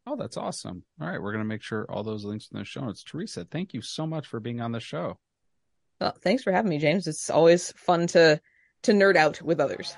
Oh, 0.08 0.16
that's 0.16 0.38
awesome. 0.38 0.84
All 1.02 1.08
right. 1.08 1.22
We're 1.22 1.32
going 1.32 1.44
to 1.44 1.48
make 1.48 1.64
sure 1.64 1.86
all 1.90 2.04
those 2.04 2.24
links 2.24 2.48
in 2.52 2.60
the 2.60 2.66
show 2.66 2.82
notes. 2.82 3.04
Teresa, 3.04 3.46
thank 3.50 3.74
you 3.74 3.82
so 3.82 4.06
much 4.06 4.28
for 4.28 4.40
being 4.40 4.62
on 4.62 4.72
the 4.72 4.80
show. 4.80 5.18
Well, 6.00 6.16
thanks 6.22 6.44
for 6.44 6.52
having 6.52 6.70
me, 6.70 6.78
James. 6.78 7.08
It's 7.08 7.30
always 7.30 7.72
fun 7.74 8.08
to 8.08 8.40
to 8.84 8.92
nerd 8.92 9.16
out 9.16 9.42
with 9.42 9.60
others. 9.60 9.96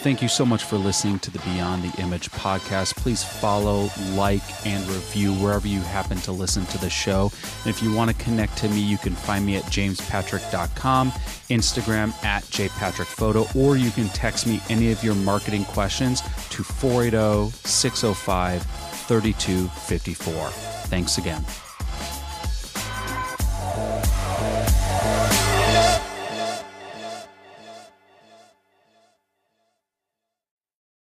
Thank 0.00 0.22
you 0.22 0.28
so 0.28 0.46
much 0.46 0.62
for 0.62 0.76
listening 0.76 1.18
to 1.18 1.30
the 1.30 1.40
Beyond 1.40 1.82
the 1.82 2.00
Image 2.00 2.30
podcast. 2.30 2.94
Please 2.96 3.24
follow, 3.24 3.90
like, 4.12 4.44
and 4.64 4.86
review 4.88 5.34
wherever 5.34 5.66
you 5.66 5.80
happen 5.80 6.18
to 6.18 6.30
listen 6.30 6.64
to 6.66 6.78
the 6.78 6.88
show. 6.88 7.32
And 7.64 7.66
if 7.66 7.82
you 7.82 7.92
want 7.92 8.08
to 8.10 8.24
connect 8.24 8.56
to 8.58 8.68
me, 8.68 8.78
you 8.78 8.96
can 8.96 9.14
find 9.14 9.44
me 9.44 9.56
at 9.56 9.64
jamespatrick.com, 9.64 11.10
Instagram 11.50 12.24
at 12.24 12.44
jpatrickphoto, 12.44 13.54
or 13.56 13.76
you 13.76 13.90
can 13.90 14.08
text 14.10 14.46
me 14.46 14.60
any 14.70 14.92
of 14.92 15.02
your 15.02 15.16
marketing 15.16 15.64
questions 15.64 16.22
to 16.50 16.62
480 16.62 17.50
605 17.66 18.62
3254. 18.62 20.48
Thanks 20.88 21.18
again. 21.18 21.44